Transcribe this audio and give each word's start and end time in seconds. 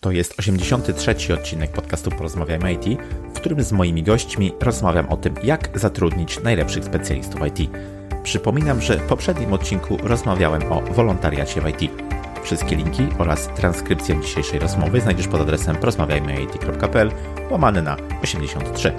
To 0.00 0.10
jest 0.10 0.38
83. 0.38 1.34
odcinek 1.34 1.70
podcastu 1.70 2.10
Porozmawiajmy 2.10 2.72
IT, 2.72 3.00
w 3.34 3.40
którym 3.40 3.62
z 3.62 3.72
moimi 3.72 4.02
gośćmi 4.02 4.52
rozmawiam 4.60 5.08
o 5.08 5.16
tym, 5.16 5.34
jak 5.44 5.78
zatrudnić 5.78 6.42
najlepszych 6.42 6.84
specjalistów 6.84 7.40
IT. 7.46 7.70
Przypominam, 8.22 8.80
że 8.80 8.96
w 8.96 9.02
poprzednim 9.02 9.52
odcinku 9.52 9.96
rozmawiałem 10.02 10.72
o 10.72 10.80
wolontariacie 10.80 11.60
w 11.60 11.68
IT. 11.68 11.90
Wszystkie 12.42 12.76
linki 12.76 13.06
oraz 13.18 13.48
transkrypcję 13.48 14.20
dzisiejszej 14.20 14.58
rozmowy 14.58 15.00
znajdziesz 15.00 15.28
pod 15.28 15.40
adresem 15.40 15.76
porozmawiajmyit.pl 15.76 17.10
łamany 17.50 17.82
na 17.82 17.96
83. 18.22 18.92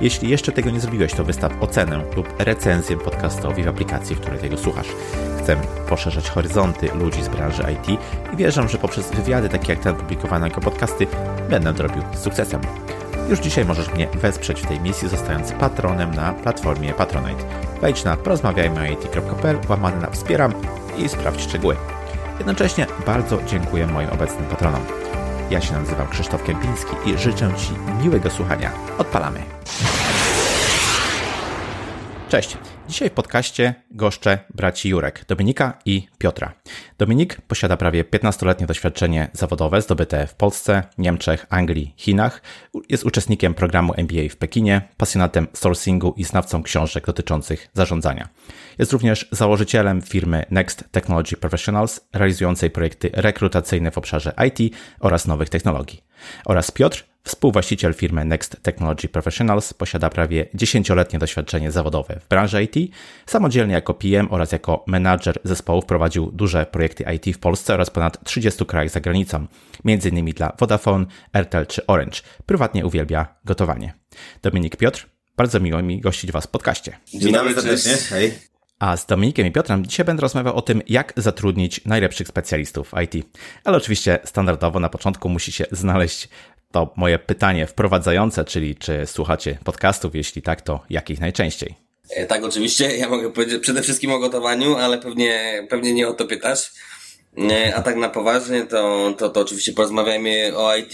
Jeśli 0.00 0.28
jeszcze 0.30 0.52
tego 0.52 0.70
nie 0.70 0.80
zrobiłeś, 0.80 1.12
to 1.12 1.24
wystaw 1.24 1.62
ocenę 1.62 2.02
lub 2.16 2.28
recenzję 2.38 2.96
podcastowi 2.96 3.62
w 3.62 3.68
aplikacji, 3.68 4.16
w 4.16 4.20
której 4.20 4.38
tego 4.38 4.56
słuchasz. 4.56 4.86
Chcę 5.38 5.56
poszerzać 5.88 6.30
horyzonty 6.30 6.88
ludzi 6.94 7.22
z 7.22 7.28
branży 7.28 7.62
IT 7.72 8.00
i 8.32 8.36
wierzę, 8.36 8.68
że 8.68 8.78
poprzez 8.78 9.10
wywiady 9.10 9.48
takie 9.48 9.72
jak 9.72 9.82
ten 9.82 9.94
publikowane 9.94 10.48
jako 10.48 10.60
podcasty 10.60 11.06
będę 11.50 11.74
to 11.74 11.82
robił 11.82 12.02
z 12.14 12.18
sukcesem. 12.18 12.60
Już 13.30 13.38
dzisiaj 13.38 13.64
możesz 13.64 13.92
mnie 13.92 14.08
wesprzeć 14.08 14.60
w 14.60 14.66
tej 14.66 14.80
misji, 14.80 15.08
zostając 15.08 15.52
patronem 15.52 16.14
na 16.14 16.32
platformie 16.32 16.92
Patronite. 16.92 17.44
Wejdź 17.80 18.04
na 18.04 18.16
porozmawiajmyit.pl 18.16 19.58
łamany 19.68 20.00
na 20.00 20.10
wspieram 20.10 20.52
i 20.98 21.08
sprawdź 21.08 21.40
szczegóły. 21.40 21.76
Jednocześnie 22.38 22.86
bardzo 23.06 23.38
dziękuję 23.46 23.86
moim 23.86 24.10
obecnym 24.10 24.44
patronom. 24.44 24.82
Ja 25.50 25.60
się 25.60 25.72
nazywam 25.72 26.08
Krzysztof 26.08 26.42
Kępiński 26.42 26.96
i 27.06 27.18
życzę 27.18 27.52
Ci 27.56 28.02
miłego 28.02 28.30
słuchania. 28.30 28.72
Odpalamy. 28.98 29.40
Cześć. 32.28 32.56
Dzisiaj 32.88 33.10
w 33.10 33.12
podcaście 33.12 33.74
goszczę 33.90 34.38
braci 34.54 34.88
Jurek, 34.88 35.24
Dominika 35.28 35.78
i 35.84 36.08
Piotra. 36.18 36.52
Dominik 36.98 37.40
posiada 37.40 37.76
prawie 37.76 38.04
15-letnie 38.04 38.66
doświadczenie 38.66 39.30
zawodowe 39.32 39.82
zdobyte 39.82 40.26
w 40.26 40.34
Polsce, 40.34 40.82
Niemczech, 40.98 41.46
Anglii, 41.50 41.94
Chinach. 41.96 42.42
Jest 42.88 43.04
uczestnikiem 43.04 43.54
programu 43.54 43.92
MBA 43.96 44.28
w 44.30 44.36
Pekinie, 44.36 44.88
pasjonatem 44.96 45.46
sourcingu 45.52 46.14
i 46.16 46.24
znawcą 46.24 46.62
książek 46.62 47.06
dotyczących 47.06 47.68
zarządzania. 47.74 48.28
Jest 48.80 48.92
również 48.92 49.28
założycielem 49.32 50.02
firmy 50.02 50.44
Next 50.50 50.84
Technology 50.90 51.36
Professionals, 51.36 52.00
realizującej 52.12 52.70
projekty 52.70 53.10
rekrutacyjne 53.12 53.90
w 53.90 53.98
obszarze 53.98 54.32
IT 54.48 54.74
oraz 55.00 55.26
nowych 55.26 55.48
technologii. 55.48 56.02
Oraz 56.44 56.70
Piotr, 56.70 57.04
Współwłaściciel 57.24 57.94
firmy 57.94 58.24
Next 58.24 58.56
Technology 58.62 59.08
Professionals 59.08 59.74
posiada 59.74 60.10
prawie 60.10 60.46
10-letnie 60.54 61.18
doświadczenie 61.18 61.70
zawodowe 61.70 62.20
w 62.20 62.28
branży 62.28 62.62
IT. 62.62 62.92
Samodzielnie 63.26 63.74
jako 63.74 63.94
PM 63.94 64.28
oraz 64.30 64.52
jako 64.52 64.84
menadżer 64.86 65.38
zespołów 65.44 65.84
prowadził 65.84 66.32
duże 66.32 66.66
projekty 66.66 67.04
IT 67.14 67.36
w 67.36 67.38
Polsce 67.38 67.74
oraz 67.74 67.90
ponad 67.90 68.24
30 68.24 68.66
krajach 68.66 68.90
za 68.90 69.00
granicą, 69.00 69.46
m.in. 69.84 70.32
dla 70.32 70.52
Vodafone, 70.58 71.06
Airtel 71.32 71.66
czy 71.66 71.86
Orange. 71.86 72.20
Prywatnie 72.46 72.86
uwielbia 72.86 73.34
gotowanie. 73.44 73.94
Dominik 74.42 74.76
Piotr, 74.76 75.06
bardzo 75.36 75.60
miło 75.60 75.82
mi 75.82 76.00
gościć 76.00 76.32
Was 76.32 76.44
w 76.44 76.50
podcaście. 76.50 76.98
Dzień 77.14 77.32
dobry 77.32 77.54
serdecznie. 77.54 77.96
Hej. 77.96 78.49
A 78.80 78.96
z 78.96 79.06
Dominikiem 79.06 79.46
i 79.46 79.52
Piotrem 79.52 79.86
dzisiaj 79.86 80.06
będę 80.06 80.20
rozmawiał 80.20 80.56
o 80.56 80.62
tym, 80.62 80.82
jak 80.88 81.12
zatrudnić 81.16 81.84
najlepszych 81.84 82.28
specjalistów 82.28 82.92
IT. 83.04 83.26
Ale 83.64 83.76
oczywiście 83.76 84.18
standardowo 84.24 84.80
na 84.80 84.88
początku 84.88 85.28
musi 85.28 85.52
się 85.52 85.64
znaleźć 85.70 86.28
to 86.72 86.92
moje 86.96 87.18
pytanie 87.18 87.66
wprowadzające, 87.66 88.44
czyli 88.44 88.76
czy 88.76 89.06
słuchacie 89.06 89.58
podcastów? 89.64 90.14
Jeśli 90.14 90.42
tak, 90.42 90.62
to 90.62 90.80
jakich 90.90 91.20
najczęściej? 91.20 91.74
E, 92.10 92.26
tak, 92.26 92.44
oczywiście. 92.44 92.96
Ja 92.96 93.08
mogę 93.08 93.32
powiedzieć 93.32 93.62
przede 93.62 93.82
wszystkim 93.82 94.12
o 94.12 94.18
gotowaniu, 94.18 94.76
ale 94.76 94.98
pewnie, 94.98 95.66
pewnie 95.70 95.92
nie 95.92 96.08
o 96.08 96.12
to 96.12 96.26
pytasz. 96.26 96.72
E, 97.50 97.74
a 97.74 97.82
tak 97.82 97.96
na 97.96 98.08
poważnie, 98.08 98.62
to, 98.62 99.14
to, 99.18 99.28
to 99.28 99.40
oczywiście 99.40 99.72
porozmawiajmy 99.72 100.56
o 100.56 100.76
IT. 100.76 100.92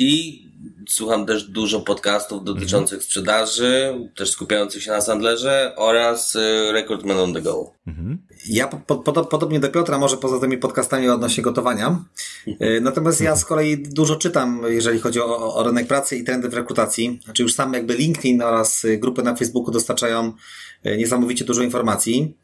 Słucham 0.89 1.27
też 1.27 1.45
dużo 1.45 1.81
podcastów 1.81 2.45
dotyczących 2.45 3.03
sprzedaży, 3.03 3.95
też 4.17 4.31
skupiających 4.31 4.83
się 4.83 4.91
na 4.91 5.01
Sandlerze 5.01 5.73
oraz 5.77 6.37
y, 6.37 6.73
Recruitment 6.73 7.21
on 7.21 7.35
the 7.35 7.43
Go. 7.43 7.71
Mhm. 7.87 8.19
Ja 8.49 8.69
po, 8.69 8.97
po, 8.97 9.25
podobnie 9.25 9.61
do 9.61 9.69
Piotra, 9.69 9.99
może 9.99 10.17
poza 10.17 10.41
tymi 10.41 10.59
podcastami 10.59 11.09
odnośnie 11.09 11.43
gotowania. 11.43 12.05
Y, 12.49 12.81
natomiast 12.83 13.21
ja 13.21 13.37
z 13.37 13.45
kolei 13.45 13.79
dużo 13.79 14.17
czytam, 14.17 14.63
jeżeli 14.69 15.01
chodzi 15.01 15.21
o, 15.21 15.55
o 15.55 15.63
rynek 15.63 15.87
pracy 15.87 16.17
i 16.17 16.25
trendy 16.25 16.49
w 16.49 16.55
rekrutacji. 16.55 17.21
Znaczy 17.25 17.43
już 17.43 17.55
sam 17.55 17.73
jakby 17.73 17.95
LinkedIn 17.95 18.43
oraz 18.43 18.85
y, 18.85 18.99
grupy 18.99 19.23
na 19.23 19.37
Facebooku 19.37 19.73
dostarczają 19.73 20.33
niesamowicie 20.99 21.45
dużo 21.45 21.63
informacji. 21.63 22.37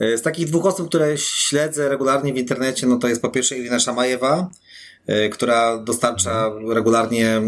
Z 0.00 0.22
takich 0.22 0.46
dwóch 0.46 0.66
osób, 0.66 0.88
które 0.88 1.18
śledzę 1.18 1.88
regularnie 1.88 2.32
w 2.32 2.36
internecie, 2.36 2.86
no 2.86 2.96
to 2.96 3.08
jest 3.08 3.22
po 3.22 3.28
pierwsze 3.28 3.58
Irina 3.58 3.80
Szamajewa, 3.80 4.50
która 5.32 5.78
dostarcza 5.78 6.52
regularnie 6.68 7.36
e, 7.36 7.42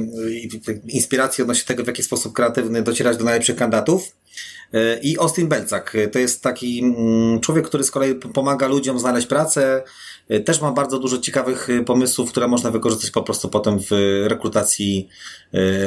inspiracji 0.89 1.43
odnośnie 1.43 1.65
tego, 1.67 1.85
w 1.85 1.87
jaki 1.87 2.03
sposób 2.03 2.33
kreatywny 2.33 2.83
docierać 2.83 3.17
do 3.17 3.25
najlepszych 3.25 3.57
kandydatów. 3.57 4.17
E, 4.73 4.99
I 4.99 5.19
Austin 5.19 5.49
Belcak 5.49 5.97
to 6.13 6.19
jest 6.19 6.43
taki 6.43 6.81
mm, 6.85 7.41
człowiek, 7.41 7.67
który 7.67 7.85
z 7.85 7.91
kolei 7.91 8.15
pomaga 8.15 8.67
ludziom 8.69 8.99
znaleźć 8.99 9.27
pracę. 9.27 9.83
Też 10.45 10.61
ma 10.61 10.73
bardzo 10.73 10.99
dużo 10.99 11.19
ciekawych 11.19 11.69
pomysłów, 11.87 12.31
które 12.31 12.49
można 12.49 12.71
wykorzystać 12.71 13.11
po 13.11 13.23
prostu 13.23 13.49
potem 13.49 13.79
w 13.79 13.91
rekrutacji 14.27 15.09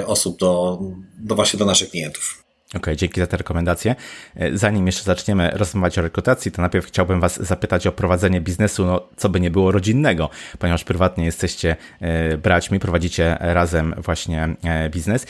osób 0.06 0.40
do, 0.40 0.80
do 1.18 1.36
właśnie 1.36 1.59
do 1.59 1.66
naszych 1.66 1.90
klientów. 1.90 2.44
Okay, 2.74 2.96
dzięki 2.96 3.22
za 3.22 3.28
te 3.28 3.38
rekomendacje. 3.38 3.96
E, 4.36 4.58
zanim 4.58 4.86
jeszcze 4.86 5.03
zaczniemy 5.03 5.52
rozmawiać 5.53 6.00
o 6.00 6.02
rekrutacji, 6.02 6.52
to 6.52 6.62
najpierw 6.62 6.86
chciałbym 6.86 7.22
Was 7.22 7.44
zapytać 7.44 7.88
o 7.88 7.92
prowadzenie 7.92 8.42
biznesu, 8.42 8.86
no 8.86 9.02
co 9.18 9.30
by 9.30 9.40
nie 9.40 9.52
było 9.52 9.72
rodzinnego, 9.72 10.30
ponieważ 10.59 10.84
prywatnie 10.84 11.25
jesteście 11.25 11.75
e, 12.02 12.38
braćmi, 12.38 12.80
prowadzicie 12.80 13.38
razem 13.40 13.96
właśnie 13.98 14.56
e, 14.64 14.90
biznes. 14.90 15.25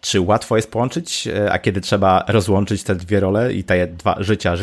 Czy 0.00 0.20
łatwo 0.20 0.56
jest 0.56 0.70
połączyć, 0.70 1.28
a 1.50 1.58
kiedy 1.58 1.80
trzeba 1.80 2.24
rozłączyć 2.28 2.82
te 2.82 2.94
dwie 2.94 3.20
role 3.20 3.52
i 3.52 3.64
te 3.64 3.86
dwa 3.86 4.16
życia, 4.18 4.54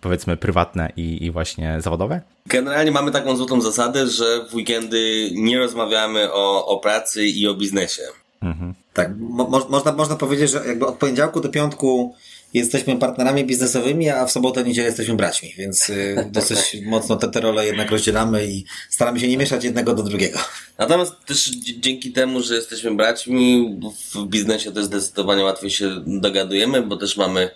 powiedzmy 0.00 0.36
prywatne 0.36 0.92
i, 0.96 1.24
i 1.24 1.30
właśnie 1.30 1.76
zawodowe? 1.80 2.20
Generalnie 2.46 2.90
mamy 2.90 3.10
taką 3.10 3.36
złotą 3.36 3.60
zasadę, 3.60 4.06
że 4.06 4.24
w 4.50 4.54
weekendy 4.54 5.30
nie 5.34 5.58
rozmawiamy 5.58 6.32
o, 6.32 6.66
o 6.66 6.78
pracy 6.78 7.26
i 7.26 7.48
o 7.48 7.54
biznesie. 7.54 8.02
Mhm. 8.42 8.74
Tak, 8.94 9.10
mo 9.18 9.66
można, 9.68 9.92
można 9.92 10.16
powiedzieć, 10.16 10.50
że 10.50 10.66
jakby 10.66 10.86
od 10.86 10.94
poniedziałku 10.94 11.40
do 11.40 11.48
piątku 11.48 12.14
jesteśmy 12.54 12.96
partnerami 12.96 13.44
biznesowymi, 13.44 14.10
a 14.10 14.26
w 14.26 14.30
sobotę, 14.30 14.64
niedzielę 14.64 14.86
jesteśmy 14.86 15.14
braćmi, 15.14 15.54
więc 15.58 15.90
y, 15.90 16.16
dosyć 16.30 16.76
mocno 16.86 17.16
te, 17.16 17.28
te 17.28 17.40
role 17.40 17.66
jednak 17.66 17.90
rozdzielamy 17.90 18.46
i 18.46 18.64
staramy 18.90 19.20
się 19.20 19.28
nie 19.28 19.36
mieszać 19.36 19.64
jednego 19.64 19.94
do 19.94 20.02
drugiego. 20.02 20.38
Natomiast 20.78 21.12
też 21.26 21.50
dzięki 21.80 22.12
temu, 22.12 22.42
że 22.42 22.54
jesteśmy 22.54 22.94
braćmi, 22.94 23.80
w 24.14 24.24
biznesie 24.26 24.72
też 24.72 24.84
zdecydowanie 24.84 25.44
łatwiej 25.44 25.70
się 25.70 25.90
dogadujemy, 26.06 26.82
bo 26.82 26.96
też 26.96 27.16
mamy 27.16 27.50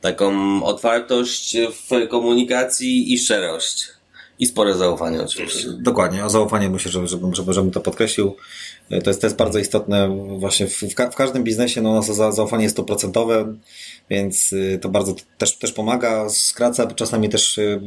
taką 0.00 0.62
otwartość 0.64 1.56
w 1.56 2.08
komunikacji 2.08 3.12
i 3.12 3.18
szczerość. 3.18 3.88
I 4.38 4.46
spore 4.46 4.74
zaufanie 4.74 5.22
oczywiście. 5.22 5.68
Dokładnie, 5.78 6.24
o 6.24 6.30
zaufanie 6.30 6.70
myślę, 6.70 6.90
że, 6.90 7.08
żeby, 7.08 7.34
żeby, 7.36 7.52
żebym 7.52 7.70
to 7.70 7.80
podkreślił. 7.80 8.36
E, 8.90 9.02
to 9.02 9.10
jest, 9.10 9.20
to 9.20 9.26
jest 9.26 9.36
bardzo 9.36 9.58
istotne 9.58 10.08
właśnie 10.38 10.66
w, 10.66 10.72
w, 10.72 10.94
ka 10.94 11.10
w 11.10 11.16
każdym 11.16 11.44
biznesie, 11.44 11.82
no 11.82 12.02
zaufanie 12.32 12.64
jest 12.64 12.76
to 12.76 12.84
procentowe, 12.84 13.54
więc 14.10 14.52
y, 14.52 14.78
to 14.82 14.88
bardzo 14.88 15.14
też, 15.38 15.56
też 15.58 15.72
pomaga, 15.72 16.28
skraca 16.30 16.86
czasami 16.86 17.28
też 17.28 17.58
y, 17.58 17.80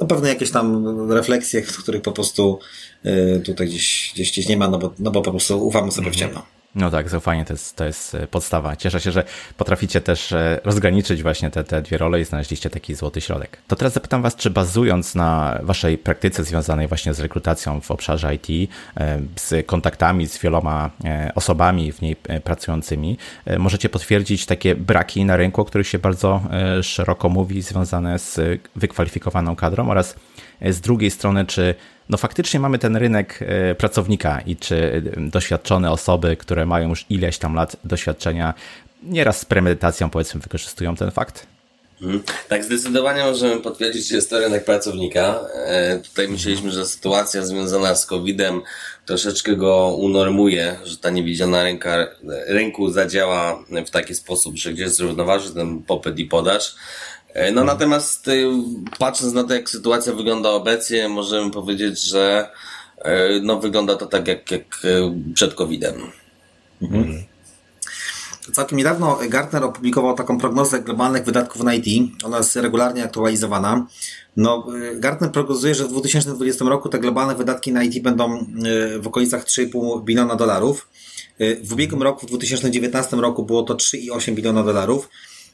no, 0.00 0.06
pewne 0.06 0.28
jakieś 0.28 0.50
tam 0.50 0.86
refleksje, 1.12 1.62
których 1.62 2.02
po 2.02 2.12
prostu 2.12 2.58
y, 3.06 3.40
tutaj 3.44 3.66
gdzieś, 3.66 4.10
gdzieś, 4.14 4.32
gdzieś 4.32 4.48
nie 4.48 4.56
ma, 4.56 4.68
no 4.68 4.78
bo, 4.78 4.94
no 4.98 5.10
bo 5.10 5.22
po 5.22 5.30
prostu 5.30 5.66
ufamy 5.66 5.92
sobie 5.92 6.10
w 6.10 6.16
ciemno. 6.16 6.42
No 6.74 6.90
tak, 6.90 7.08
zaufanie 7.08 7.44
to 7.44 7.52
jest, 7.52 7.76
to 7.76 7.84
jest 7.84 8.14
e, 8.14 8.26
podstawa. 8.26 8.76
Cieszę 8.76 9.00
się, 9.00 9.12
że 9.12 9.24
potraficie 9.56 10.00
też 10.00 10.32
e, 10.32 10.60
rozgraniczyć 10.64 11.22
właśnie 11.22 11.50
te, 11.50 11.64
te 11.64 11.82
dwie 11.82 11.98
role 11.98 12.20
i 12.20 12.24
znaleźliście 12.24 12.70
taki 12.70 12.94
złoty 12.94 13.20
środek. 13.20 13.58
To 13.68 13.76
teraz 13.76 13.92
zapytam 13.92 14.22
Was, 14.22 14.36
czy 14.36 14.50
bazując 14.50 15.14
na 15.14 15.58
Waszej 15.62 15.98
praktyce 15.98 16.44
związanej 16.44 16.88
właśnie 16.88 17.14
z 17.14 17.20
rekrutacją 17.20 17.80
w 17.80 17.90
obszarze 17.90 18.34
IT, 18.34 18.70
e, 18.96 19.20
z 19.36 19.66
kontaktami 19.66 20.26
z 20.26 20.38
wieloma 20.38 20.90
osobami 21.34 21.92
w 21.92 22.02
niej 22.02 22.16
pracującymi, 22.44 23.18
możecie 23.58 23.88
potwierdzić 23.88 24.46
takie 24.46 24.74
braki 24.74 25.24
na 25.24 25.36
rynku, 25.36 25.60
o 25.60 25.64
których 25.64 25.88
się 25.88 25.98
bardzo 25.98 26.40
szeroko 26.82 27.28
mówi, 27.28 27.62
związane 27.62 28.18
z 28.18 28.40
wykwalifikowaną 28.76 29.56
kadrą 29.56 29.90
oraz 29.90 30.14
z 30.70 30.80
drugiej 30.80 31.10
strony, 31.10 31.46
czy 31.46 31.74
no 32.08 32.18
faktycznie 32.18 32.60
mamy 32.60 32.78
ten 32.78 32.96
rynek 32.96 33.38
e, 33.42 33.74
pracownika 33.74 34.40
i 34.40 34.56
czy 34.56 35.02
doświadczone 35.16 35.90
osoby, 35.90 36.36
które 36.36 36.66
mają 36.66 36.88
już 36.88 37.06
ileś 37.10 37.38
tam 37.38 37.54
lat 37.54 37.76
doświadczenia, 37.84 38.54
nieraz 39.02 39.40
z 39.40 39.44
premedytacją 39.44 40.10
powiedzmy 40.10 40.40
wykorzystują 40.40 40.96
ten 40.96 41.10
fakt? 41.10 41.46
Hmm. 42.02 42.22
Tak, 42.48 42.64
zdecydowanie 42.64 43.22
możemy 43.22 43.60
potwierdzić, 43.60 44.08
że 44.08 44.14
jest 44.14 44.30
to 44.30 44.38
rynek 44.38 44.64
pracownika. 44.64 45.40
E, 45.66 45.98
tutaj 45.98 46.28
myśleliśmy, 46.28 46.70
że 46.70 46.86
sytuacja 46.86 47.46
związana 47.46 47.94
z 47.94 48.06
COVID-em 48.06 48.60
troszeczkę 49.06 49.56
go 49.56 49.96
unormuje, 49.98 50.76
że 50.84 50.96
ta 50.96 51.10
niewidzialna 51.10 51.62
ręka 51.62 52.08
rynku 52.46 52.90
zadziała 52.90 53.64
w 53.86 53.90
taki 53.90 54.14
sposób, 54.14 54.56
że 54.56 54.72
gdzieś 54.72 54.88
zrównoważy 54.88 55.54
ten 55.54 55.82
popyt 55.82 56.18
i 56.18 56.26
podaż. 56.26 56.74
E, 57.34 57.52
no 57.52 57.64
natomiast 57.64 58.28
y, 58.28 58.50
patrząc 58.98 59.32
na 59.32 59.44
to, 59.44 59.54
jak 59.54 59.70
sytuacja 59.70 60.12
wygląda 60.12 60.50
obecnie, 60.50 61.08
możemy 61.08 61.50
powiedzieć, 61.50 62.00
że 62.00 62.50
no 63.42 63.60
wygląda 63.60 63.96
to 63.96 64.06
tak 64.06 64.28
jak, 64.28 64.50
jak 64.50 64.64
przed 65.34 65.54
COVID-em. 65.54 65.94
Mhm. 66.82 67.22
Całkiem 68.52 68.78
niedawno 68.78 69.18
Gartner 69.28 69.64
opublikował 69.64 70.14
taką 70.14 70.38
prognozę 70.38 70.80
globalnych 70.80 71.24
wydatków 71.24 71.62
na 71.62 71.74
IT. 71.74 72.12
Ona 72.24 72.38
jest 72.38 72.56
regularnie 72.56 73.04
aktualizowana. 73.04 73.86
No, 74.36 74.66
Gartner 74.94 75.32
prognozuje, 75.32 75.74
że 75.74 75.84
w 75.84 75.88
2020 75.88 76.64
roku 76.64 76.88
te 76.88 76.98
globalne 76.98 77.34
wydatki 77.34 77.72
na 77.72 77.84
IT 77.84 78.02
będą 78.02 78.46
w 79.00 79.06
okolicach 79.06 79.44
3,5 79.44 80.04
biliona 80.04 80.36
dolarów. 80.36 80.88
W 81.62 81.72
ubiegłym 81.72 82.02
roku, 82.02 82.26
w 82.26 82.28
2019 82.28 83.16
roku 83.16 83.42
było 83.42 83.62
to 83.62 83.74
3,8 83.74 84.34
biliona 84.34 84.62
dolarów. 84.62 85.08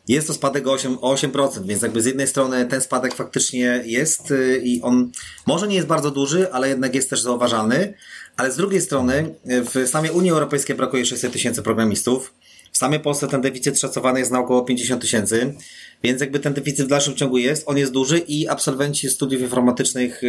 Jest 0.09 0.27
to 0.27 0.35
spadek 0.35 0.67
o 0.67 0.77
8%, 0.77 0.99
o 1.01 1.15
8%, 1.15 1.67
więc 1.67 1.83
jakby 1.83 2.03
z 2.03 2.07
jednej 2.07 2.27
strony 2.27 2.67
ten 2.67 2.81
spadek 2.81 3.15
faktycznie 3.15 3.83
jest 3.85 4.31
y, 4.31 4.61
i 4.65 4.83
on 4.83 5.11
może 5.47 5.69
nie 5.69 5.77
jest 5.77 5.87
bardzo 5.87 6.11
duży, 6.11 6.53
ale 6.53 6.69
jednak 6.69 6.95
jest 6.95 7.11
też 7.11 7.21
zauważalny, 7.21 7.95
ale 8.37 8.53
z 8.53 8.57
drugiej 8.57 8.81
strony 8.81 9.35
w 9.45 9.89
samej 9.89 10.11
Unii 10.11 10.31
Europejskiej 10.31 10.77
brakuje 10.77 11.07
600 11.07 11.33
tysięcy 11.33 11.63
programistów. 11.63 12.35
W 12.73 12.79
samej 12.79 13.01
Polsce 13.01 13.29
ten 13.29 13.41
deficyt 13.41 13.81
szacowany 13.81 14.19
jest 14.19 14.33
na 14.33 14.41
około 14.41 14.63
50 14.63 15.03
tysięcy, 15.03 15.55
więc 16.03 16.21
jakby 16.21 16.41
ten 16.41 16.55
deficyt 16.55 16.87
w 16.87 16.89
dalszym 16.89 17.15
ciągu 17.15 17.39
jest, 17.39 17.69
on 17.69 17.79
jest 17.79 17.93
duży 17.93 18.19
i 18.19 18.49
absolwenci 18.49 19.11
studiów 19.11 19.43
informatycznych 19.43 20.23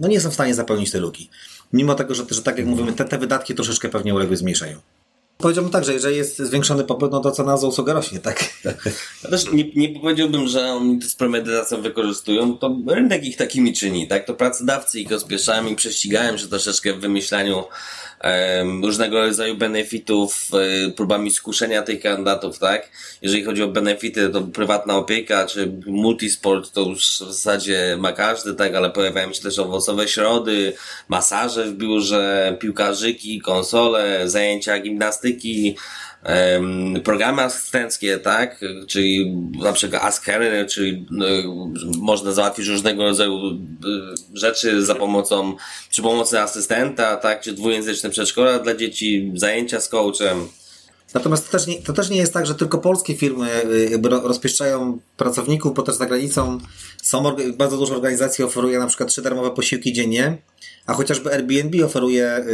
no 0.00 0.08
nie 0.08 0.20
są 0.20 0.30
w 0.30 0.34
stanie 0.34 0.54
zapełnić 0.54 0.90
tej 0.90 1.00
luki. 1.00 1.30
Mimo 1.72 1.94
tego, 1.94 2.14
że, 2.14 2.24
że 2.30 2.42
tak 2.42 2.58
jak 2.58 2.66
mówimy, 2.66 2.92
te, 2.92 3.04
te 3.04 3.18
wydatki 3.18 3.54
troszeczkę 3.54 3.88
pewnie 3.88 4.14
uległy 4.14 4.36
zmniejszeniu. 4.36 4.80
Powiedziałbym 5.40 5.72
tak, 5.72 5.84
że 5.84 5.92
jeżeli 5.92 6.16
jest 6.16 6.38
zwiększony 6.38 6.84
popyt, 6.84 7.12
no 7.12 7.20
to 7.20 7.30
cena 7.30 7.56
za 7.56 7.66
usługę 7.66 7.92
rośnie, 7.92 8.18
tak? 8.18 8.44
Ja 9.24 9.30
też 9.30 9.52
nie, 9.52 9.64
nie 9.76 10.00
powiedziałbym, 10.00 10.48
że 10.48 10.72
oni 10.72 10.98
to 10.98 11.08
z 11.08 11.14
premedytacją 11.14 11.82
wykorzystują, 11.82 12.58
to 12.58 12.76
rynek 12.86 13.24
ich 13.24 13.36
takimi 13.36 13.72
czyni, 13.72 14.08
tak? 14.08 14.26
To 14.26 14.34
pracodawcy 14.34 15.00
ich 15.00 15.10
rozpieszają 15.10 15.66
i 15.66 15.76
prześcigają 15.76 16.36
się 16.36 16.48
troszeczkę 16.48 16.92
w 16.94 17.00
wymyślaniu 17.00 17.64
różnego 18.82 19.20
rodzaju 19.20 19.56
benefitów, 19.56 20.50
e, 20.86 20.90
próbami 20.90 21.30
skuszenia 21.30 21.82
tych 21.82 22.00
kandydatów, 22.00 22.58
tak? 22.58 22.90
Jeżeli 23.22 23.44
chodzi 23.44 23.62
o 23.62 23.68
benefity, 23.68 24.28
to 24.28 24.42
prywatna 24.42 24.96
opieka, 24.96 25.46
czy 25.46 25.72
multisport, 25.86 26.72
to 26.72 26.80
już 26.80 27.00
w 27.06 27.32
zasadzie 27.32 27.96
ma 27.98 28.12
każdy, 28.12 28.54
tak? 28.54 28.74
Ale 28.74 28.90
pojawiają 28.90 29.32
się 29.32 29.42
też 29.42 29.58
owocowe 29.58 30.08
środy, 30.08 30.72
masaże 31.08 31.66
w 31.66 31.76
biurze, 31.76 32.56
piłkarzyki, 32.60 33.40
konsole, 33.40 34.28
zajęcia 34.28 34.80
gimnastyki, 34.80 35.76
programy 37.04 37.42
asystenckie, 37.42 38.18
tak? 38.18 38.60
Czyli 38.88 39.36
na 39.62 39.72
przykład 39.72 40.04
Ask 40.04 40.24
Harry, 40.24 40.66
czyli 40.66 41.06
no, 41.10 41.26
można 41.98 42.32
załatwić 42.32 42.66
różnego 42.66 43.02
rodzaju 43.02 43.36
e, 43.36 43.58
rzeczy 44.34 44.84
za 44.84 44.94
pomocą, 44.94 45.56
przy 45.90 46.02
pomocy 46.02 46.40
asystenta, 46.40 47.16
tak? 47.16 47.40
Czy 47.40 47.52
dwujęzyczne 47.52 48.10
przedszkola 48.10 48.58
dla 48.58 48.74
dzieci, 48.74 49.32
zajęcia 49.34 49.80
z 49.80 49.88
coachem. 49.88 50.48
Natomiast 51.14 51.46
to 51.46 51.52
też, 51.52 51.66
nie, 51.66 51.82
to 51.82 51.92
też 51.92 52.10
nie 52.10 52.16
jest 52.16 52.32
tak, 52.32 52.46
że 52.46 52.54
tylko 52.54 52.78
polskie 52.78 53.14
firmy 53.14 53.48
jakby 53.90 54.08
rozpieszczają 54.08 54.98
pracowników, 55.16 55.74
bo 55.74 55.82
też 55.82 55.94
za 55.94 56.06
granicą 56.06 56.58
są 57.02 57.36
bardzo 57.56 57.76
dużo 57.76 57.94
organizacji 57.94 58.44
oferuje 58.44 58.78
na 58.78 58.86
przykład 58.86 59.08
trzy 59.08 59.22
darmowe 59.22 59.50
posiłki 59.50 59.92
dziennie, 59.92 60.38
a 60.86 60.94
chociażby 60.94 61.32
Airbnb 61.32 61.84
oferuje, 61.84 62.44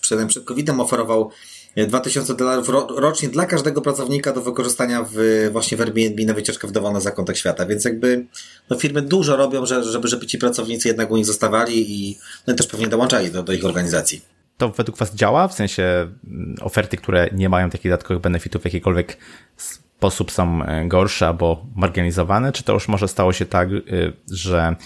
przed, 0.00 0.28
przed 0.28 0.44
COVID-em 0.44 0.80
oferował 0.80 1.30
2000 1.76 2.34
dolarów 2.34 2.68
rocznie 2.96 3.28
dla 3.28 3.46
każdego 3.46 3.82
pracownika 3.82 4.32
do 4.32 4.40
wykorzystania 4.40 5.06
w, 5.12 5.48
właśnie 5.52 5.76
w 5.76 5.80
Airbnb 5.80 6.24
na 6.24 6.34
wycieczkę 6.34 6.68
w 6.68 6.72
dowolny 6.72 7.00
zakątek 7.00 7.36
świata. 7.36 7.66
Więc 7.66 7.84
jakby 7.84 8.26
no 8.70 8.78
firmy 8.78 9.02
dużo 9.02 9.36
robią, 9.36 9.66
żeby, 9.66 10.08
żeby 10.08 10.26
ci 10.26 10.38
pracownicy 10.38 10.88
jednak 10.88 11.10
u 11.10 11.16
nich 11.16 11.26
zostawali 11.26 11.92
i 11.92 12.18
no, 12.46 12.54
też 12.54 12.66
pewnie 12.66 12.86
dołączali 12.86 13.30
do, 13.30 13.42
do 13.42 13.52
ich 13.52 13.64
organizacji. 13.64 14.20
To 14.56 14.68
według 14.68 14.98
Was 14.98 15.14
działa? 15.14 15.48
W 15.48 15.54
sensie 15.54 15.82
mm, 16.26 16.56
oferty, 16.60 16.96
które 16.96 17.28
nie 17.32 17.48
mają 17.48 17.70
takich 17.70 17.90
dodatkowych 17.90 18.22
benefitów 18.22 18.62
w 18.62 18.64
jakikolwiek 18.64 19.16
sposób 19.56 20.32
są 20.32 20.64
e, 20.64 20.88
gorsze 20.88 21.26
albo 21.26 21.66
marginalizowane? 21.76 22.52
Czy 22.52 22.62
to 22.62 22.72
już 22.72 22.88
może 22.88 23.08
stało 23.08 23.32
się 23.32 23.46
tak, 23.46 23.68
y, 23.70 24.12
że 24.30 24.76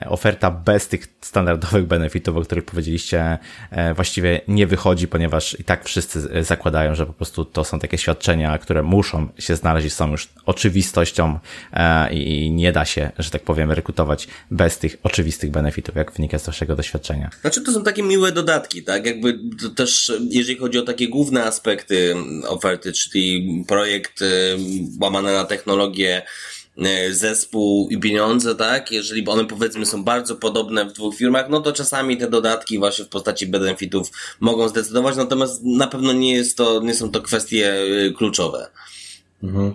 oferta 0.00 0.50
bez 0.50 0.88
tych 0.88 1.08
standardowych 1.20 1.86
benefitów, 1.86 2.36
o 2.36 2.40
których 2.40 2.64
powiedzieliście, 2.64 3.38
e, 3.70 3.94
właściwie 3.94 4.40
nie 4.48 4.66
wychodzi, 4.66 5.08
ponieważ 5.08 5.60
i 5.60 5.64
tak 5.64 5.84
wszyscy 5.84 6.44
zakładają, 6.44 6.94
że 6.94 7.06
po 7.06 7.12
prostu 7.12 7.44
to 7.44 7.64
są 7.64 7.78
takie 7.78 7.98
świadczenia, 7.98 8.58
które 8.58 8.82
muszą 8.82 9.28
się 9.38 9.56
znaleźć 9.56 9.92
są 9.92 10.10
już 10.10 10.28
oczywistością 10.46 11.38
e, 11.72 12.14
i 12.14 12.50
nie 12.50 12.72
da 12.72 12.84
się, 12.84 13.10
że 13.18 13.30
tak 13.30 13.42
powiem, 13.42 13.72
rekrutować 13.72 14.28
bez 14.50 14.78
tych 14.78 14.96
oczywistych 15.02 15.50
benefitów, 15.50 15.96
jak 15.96 16.12
wynika 16.12 16.38
z 16.38 16.46
waszego 16.46 16.76
doświadczenia. 16.76 17.30
Znaczy 17.40 17.62
to 17.62 17.72
są 17.72 17.84
takie 17.84 18.02
miłe 18.02 18.32
dodatki, 18.32 18.82
tak? 18.82 19.06
Jakby 19.06 19.38
to 19.62 19.70
też, 19.70 20.12
jeżeli 20.30 20.58
chodzi 20.58 20.78
o 20.78 20.82
takie 20.82 21.08
główne 21.08 21.44
aspekty 21.44 22.14
oferty, 22.48 22.92
czyli 22.92 23.64
projekt 23.68 24.22
e, 24.22 24.26
łamane 25.00 25.32
na 25.32 25.44
technologię, 25.44 26.22
E, 26.24 26.63
zespół 27.10 27.88
i 27.90 27.98
pieniądze, 27.98 28.54
tak? 28.54 28.92
Jeżeli 28.92 29.28
one 29.28 29.44
powiedzmy 29.44 29.86
są 29.86 30.04
bardzo 30.04 30.36
podobne 30.36 30.84
w 30.84 30.92
dwóch 30.92 31.16
firmach, 31.16 31.46
no 31.50 31.60
to 31.60 31.72
czasami 31.72 32.16
te 32.16 32.30
dodatki 32.30 32.78
właśnie 32.78 33.04
w 33.04 33.08
postaci 33.08 33.46
benefitów 33.46 34.10
mogą 34.40 34.68
zdecydować, 34.68 35.16
natomiast 35.16 35.62
na 35.64 35.86
pewno 35.86 36.12
nie 36.12 36.34
jest 36.34 36.56
to, 36.56 36.80
nie 36.80 36.94
są 36.94 37.10
to 37.10 37.22
kwestie 37.22 37.74
e, 37.74 38.10
kluczowe. 38.10 38.70
Mhm. 39.42 39.74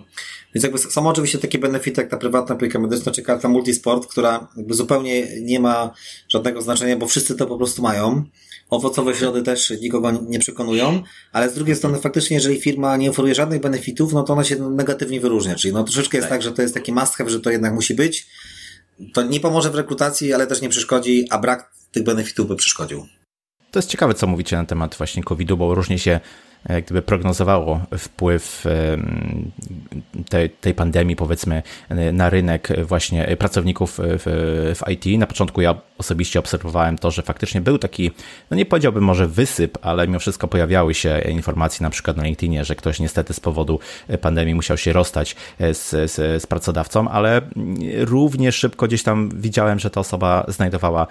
Więc 0.54 0.62
jakby 0.64 0.78
są 0.78 1.08
oczywiście 1.08 1.38
takie 1.38 1.58
benefity 1.58 2.00
jak 2.00 2.10
ta 2.10 2.16
prywatna 2.16 2.54
opieka 2.54 2.78
medyczna 2.78 3.12
czy 3.12 3.22
karta 3.22 3.48
multisport, 3.48 4.06
która 4.06 4.48
jakby 4.56 4.74
zupełnie 4.74 5.40
nie 5.40 5.60
ma 5.60 5.94
żadnego 6.28 6.62
znaczenia, 6.62 6.96
bo 6.96 7.06
wszyscy 7.06 7.36
to 7.36 7.46
po 7.46 7.56
prostu 7.56 7.82
mają. 7.82 8.24
Owocowe 8.70 9.14
środy 9.14 9.42
też 9.42 9.72
nikogo 9.80 10.10
nie 10.10 10.38
przekonują, 10.38 11.02
ale 11.32 11.50
z 11.50 11.54
drugiej 11.54 11.76
strony 11.76 11.98
faktycznie, 11.98 12.36
jeżeli 12.36 12.60
firma 12.60 12.96
nie 12.96 13.10
oferuje 13.10 13.34
żadnych 13.34 13.60
benefitów, 13.60 14.12
no 14.12 14.22
to 14.22 14.32
ona 14.32 14.44
się 14.44 14.70
negatywnie 14.70 15.20
wyróżnia. 15.20 15.54
Czyli 15.54 15.74
no 15.74 15.84
troszeczkę 15.84 16.18
jest 16.18 16.28
tak, 16.28 16.38
tak 16.38 16.42
że 16.42 16.52
to 16.52 16.62
jest 16.62 16.74
taki 16.74 16.92
must 16.92 17.14
have, 17.14 17.30
że 17.30 17.40
to 17.40 17.50
jednak 17.50 17.74
musi 17.74 17.94
być. 17.94 18.26
To 19.12 19.22
nie 19.22 19.40
pomoże 19.40 19.70
w 19.70 19.74
rekrutacji, 19.74 20.32
ale 20.32 20.46
też 20.46 20.60
nie 20.60 20.68
przeszkodzi, 20.68 21.26
a 21.30 21.38
brak 21.38 21.72
tych 21.92 22.04
benefitów 22.04 22.48
by 22.48 22.56
przeszkodził. 22.56 23.06
To 23.70 23.78
jest 23.78 23.88
ciekawe, 23.88 24.14
co 24.14 24.26
mówicie 24.26 24.56
na 24.56 24.64
temat 24.64 24.94
właśnie 24.94 25.22
COVID-u, 25.22 25.56
bo 25.56 25.74
różnie 25.74 25.98
się 25.98 26.20
gdyby 26.84 27.02
prognozowało 27.02 27.80
wpływ 27.98 28.64
tej, 30.28 30.50
tej 30.50 30.74
pandemii, 30.74 31.16
powiedzmy, 31.16 31.62
na 32.12 32.30
rynek 32.30 32.68
właśnie 32.84 33.36
pracowników 33.36 33.98
w, 34.02 34.24
w 34.78 34.90
IT. 34.90 35.18
Na 35.18 35.26
początku 35.26 35.60
ja 35.60 35.74
osobiście 35.98 36.38
obserwowałem 36.38 36.98
to, 36.98 37.10
że 37.10 37.22
faktycznie 37.22 37.60
był 37.60 37.78
taki, 37.78 38.10
no 38.50 38.56
nie 38.56 38.66
powiedziałbym 38.66 39.04
może 39.04 39.26
wysyp, 39.26 39.78
ale 39.82 40.06
mimo 40.06 40.18
wszystko 40.18 40.48
pojawiały 40.48 40.94
się 40.94 41.20
informacje 41.28 41.84
na 41.84 41.90
przykład 41.90 42.16
na 42.16 42.24
LinkedInie, 42.24 42.64
że 42.64 42.74
ktoś 42.74 43.00
niestety 43.00 43.34
z 43.34 43.40
powodu 43.40 43.78
pandemii 44.20 44.54
musiał 44.54 44.76
się 44.76 44.92
rozstać 44.92 45.36
z, 45.58 46.10
z, 46.10 46.42
z 46.42 46.46
pracodawcą, 46.46 47.08
ale 47.08 47.40
równie 47.96 48.52
szybko 48.52 48.86
gdzieś 48.86 49.02
tam 49.02 49.30
widziałem, 49.34 49.78
że 49.78 49.90
ta 49.90 50.00
osoba 50.00 50.44
znajdowała 50.48 51.06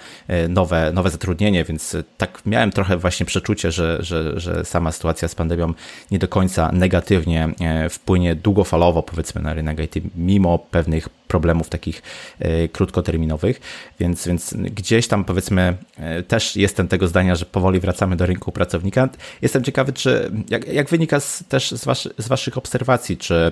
nowe, 0.50 0.92
nowe 0.94 1.10
zatrudnienie, 1.10 1.64
więc 1.64 1.98
tak 2.18 2.42
miałem 2.46 2.72
trochę 2.72 2.98
właśnie 2.98 3.26
przeczucie, 3.26 3.72
że, 3.72 3.98
że, 4.00 4.40
że 4.40 4.66
sama 4.66 4.92
sytuacja 4.92 5.28
z 5.28 5.36
pandemią 5.40 5.74
nie 6.12 6.20
do 6.20 6.28
końca 6.28 6.72
negatywnie 6.74 7.50
e, 7.62 7.90
wpłynie 7.90 8.36
długofalowo, 8.36 9.04
powiedzmy, 9.04 9.42
na 9.42 9.54
rynek 9.54 9.80
IT, 9.80 10.04
mimo 10.16 10.60
pewnych 10.60 11.10
problemów 11.10 11.70
takich 11.70 12.02
e, 12.40 12.68
krótkoterminowych, 12.68 13.62
więc, 14.00 14.28
więc 14.28 14.54
gdzieś 14.54 15.08
tam 15.08 15.26
powiedzmy 15.26 15.78
e, 15.98 16.24
też 16.24 16.56
jestem 16.56 16.88
tego 16.88 17.08
zdania, 17.08 17.36
że 17.36 17.46
powoli 17.46 17.80
wracamy 17.80 18.16
do 18.16 18.26
rynku 18.26 18.52
pracownika. 18.52 19.10
Jestem 19.42 19.64
ciekawy, 19.64 19.94
czy 19.94 20.32
jak, 20.50 20.68
jak 20.68 20.90
wynika 20.90 21.20
z, 21.20 21.44
też 21.50 21.72
z, 21.72 21.86
waszy, 21.86 22.14
z 22.18 22.28
waszych 22.28 22.58
obserwacji, 22.58 23.18
czy 23.18 23.52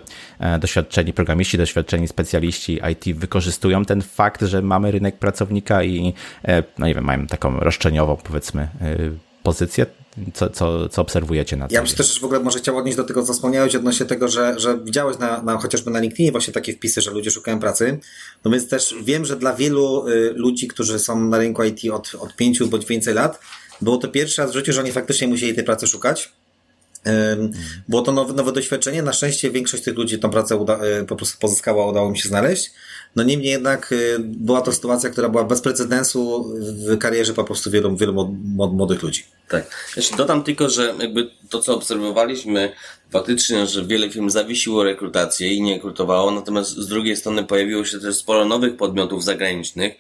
doświadczeni 0.60 1.14
programiści, 1.14 1.58
doświadczeni 1.58 2.08
specjaliści 2.08 2.80
IT 2.92 3.18
wykorzystują 3.18 3.86
ten 3.86 4.02
fakt, 4.02 4.42
że 4.42 4.62
mamy 4.62 4.92
rynek 4.92 5.20
pracownika 5.20 5.84
i 5.84 6.14
no 6.78 6.88
nie 6.88 6.96
wiem, 6.96 7.04
mają 7.04 7.28
taką 7.28 7.60
roszczeniową 7.60 8.16
powiedzmy 8.16 8.68
pozycję, 9.48 9.86
co, 10.34 10.50
co, 10.50 10.90
co 10.90 11.02
obserwujecie 11.02 11.58
na 11.58 11.68
tym? 11.68 11.76
Ja 11.76 11.82
bym 11.82 11.96
też 11.96 12.20
w 12.20 12.24
ogóle 12.24 12.40
może 12.40 12.60
chciał 12.60 12.78
odnieść 12.78 12.98
do 12.98 13.04
tego, 13.04 13.24
co 13.24 13.34
wspomniałeś 13.34 13.76
odnośnie 13.76 14.06
tego, 14.06 14.28
że, 14.28 14.60
że 14.60 14.80
widziałeś 14.84 15.18
na, 15.18 15.42
na, 15.42 15.58
chociażby 15.58 15.92
na 15.92 16.00
LinkedInie 16.00 16.32
właśnie 16.32 16.54
takie 16.54 16.74
wpisy, 16.74 17.02
że 17.02 17.12
ludzie 17.12 17.32
szukają 17.32 17.60
pracy. 17.60 18.00
No 18.46 18.52
więc 18.52 18.70
też 18.70 18.96
wiem, 19.04 19.26
że 19.26 19.36
dla 19.36 19.54
wielu 19.54 20.08
y, 20.08 20.34
ludzi, 20.36 20.68
którzy 20.68 21.00
są 21.00 21.20
na 21.20 21.38
rynku 21.38 21.64
IT 21.64 21.92
od, 21.92 22.16
od 22.20 22.36
5 22.36 22.64
bądź 22.64 22.86
więcej 22.86 23.14
lat, 23.14 23.40
było 23.82 23.98
to 23.98 24.08
pierwszy 24.08 24.42
raz 24.42 24.52
w 24.52 24.54
życiu, 24.54 24.74
że 24.74 24.82
oni 24.82 24.92
faktycznie 24.92 25.28
musieli 25.28 25.56
tej 25.56 25.64
pracy 25.64 25.88
szukać. 25.88 26.32
Było 27.88 28.02
to 28.02 28.12
nowe, 28.12 28.34
nowe 28.34 28.52
doświadczenie. 28.52 29.04
Na 29.04 29.14
szczęście 29.14 29.52
większość 29.52 29.84
tych 29.84 29.96
ludzi 29.96 30.20
tą 30.20 30.30
pracę 30.30 30.56
uda, 30.56 30.80
y, 31.02 31.06
po 31.06 31.16
prostu 31.16 31.38
pozyskała, 31.40 31.88
udało 31.88 32.12
mi 32.12 32.18
się 32.18 32.30
znaleźć. 32.30 32.72
No 33.18 33.24
niemniej 33.24 33.52
jednak 33.52 33.92
y, 33.92 34.20
była 34.20 34.62
to 34.62 34.72
sytuacja, 34.72 35.10
która 35.10 35.30
była 35.30 35.44
bez 35.44 35.62
precedensu 35.62 36.54
w 36.60 36.98
karierze 36.98 37.34
po 37.34 37.44
prostu 37.44 37.72
wielu, 37.72 37.96
wielu 37.96 38.38
młodych 38.74 39.04
ludzi. 39.04 39.24
Tak. 39.50 39.94
Jeszcze 39.96 40.18
dodam 40.18 40.44
tylko, 40.44 40.70
że 40.70 40.96
jakby 41.00 41.30
to, 41.50 41.60
co 41.60 41.76
obserwowaliśmy, 41.76 42.72
faktycznie, 43.12 43.68
że 43.68 43.86
wiele 43.86 44.10
firm 44.10 44.30
zawiesiło 44.30 44.84
rekrutację 44.84 45.54
i 45.54 45.62
nie 45.62 45.74
rekrutowało, 45.74 46.32
natomiast 46.32 46.70
z 46.70 46.88
drugiej 46.88 47.16
strony 47.16 47.44
pojawiło 47.44 47.86
się 47.86 48.00
też 48.00 48.16
sporo 48.16 48.46
nowych 48.46 48.78
podmiotów 48.78 49.24
zagranicznych, 49.24 49.94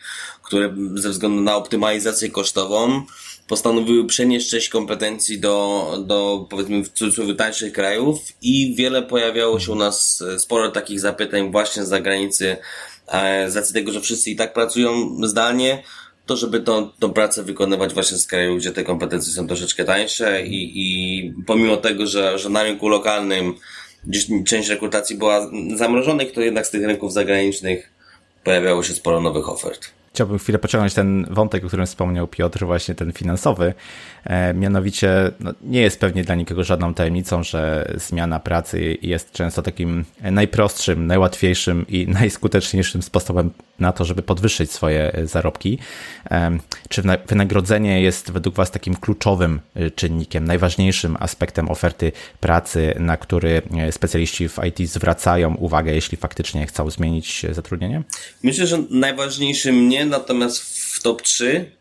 które 0.43 0.75
ze 0.95 1.09
względu 1.09 1.41
na 1.41 1.55
optymalizację 1.55 2.29
kosztową 2.29 3.01
postanowiły 3.47 4.07
przenieść 4.07 4.49
część 4.49 4.69
kompetencji 4.69 5.39
do, 5.39 5.87
do 6.05 6.47
powiedzmy 6.49 6.83
w 6.83 6.89
cudzysłowie 6.89 7.35
tańszych 7.35 7.73
krajów 7.73 8.19
i 8.41 8.75
wiele 8.75 9.01
pojawiało 9.01 9.59
się 9.59 9.71
u 9.71 9.75
nas 9.75 10.23
sporo 10.37 10.71
takich 10.71 10.99
zapytań 10.99 11.51
właśnie 11.51 11.85
z 11.85 11.89
zagranicy, 11.89 12.57
z 13.47 13.55
racji 13.55 13.73
tego, 13.73 13.91
że 13.91 14.01
wszyscy 14.01 14.29
i 14.29 14.35
tak 14.35 14.53
pracują 14.53 15.17
zdalnie, 15.23 15.83
to 16.25 16.37
żeby 16.37 16.59
tą, 16.59 16.89
tą 16.99 17.13
pracę 17.13 17.43
wykonywać 17.43 17.93
właśnie 17.93 18.17
z 18.17 18.27
kraju, 18.27 18.57
gdzie 18.57 18.71
te 18.71 18.83
kompetencje 18.83 19.33
są 19.33 19.47
troszeczkę 19.47 19.85
tańsze 19.85 20.45
i, 20.45 20.71
i 20.75 21.33
pomimo 21.45 21.77
tego, 21.77 22.07
że, 22.07 22.39
że 22.39 22.49
na 22.49 22.63
rynku 22.63 22.89
lokalnym 22.89 23.53
gdzieś 24.05 24.27
część 24.45 24.69
rekrutacji 24.69 25.17
była 25.17 25.49
zamrożonych, 25.75 26.31
to 26.31 26.41
jednak 26.41 26.67
z 26.67 26.69
tych 26.69 26.85
rynków 26.85 27.13
zagranicznych 27.13 27.91
pojawiało 28.43 28.83
się 28.83 28.93
sporo 28.93 29.21
nowych 29.21 29.49
ofert 29.49 29.97
chciałbym 30.17 30.39
chwilę 30.39 30.59
pociągnąć 30.59 30.93
ten 30.93 31.25
wątek, 31.29 31.63
o 31.63 31.67
którym 31.67 31.85
wspomniał 31.85 32.27
Piotr, 32.27 32.65
właśnie 32.65 32.95
ten 32.95 33.13
finansowy. 33.13 33.73
E, 34.27 34.53
mianowicie 34.53 35.31
no, 35.39 35.53
nie 35.61 35.81
jest 35.81 35.99
pewnie 35.99 36.23
dla 36.23 36.35
nikogo 36.35 36.63
żadną 36.63 36.93
tajemnicą, 36.93 37.43
że 37.43 37.91
zmiana 37.95 38.39
pracy 38.39 38.97
jest 39.01 39.31
często 39.31 39.61
takim 39.61 40.05
najprostszym, 40.21 41.07
najłatwiejszym 41.07 41.85
i 41.89 42.07
najskuteczniejszym 42.21 43.01
sposobem 43.01 43.51
na 43.79 43.91
to, 43.91 44.05
żeby 44.05 44.21
podwyższyć 44.21 44.71
swoje 44.71 45.13
zarobki. 45.23 45.79
E, 46.31 46.57
czy 46.89 47.03
wynagrodzenie 47.27 48.01
jest 48.01 48.31
według 48.31 48.55
Was 48.55 48.71
takim 48.71 48.95
kluczowym 48.95 49.59
e, 49.75 49.91
czynnikiem, 49.91 50.45
najważniejszym 50.45 51.17
aspektem 51.19 51.69
oferty 51.69 52.11
pracy, 52.39 52.93
na 52.99 53.17
który 53.17 53.61
specjaliści 53.91 54.49
w 54.49 54.57
IT 54.65 54.89
zwracają 54.89 55.55
uwagę, 55.55 55.93
jeśli 55.93 56.17
faktycznie 56.17 56.67
chcą 56.67 56.89
zmienić 56.89 57.45
zatrudnienie? 57.51 58.03
Myślę, 58.43 58.67
że 58.67 58.83
najważniejszym 58.89 59.89
nie, 59.89 60.05
natomiast 60.05 60.61
w 60.61 61.01
top 61.01 61.21
3 61.21 61.76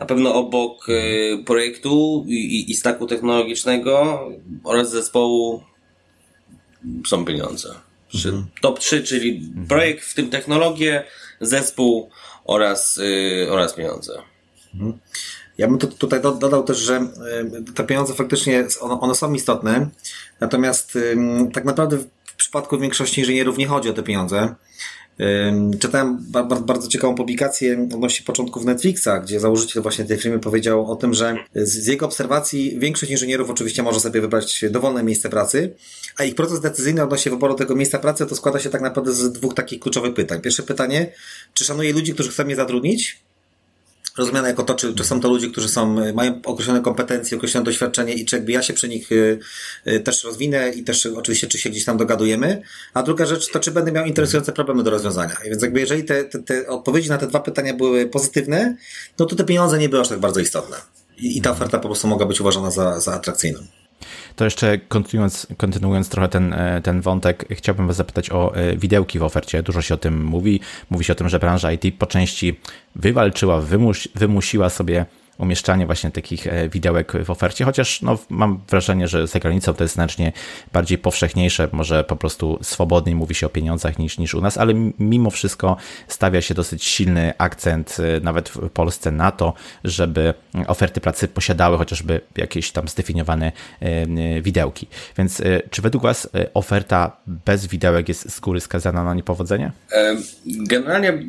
na 0.00 0.06
pewno 0.06 0.34
obok 0.34 0.88
y, 0.88 1.44
projektu 1.46 2.24
i, 2.28 2.70
i 2.70 2.74
staku 2.74 3.06
technologicznego 3.06 4.26
oraz 4.64 4.90
zespołu 4.90 5.62
są 7.06 7.24
pieniądze. 7.24 7.74
Mhm. 8.14 8.46
Top 8.60 8.78
3, 8.78 9.02
czyli 9.02 9.36
mhm. 9.36 9.66
projekt, 9.66 10.04
w 10.04 10.14
tym 10.14 10.30
technologię, 10.30 11.04
zespół 11.40 12.10
oraz, 12.44 12.98
y, 12.98 13.46
oraz 13.50 13.74
pieniądze. 13.74 14.22
Mhm. 14.74 14.98
Ja 15.58 15.68
bym 15.68 15.78
tutaj 15.78 16.20
dodał 16.20 16.64
też, 16.64 16.78
że 16.78 17.08
y, 17.68 17.72
te 17.72 17.84
pieniądze 17.84 18.14
faktycznie 18.14 18.66
one 18.80 19.14
są 19.14 19.32
istotne, 19.32 19.88
natomiast 20.40 20.98
tak 21.52 21.64
naprawdę 21.64 21.98
w 22.24 22.34
przypadku 22.36 22.78
większości 22.78 23.20
inżynierów 23.20 23.58
nie 23.58 23.66
chodzi 23.66 23.88
o 23.88 23.92
te 23.92 24.02
pieniądze. 24.02 24.54
Czytałem 25.80 26.18
bardzo, 26.28 26.60
bardzo 26.60 26.88
ciekawą 26.88 27.14
publikację 27.14 27.88
odnośnie 27.94 28.26
początków 28.26 28.64
Netflixa, 28.64 29.08
gdzie 29.22 29.40
założyciel 29.40 29.82
właśnie 29.82 30.04
tej 30.04 30.18
firmy 30.18 30.38
powiedział 30.38 30.92
o 30.92 30.96
tym, 30.96 31.14
że 31.14 31.36
z 31.54 31.86
jego 31.86 32.06
obserwacji 32.06 32.78
większość 32.78 33.12
inżynierów 33.12 33.50
oczywiście 33.50 33.82
może 33.82 34.00
sobie 34.00 34.20
wybrać 34.20 34.64
dowolne 34.70 35.02
miejsce 35.02 35.28
pracy, 35.28 35.74
a 36.16 36.24
ich 36.24 36.34
proces 36.34 36.60
decyzyjny 36.60 37.02
odnośnie 37.02 37.32
wyboru 37.32 37.54
tego 37.54 37.76
miejsca 37.76 37.98
pracy 37.98 38.26
to 38.26 38.36
składa 38.36 38.58
się 38.58 38.70
tak 38.70 38.82
naprawdę 38.82 39.12
z 39.12 39.32
dwóch 39.32 39.54
takich 39.54 39.80
kluczowych 39.80 40.14
pytań. 40.14 40.40
Pierwsze 40.40 40.62
pytanie, 40.62 41.12
czy 41.54 41.64
szanuje 41.64 41.92
ludzi, 41.92 42.14
którzy 42.14 42.30
chcą 42.30 42.44
mnie 42.44 42.56
zatrudnić? 42.56 43.29
Rozumiane 44.18 44.48
jako 44.48 44.62
to, 44.62 44.74
czy, 44.74 44.94
czy 44.94 45.04
są 45.04 45.20
to 45.20 45.28
ludzie, 45.28 45.50
którzy 45.50 45.68
są, 45.68 46.12
mają 46.14 46.40
określone 46.44 46.80
kompetencje, 46.80 47.36
określone 47.36 47.64
doświadczenie 47.64 48.14
i 48.14 48.24
czy 48.24 48.36
jakby 48.36 48.52
ja 48.52 48.62
się 48.62 48.72
przy 48.72 48.88
nich 48.88 49.12
y, 49.12 49.38
y, 49.86 50.00
też 50.00 50.24
rozwinę 50.24 50.70
i 50.70 50.84
też 50.84 51.06
oczywiście, 51.06 51.46
czy 51.46 51.58
się 51.58 51.70
gdzieś 51.70 51.84
tam 51.84 51.96
dogadujemy. 51.96 52.62
A 52.94 53.02
druga 53.02 53.26
rzecz 53.26 53.50
to, 53.52 53.60
czy 53.60 53.70
będę 53.70 53.92
miał 53.92 54.04
interesujące 54.04 54.52
problemy 54.52 54.82
do 54.82 54.90
rozwiązania. 54.90 55.36
Więc 55.44 55.62
jakby 55.62 55.80
jeżeli 55.80 56.04
te, 56.04 56.24
te, 56.24 56.38
te 56.38 56.66
odpowiedzi 56.68 57.08
na 57.08 57.18
te 57.18 57.26
dwa 57.26 57.40
pytania 57.40 57.74
były 57.74 58.06
pozytywne, 58.06 58.76
no 59.18 59.26
to 59.26 59.36
te 59.36 59.44
pieniądze 59.44 59.78
nie 59.78 59.88
były 59.88 60.02
aż 60.02 60.08
tak 60.08 60.20
bardzo 60.20 60.40
istotne. 60.40 60.76
I, 61.18 61.38
i 61.38 61.42
ta 61.42 61.50
oferta 61.50 61.78
po 61.78 61.88
prostu 61.88 62.08
mogła 62.08 62.26
być 62.26 62.40
uważana 62.40 62.70
za, 62.70 63.00
za 63.00 63.14
atrakcyjną. 63.14 63.60
To 64.36 64.44
jeszcze 64.44 64.78
kontynuując, 64.78 65.46
kontynuując 65.56 66.08
trochę 66.08 66.28
ten, 66.28 66.52
e, 66.52 66.80
ten 66.82 67.00
wątek, 67.00 67.44
chciałbym 67.50 67.86
Was 67.86 67.96
zapytać 67.96 68.30
o 68.30 68.54
e, 68.54 68.76
widełki 68.76 69.18
w 69.18 69.22
ofercie. 69.22 69.62
Dużo 69.62 69.82
się 69.82 69.94
o 69.94 69.98
tym 69.98 70.24
mówi. 70.24 70.60
Mówi 70.90 71.04
się 71.04 71.12
o 71.12 71.16
tym, 71.16 71.28
że 71.28 71.38
branża 71.38 71.72
IT 71.72 71.94
po 71.98 72.06
części 72.06 72.60
wywalczyła, 72.96 73.60
wymus, 73.60 74.08
wymusiła 74.14 74.70
sobie 74.70 75.06
umieszczanie 75.40 75.86
właśnie 75.86 76.10
takich 76.10 76.46
e, 76.46 76.68
widełek 76.68 77.12
w 77.24 77.30
ofercie, 77.30 77.64
chociaż 77.64 78.02
no, 78.02 78.18
mam 78.28 78.60
wrażenie, 78.68 79.08
że 79.08 79.26
za 79.26 79.38
granicą 79.38 79.74
to 79.74 79.84
jest 79.84 79.94
znacznie 79.94 80.32
bardziej 80.72 80.98
powszechniejsze, 80.98 81.68
może 81.72 82.04
po 82.04 82.16
prostu 82.16 82.58
swobodniej 82.62 83.14
mówi 83.14 83.34
się 83.34 83.46
o 83.46 83.50
pieniądzach 83.50 83.98
niż, 83.98 84.18
niż 84.18 84.34
u 84.34 84.40
nas, 84.40 84.58
ale 84.58 84.74
mimo 84.98 85.30
wszystko 85.30 85.76
stawia 86.08 86.40
się 86.40 86.54
dosyć 86.54 86.84
silny 86.84 87.32
akcent 87.38 87.96
e, 88.00 88.20
nawet 88.20 88.48
w 88.48 88.70
Polsce 88.70 89.10
na 89.10 89.30
to, 89.30 89.52
żeby 89.84 90.34
oferty 90.66 91.00
pracy 91.00 91.28
posiadały 91.28 91.78
chociażby 91.78 92.20
jakieś 92.36 92.72
tam 92.72 92.88
zdefiniowane 92.88 93.52
e, 93.80 94.42
widełki. 94.42 94.86
Więc 95.18 95.42
czy 95.70 95.82
według 95.82 96.02
Was 96.02 96.28
oferta 96.54 97.16
bez 97.26 97.66
widełek 97.66 98.08
jest 98.08 98.32
z 98.32 98.40
góry 98.40 98.60
skazana 98.60 99.04
na 99.04 99.14
niepowodzenie? 99.14 99.72
Generalnie 100.46 101.22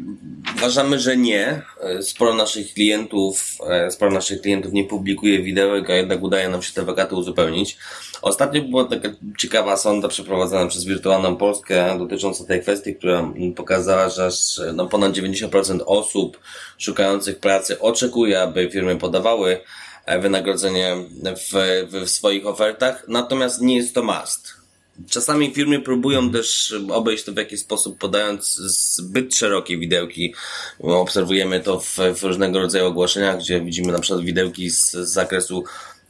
uważamy, 0.58 1.00
że 1.00 1.18
nie. 1.18 1.62
Sporo 2.02 2.34
naszych 2.34 2.74
klientów, 2.74 3.58
sporo 4.02 4.14
naszych 4.14 4.42
klientów 4.42 4.74
nie 4.74 4.84
publikuje 4.84 5.42
widełek, 5.42 5.90
a 5.90 5.96
jednak 5.96 6.24
udaje 6.24 6.50
nam 6.50 6.62
się 6.62 6.74
te 6.74 6.86
wakaty 6.86 7.16
uzupełnić. 7.16 7.78
Ostatnio 8.22 8.62
była 8.62 8.86
taka 8.86 9.10
ciekawa 9.38 9.78
sonda 9.78 10.08
przeprowadzona 10.08 10.68
przez 10.68 10.86
Wirtualną 10.86 11.36
Polskę 11.36 11.98
dotycząca 12.00 12.46
tej 12.46 12.62
kwestii, 12.62 12.96
która 12.96 13.34
pokazała, 13.56 14.10
że 14.10 14.30
no 14.74 14.88
ponad 14.88 15.14
90% 15.14 15.80
osób 15.86 16.40
szukających 16.78 17.40
pracy 17.40 17.80
oczekuje, 17.80 18.42
aby 18.42 18.70
firmy 18.70 18.96
podawały 18.96 19.60
e, 20.06 20.20
wynagrodzenie 20.20 20.96
w, 21.38 21.54
w 21.92 22.10
swoich 22.10 22.48
ofertach, 22.48 23.06
natomiast 23.08 23.62
nie 23.62 23.76
jest 23.76 23.96
to 23.96 24.04
must. 24.04 24.61
Czasami 25.10 25.54
firmy 25.54 25.80
próbują 25.80 26.32
też 26.32 26.76
obejść 26.92 27.24
to 27.24 27.34
w 27.34 27.38
jakiś 27.38 27.60
sposób, 27.60 27.98
podając 27.98 28.56
zbyt 28.56 29.36
szerokie 29.36 29.78
widełki. 29.78 30.34
Obserwujemy 30.80 31.60
to 31.60 31.80
w, 31.80 31.98
w 32.16 32.24
różnego 32.24 32.60
rodzaju 32.60 32.86
ogłoszeniach, 32.86 33.40
gdzie 33.40 33.62
widzimy 33.62 33.92
na 33.92 34.00
przykład 34.00 34.26
widełki 34.26 34.70
z, 34.70 34.92
z 34.92 35.10
zakresu 35.10 35.64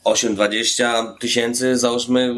8-20 0.03 1.17
tysięcy, 1.19 1.77
załóżmy, 1.77 2.36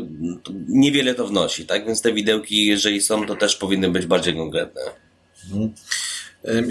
niewiele 0.68 1.16
to 1.16 1.28
wnosi, 1.28 1.66
tak? 1.66 1.86
Więc 1.86 2.02
te 2.02 2.14
widełki, 2.14 2.66
jeżeli 2.66 3.02
są, 3.02 3.26
to 3.26 3.36
też 3.36 3.56
powinny 3.56 3.90
być 3.90 4.06
bardziej 4.06 4.36
konkretne. 4.36 4.82
Mhm. 5.52 5.74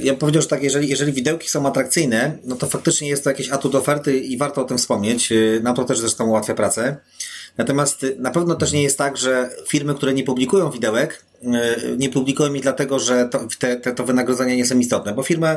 Ja 0.02 0.14
powiedział, 0.14 0.42
że 0.42 0.48
tak, 0.48 0.62
jeżeli, 0.62 0.88
jeżeli 0.88 1.12
widełki 1.12 1.48
są 1.48 1.66
atrakcyjne, 1.66 2.38
no 2.44 2.56
to 2.56 2.66
faktycznie 2.66 3.08
jest 3.08 3.24
to 3.24 3.30
jakiś 3.30 3.50
atut 3.50 3.74
oferty 3.74 4.18
i 4.18 4.36
warto 4.36 4.60
o 4.60 4.64
tym 4.64 4.78
wspomnieć. 4.78 5.32
Y, 5.32 5.60
nam 5.62 5.76
to 5.76 5.84
też 5.84 5.98
zresztą 5.98 6.28
ułatwia 6.28 6.54
pracę. 6.54 6.96
Natomiast 7.58 8.04
y, 8.04 8.16
na 8.18 8.30
pewno 8.30 8.54
też 8.54 8.72
nie 8.72 8.82
jest 8.82 8.98
tak, 8.98 9.16
że 9.16 9.50
firmy, 9.68 9.94
które 9.94 10.14
nie 10.14 10.24
publikują 10.24 10.70
widełek, 10.70 11.24
y, 11.42 11.48
nie 11.98 12.08
publikują 12.08 12.50
mi 12.50 12.60
dlatego, 12.60 12.98
że 12.98 13.28
to, 13.28 13.40
te, 13.58 13.76
te, 13.76 13.92
to 13.92 14.04
wynagrodzenia 14.04 14.54
nie 14.54 14.64
są 14.64 14.78
istotne, 14.78 15.14
bo 15.14 15.22
firma, 15.22 15.56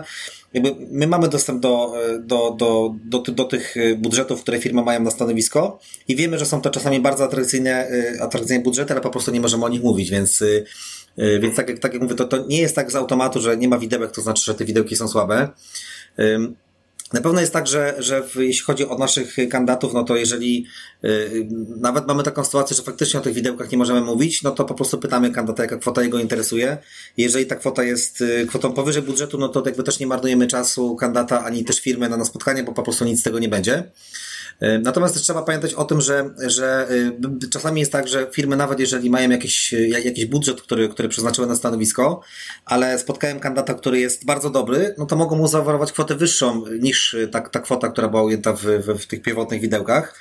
jakby 0.54 0.75
my 0.92 1.08
mamy 1.08 1.28
dostęp 1.28 1.60
do, 1.60 1.94
do, 2.20 2.56
do, 2.58 2.96
do, 3.06 3.20
do 3.20 3.44
tych 3.44 3.75
budżetów, 3.98 4.42
które 4.42 4.60
firmy 4.60 4.84
mają 4.84 5.04
na 5.04 5.12
stanowisko 5.12 5.80
i 6.08 6.16
wiemy, 6.16 6.40
że 6.40 6.46
są 6.46 6.62
to 6.62 6.70
czasami 6.70 7.00
bardzo 7.00 7.24
atrakcyjne, 7.24 7.88
atrakcyjne 8.22 8.64
budżety, 8.64 8.94
ale 8.94 9.02
po 9.02 9.10
prostu 9.10 9.32
nie 9.32 9.42
możemy 9.42 9.66
o 9.66 9.70
nich 9.70 9.84
mówić, 9.84 10.10
więc 10.12 10.44
więc 11.42 11.56
tak 11.56 11.70
jak, 11.70 11.80
tak 11.80 11.94
jak 11.94 12.02
mówię, 12.02 12.16
to, 12.16 12.25
to 12.25 12.46
nie 12.48 12.62
jest 12.62 12.75
tak 12.75 12.92
z 12.92 12.96
automatu, 12.96 13.42
że 13.42 13.58
nie 13.58 13.68
ma 13.68 13.78
widełek, 13.78 14.12
to 14.12 14.22
znaczy, 14.22 14.44
że 14.44 14.56
te 14.56 14.66
widełki 14.66 14.96
są 14.96 15.08
słabe. 15.08 15.50
Na 17.13 17.21
pewno 17.21 17.41
jest 17.41 17.53
tak, 17.53 17.67
że, 17.67 17.95
że 18.00 18.24
w, 18.24 18.35
jeśli 18.35 18.63
chodzi 18.63 18.85
o 18.85 18.97
naszych 18.97 19.35
kandydatów, 19.50 19.93
no 19.93 20.03
to 20.03 20.15
jeżeli 20.15 20.65
yy, 21.03 21.47
nawet 21.77 22.07
mamy 22.07 22.24
taką 22.24 22.45
sytuację, 22.45 22.75
że 22.75 22.83
faktycznie 22.83 23.19
o 23.19 23.24
tych 23.24 23.33
widełkach 23.33 23.71
nie 23.71 23.77
możemy 23.77 24.01
mówić, 24.01 24.43
no 24.43 24.51
to 24.51 24.65
po 24.65 24.74
prostu 24.74 24.97
pytamy 24.97 25.31
kandydata, 25.31 25.63
jaka 25.63 25.77
kwota 25.77 26.03
jego 26.03 26.19
interesuje. 26.19 26.77
Jeżeli 27.17 27.45
ta 27.45 27.55
kwota 27.55 27.83
jest 27.83 28.21
yy, 28.21 28.45
kwotą 28.47 28.74
powyżej 28.74 29.03
budżetu, 29.03 29.38
no 29.38 29.50
to 29.50 29.63
jakby 29.65 29.83
też 29.83 30.00
nie 30.00 30.07
marnujemy 30.07 30.47
czasu 30.47 30.95
kandydata 30.95 31.43
ani 31.43 31.65
też 31.65 31.79
firmy 31.79 32.09
na 32.09 32.17
na 32.17 32.25
spotkanie, 32.25 32.63
bo 32.63 32.74
po 32.74 32.83
prostu 32.83 33.05
nic 33.05 33.19
z 33.19 33.24
tego 33.24 33.39
nie 33.39 33.50
będzie. 33.50 33.83
E, 34.59 34.79
natomiast 34.79 35.13
też 35.13 35.24
trzeba 35.24 35.41
pamiętać 35.41 35.74
o 35.74 35.85
tym, 35.85 36.01
że, 36.01 36.29
że 36.47 36.88
e, 37.43 37.50
czasami 37.50 37.79
jest 37.79 37.91
tak, 37.91 38.07
że 38.07 38.27
firmy 38.31 38.55
nawet 38.55 38.79
jeżeli 38.79 39.09
mają 39.09 39.29
jakiś, 39.29 39.74
jakiś 39.74 40.25
budżet, 40.25 40.62
który, 40.62 40.89
który 40.89 41.09
przeznaczyły 41.09 41.47
na 41.47 41.55
stanowisko, 41.55 42.21
ale 42.65 43.00
spotkałem 43.00 43.39
kandydata, 43.39 43.74
który 43.74 44.00
jest 44.00 44.25
bardzo 44.25 44.50
dobry, 44.50 44.95
no 44.97 45.05
to 45.05 45.15
mogą 45.15 45.35
mu 45.35 45.47
zaoferować 45.47 45.91
kwotę 45.91 46.15
wyższą 46.15 46.63
niż 46.79 47.15
ta, 47.31 47.41
ta 47.41 47.59
kwota, 47.59 47.89
która 47.89 48.07
była 48.07 48.24
ujęta 48.24 48.53
w, 48.53 48.62
w, 48.62 49.00
w 49.00 49.07
tych 49.07 49.21
pierwotnych 49.21 49.62
widełkach. 49.62 50.19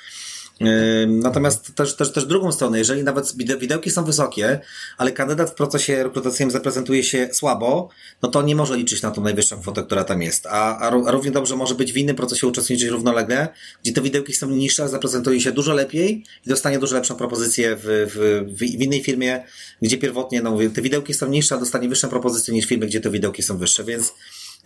Natomiast 1.07 1.75
też, 1.75 1.95
też, 1.95 2.11
też 2.11 2.25
drugą 2.25 2.51
stronę, 2.51 2.77
jeżeli 2.77 3.03
nawet 3.03 3.35
widełki 3.59 3.91
są 3.91 4.03
wysokie, 4.03 4.59
ale 4.97 5.11
kandydat 5.11 5.49
w 5.49 5.53
procesie 5.53 6.03
rekrutacyjnym 6.03 6.51
zaprezentuje 6.51 7.03
się 7.03 7.29
słabo, 7.33 7.89
no 8.21 8.29
to 8.29 8.41
nie 8.41 8.55
może 8.55 8.77
liczyć 8.77 9.01
na 9.01 9.11
tą 9.11 9.21
najwyższą 9.21 9.61
kwotę, 9.61 9.83
która 9.83 10.03
tam 10.03 10.21
jest. 10.21 10.45
A, 10.45 10.77
a, 10.77 10.89
równie 10.89 11.31
dobrze 11.31 11.55
może 11.55 11.75
być 11.75 11.93
w 11.93 11.97
innym 11.97 12.15
procesie 12.15 12.47
uczestniczyć 12.47 12.89
równolegle, 12.89 13.47
gdzie 13.83 13.93
te 13.93 14.01
widełki 14.01 14.33
są 14.33 14.49
niższe, 14.49 14.83
ale 14.83 14.91
zaprezentuje 14.91 15.41
się 15.41 15.51
dużo 15.51 15.73
lepiej 15.73 16.23
i 16.45 16.49
dostanie 16.49 16.79
dużo 16.79 16.95
lepszą 16.95 17.15
propozycję 17.15 17.75
w, 17.75 17.81
w, 17.85 18.57
w, 18.57 18.81
innej 18.81 19.03
firmie, 19.03 19.43
gdzie 19.81 19.97
pierwotnie, 19.97 20.41
no 20.41 20.51
mówię, 20.51 20.69
te 20.69 20.81
widełki 20.81 21.13
są 21.13 21.27
niższe, 21.29 21.55
a 21.55 21.57
dostanie 21.57 21.89
wyższą 21.89 22.09
propozycję 22.09 22.53
niż 22.53 22.65
w 22.65 22.69
firmie, 22.69 22.87
gdzie 22.87 23.01
te 23.01 23.09
widełki 23.09 23.43
są 23.43 23.57
wyższe, 23.57 23.83
więc 23.83 24.13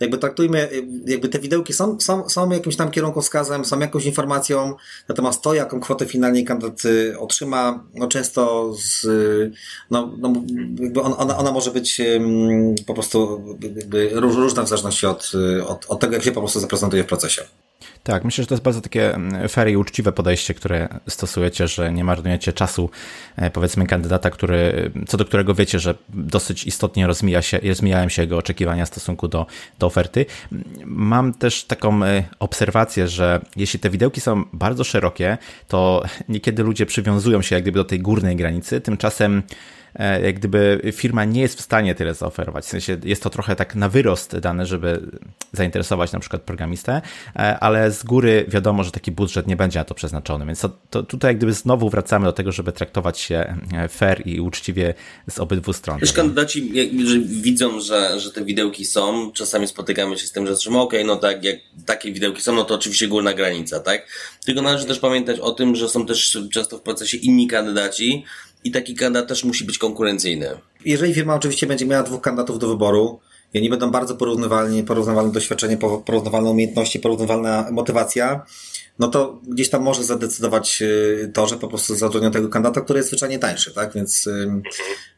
jakby 0.00 0.18
traktujmy, 0.18 0.68
jakby 1.06 1.28
te 1.28 1.38
widełki 1.38 1.72
są, 1.72 2.00
są, 2.00 2.28
są 2.28 2.50
jakimś 2.50 2.76
tam 2.76 2.90
kierunkowskazem, 2.90 3.64
są 3.64 3.78
jakąś 3.78 4.04
informacją, 4.04 4.74
natomiast 5.08 5.42
to, 5.42 5.54
jaką 5.54 5.80
kwotę 5.80 6.06
finalnie 6.06 6.44
kandydat 6.44 6.84
y, 6.84 7.18
otrzyma, 7.18 7.84
no 7.94 8.08
często 8.08 8.72
z, 8.74 9.06
no, 9.90 10.12
no 10.18 10.32
jakby 10.80 11.00
ona, 11.00 11.36
ona 11.36 11.52
może 11.52 11.70
być 11.70 12.00
po 12.86 12.94
prostu 12.94 13.44
jakby 13.76 14.10
różna 14.14 14.62
w 14.62 14.68
zależności 14.68 15.06
od, 15.06 15.32
od, 15.66 15.86
od 15.88 16.00
tego, 16.00 16.14
jak 16.14 16.22
się 16.22 16.32
po 16.32 16.40
prostu 16.40 16.60
zaprezentuje 16.60 17.04
w 17.04 17.06
procesie. 17.06 17.42
Tak, 18.02 18.24
myślę, 18.24 18.44
że 18.44 18.48
to 18.48 18.54
jest 18.54 18.64
bardzo 18.64 18.80
takie 18.80 19.14
mm, 19.14 19.48
fair 19.48 19.68
i 19.68 19.76
uczciwe 19.76 20.12
podejście, 20.12 20.54
które 20.54 20.88
stosujecie, 21.08 21.68
że 21.68 21.92
nie 21.92 22.04
marnujecie 22.04 22.52
czasu, 22.52 22.90
e, 23.36 23.50
powiedzmy, 23.50 23.86
kandydata, 23.86 24.30
który, 24.30 24.90
co 25.08 25.16
do 25.16 25.24
którego 25.24 25.54
wiecie, 25.54 25.78
że 25.78 25.94
dosyć 26.08 26.64
istotnie 26.64 27.06
rozmija 27.06 27.42
się, 27.42 27.60
rozmijają 27.68 28.08
się 28.08 28.22
jego 28.22 28.38
oczekiwania 28.38 28.84
w 28.84 28.88
stosunku 28.88 29.28
do, 29.28 29.46
do 29.78 29.86
oferty. 29.86 30.26
Mam 30.84 31.34
też 31.34 31.64
taką 31.64 32.04
e, 32.04 32.24
obserwację, 32.38 33.08
że 33.08 33.40
jeśli 33.56 33.80
te 33.80 33.90
widełki 33.90 34.20
są 34.20 34.44
bardzo 34.52 34.84
szerokie, 34.84 35.38
to 35.68 36.02
niekiedy 36.28 36.62
ludzie 36.62 36.86
przywiązują 36.86 37.42
się 37.42 37.54
jak 37.54 37.64
gdyby 37.64 37.78
do 37.78 37.84
tej 37.84 38.00
górnej 38.00 38.36
granicy, 38.36 38.80
tymczasem 38.80 39.42
E, 39.42 39.42
jak 40.22 40.34
gdyby 40.34 40.80
firma 40.92 41.24
nie 41.24 41.40
jest 41.40 41.58
w 41.58 41.60
stanie 41.60 41.94
tyle 41.94 42.14
zaoferować. 42.14 42.64
W 42.64 42.68
sensie 42.68 42.96
jest 43.04 43.22
to 43.22 43.30
trochę 43.30 43.56
tak 43.56 43.74
na 43.74 43.88
wyrost 43.88 44.38
dane, 44.38 44.66
żeby 44.66 45.00
zainteresować 45.52 46.12
na 46.12 46.20
przykład 46.20 46.42
programistę, 46.42 47.02
e, 47.36 47.58
ale 47.58 47.90
z 47.90 48.02
góry 48.04 48.44
wiadomo, 48.48 48.84
że 48.84 48.90
taki 48.90 49.12
budżet 49.12 49.46
nie 49.46 49.56
będzie 49.56 49.78
na 49.78 49.84
to 49.84 49.94
przeznaczony. 49.94 50.46
Więc 50.46 50.60
to, 50.60 50.68
to 50.90 51.02
tutaj 51.02 51.28
jak 51.28 51.36
gdyby 51.36 51.52
znowu 51.52 51.90
wracamy 51.90 52.26
do 52.26 52.32
tego, 52.32 52.52
żeby 52.52 52.72
traktować 52.72 53.18
się 53.18 53.56
e, 53.74 53.88
fair 53.88 54.26
i 54.26 54.40
uczciwie 54.40 54.94
z 55.30 55.38
obydwu 55.38 55.72
stron. 55.72 55.98
Wiesz, 55.98 56.12
kandydaci 56.12 56.72
że 57.06 57.18
widzą, 57.18 57.80
że, 57.80 58.20
że 58.20 58.32
te 58.32 58.44
widełki 58.44 58.84
są, 58.84 59.32
czasami 59.32 59.66
spotykamy 59.66 60.18
się 60.18 60.26
z 60.26 60.32
tym, 60.32 60.46
że 60.46 60.52
okej, 60.52 60.78
okay, 60.78 61.04
no 61.04 61.16
tak, 61.16 61.44
jak 61.44 61.56
takie 61.86 62.12
widełki 62.12 62.42
są, 62.42 62.54
no 62.54 62.64
to 62.64 62.74
oczywiście 62.74 63.08
górna 63.08 63.34
granica, 63.34 63.80
tak? 63.80 64.06
Tylko 64.44 64.62
należy 64.62 64.84
też 64.84 64.98
pamiętać 64.98 65.40
o 65.40 65.50
tym, 65.50 65.76
że 65.76 65.88
są 65.88 66.06
też 66.06 66.38
często 66.52 66.78
w 66.78 66.82
procesie 66.82 67.16
inni 67.16 67.46
kandydaci, 67.46 68.24
i 68.64 68.70
taki 68.70 68.94
kandydat 68.94 69.28
też 69.28 69.44
musi 69.44 69.64
być 69.64 69.78
konkurencyjny. 69.78 70.48
Jeżeli 70.84 71.14
firma 71.14 71.34
oczywiście 71.34 71.66
będzie 71.66 71.86
miała 71.86 72.02
dwóch 72.02 72.20
kandydatów 72.20 72.58
do 72.58 72.68
wyboru, 72.68 73.20
i 73.54 73.58
oni 73.58 73.70
będą 73.70 73.90
bardzo 73.90 74.16
porównywalni, 74.16 74.82
porównywalne 74.82 75.32
doświadczenie, 75.32 75.76
porównywalne 76.06 76.50
umiejętności, 76.50 77.00
porównywalna 77.00 77.68
motywacja, 77.72 78.46
no 78.98 79.08
to 79.08 79.40
gdzieś 79.48 79.70
tam 79.70 79.82
może 79.82 80.04
zadecydować 80.04 80.82
y, 80.82 81.30
to, 81.34 81.46
że 81.46 81.56
po 81.56 81.68
prostu 81.68 81.94
zatrudnią 81.94 82.30
tego 82.30 82.48
kandydata, 82.48 82.80
który 82.80 82.98
jest 82.98 83.08
zwyczajnie 83.08 83.38
tańszy, 83.38 83.74
tak? 83.74 83.94
Więc, 83.94 84.28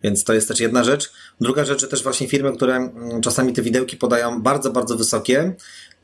więc 0.02 0.24
to 0.24 0.34
jest 0.34 0.48
też 0.48 0.60
jedna 0.60 0.84
rzecz. 0.84 1.12
Druga 1.40 1.64
rzecz, 1.64 1.80
że 1.80 1.88
też 1.88 2.02
właśnie 2.02 2.28
firmy, 2.28 2.52
które 2.56 2.76
mm, 2.76 3.20
czasami 3.20 3.52
te 3.52 3.62
widełki 3.62 3.96
podają 3.96 4.42
bardzo, 4.42 4.70
bardzo 4.70 4.96
wysokie, 4.96 5.54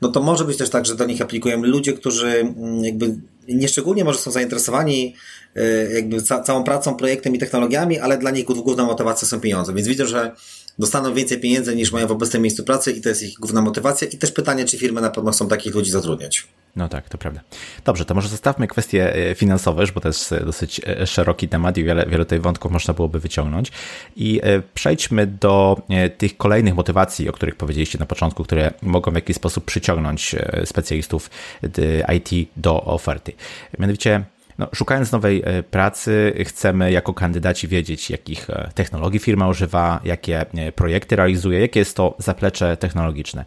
no 0.01 0.09
to 0.09 0.21
może 0.21 0.45
być 0.45 0.57
też 0.57 0.69
tak, 0.69 0.85
że 0.85 0.95
do 0.95 1.05
nich 1.05 1.21
aplikują 1.21 1.63
ludzie, 1.63 1.93
którzy 1.93 2.27
mm, 2.27 2.83
jakby 2.83 3.15
nieszczególnie 3.55 4.03
może 4.03 4.19
są 4.19 4.31
zainteresowani 4.31 5.15
y, 5.57 5.91
jakby 5.93 6.21
ca 6.21 6.43
całą 6.43 6.63
pracą, 6.63 6.95
projektem 6.95 7.35
i 7.35 7.39
technologiami, 7.39 7.99
ale 7.99 8.17
dla 8.17 8.31
nich 8.31 8.45
główną 8.45 8.85
motywacją 8.85 9.27
są 9.27 9.39
pieniądze. 9.39 9.73
Więc 9.73 9.87
widzę, 9.87 10.07
że 10.07 10.31
dostaną 10.79 11.13
więcej 11.13 11.39
pieniędzy 11.39 11.75
niż 11.75 11.91
mają 11.91 12.07
w 12.07 12.11
obecnym 12.11 12.41
miejscu 12.41 12.63
pracy 12.63 12.91
i 12.91 13.01
to 13.01 13.09
jest 13.09 13.23
ich 13.23 13.33
główna 13.33 13.61
motywacja. 13.61 14.07
I 14.07 14.17
też 14.17 14.31
pytanie, 14.31 14.65
czy 14.65 14.77
firmy 14.77 15.01
na 15.01 15.09
pewno 15.09 15.31
chcą 15.31 15.47
takich 15.47 15.75
ludzi 15.75 15.91
zatrudniać. 15.91 16.47
No 16.75 16.89
tak, 16.89 17.09
to 17.09 17.17
prawda. 17.17 17.41
Dobrze, 17.85 18.05
to 18.05 18.15
może 18.15 18.27
zostawmy 18.27 18.67
kwestie 18.67 19.15
e, 19.15 19.35
finansowe, 19.35 19.83
bo 19.95 20.01
to 20.01 20.07
jest 20.09 20.31
e, 20.31 20.45
dosyć 20.45 20.81
e, 20.87 21.07
szeroki 21.07 21.47
temat 21.47 21.77
i 21.77 21.83
wiele, 21.83 22.05
wiele 22.05 22.25
tej 22.25 22.39
wątków 22.39 22.71
można 22.71 22.93
byłoby 22.93 23.19
wyciągnąć. 23.19 23.71
I 24.15 24.41
przejdźmy 24.73 25.27
do 25.27 25.81
tych 26.17 26.37
kolejnych 26.37 26.75
motywacji, 26.75 27.29
o 27.29 27.31
których 27.31 27.55
powiedzieliście 27.55 27.97
na 27.97 28.05
początku, 28.05 28.43
które 28.43 28.73
mogą 28.81 29.11
w 29.11 29.15
jakiś 29.15 29.35
sposób 29.35 29.65
przyciągnąć 29.65 30.35
specjalistów 30.65 31.29
IT 32.15 32.49
do 32.57 32.83
oferty. 32.83 33.31
Mianowicie 33.79 34.23
no, 34.59 34.67
szukając 34.73 35.11
nowej 35.11 35.41
e, 35.45 35.63
pracy, 35.63 36.33
chcemy 36.45 36.91
jako 36.91 37.13
kandydaci 37.13 37.67
wiedzieć, 37.67 38.09
jakich 38.09 38.49
e, 38.49 38.69
technologii 38.75 39.19
firma 39.19 39.47
używa, 39.47 39.99
jakie 40.03 40.45
e, 40.53 40.71
projekty 40.71 41.15
realizuje, 41.15 41.59
jakie 41.59 41.79
jest 41.79 41.95
to 41.95 42.15
zaplecze 42.17 42.77
technologiczne. 42.77 43.45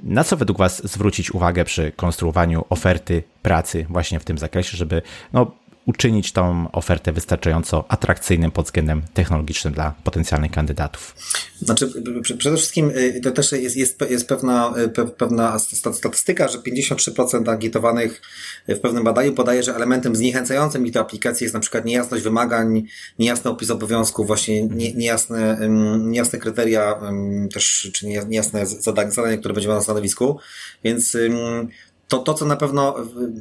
Na 0.00 0.24
co 0.24 0.36
według 0.36 0.58
Was 0.58 0.86
zwrócić 0.86 1.30
uwagę 1.30 1.64
przy 1.64 1.92
konstruowaniu 1.92 2.64
oferty 2.68 3.22
pracy 3.42 3.86
właśnie 3.88 4.20
w 4.20 4.24
tym 4.24 4.38
zakresie, 4.38 4.76
żeby 4.76 5.02
no, 5.32 5.50
uczynić 5.86 6.32
tą 6.32 6.72
ofertę 6.72 7.12
wystarczająco 7.12 7.84
atrakcyjnym 7.88 8.50
pod 8.50 8.66
względem 8.66 9.02
technologicznym 9.14 9.74
dla 9.74 9.94
potencjalnych 10.04 10.50
kandydatów? 10.50 11.14
Znaczy, 11.60 11.92
przede 12.38 12.56
wszystkim 12.56 12.90
y, 12.90 13.20
to 13.20 13.30
też 13.30 13.52
jest, 13.52 13.76
jest, 13.76 14.00
jest 14.10 14.28
pewna, 14.28 14.74
y, 14.98 15.08
pewna 15.10 15.58
statystyka, 15.58 16.48
że 16.48 16.58
53% 16.58 17.50
agitowanych 17.50 18.22
w 18.68 18.78
pewnym 18.78 19.04
badaniu 19.04 19.32
podaje, 19.32 19.62
że 19.62 19.74
elementem 19.76 20.16
zniechęcającym 20.16 20.86
ich 20.86 20.92
do 20.92 21.00
aplikacji 21.00 21.44
jest 21.44 21.54
na 21.54 21.60
przykład 21.60 21.84
niejasność 21.84 22.24
wymagań, 22.24 22.82
niejasny 23.18 23.50
opis 23.50 23.70
obowiązków, 23.70 24.26
właśnie 24.26 24.62
nie, 24.62 24.94
niejasne, 24.94 25.58
niejasne 25.98 26.38
kryteria 26.38 27.00
też, 27.52 27.90
czy 27.94 28.06
niejasne 28.06 28.66
zadania, 28.66 29.10
zadania, 29.10 29.36
które 29.36 29.54
będzie 29.54 29.68
na 29.68 29.80
stanowisku, 29.80 30.38
więc 30.84 31.16
to, 32.08 32.18
to, 32.18 32.34
co 32.34 32.46
na 32.46 32.56
pewno, 32.56 32.94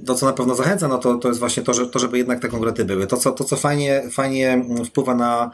to, 0.05 0.15
co 0.15 0.25
na 0.25 0.33
pewno 0.33 0.55
zachęca, 0.55 0.87
no 0.87 0.97
to, 0.97 1.15
to 1.15 1.27
jest 1.27 1.39
właśnie 1.39 1.63
to, 1.63 1.73
że, 1.73 1.87
to, 1.87 1.99
żeby 1.99 2.17
jednak 2.17 2.39
te 2.39 2.47
konkrety 2.47 2.85
były. 2.85 3.07
To, 3.07 3.17
co, 3.17 3.31
to, 3.31 3.43
co 3.43 3.55
fajnie, 3.55 4.03
fajnie 4.11 4.65
wpływa 4.85 5.15
na 5.15 5.51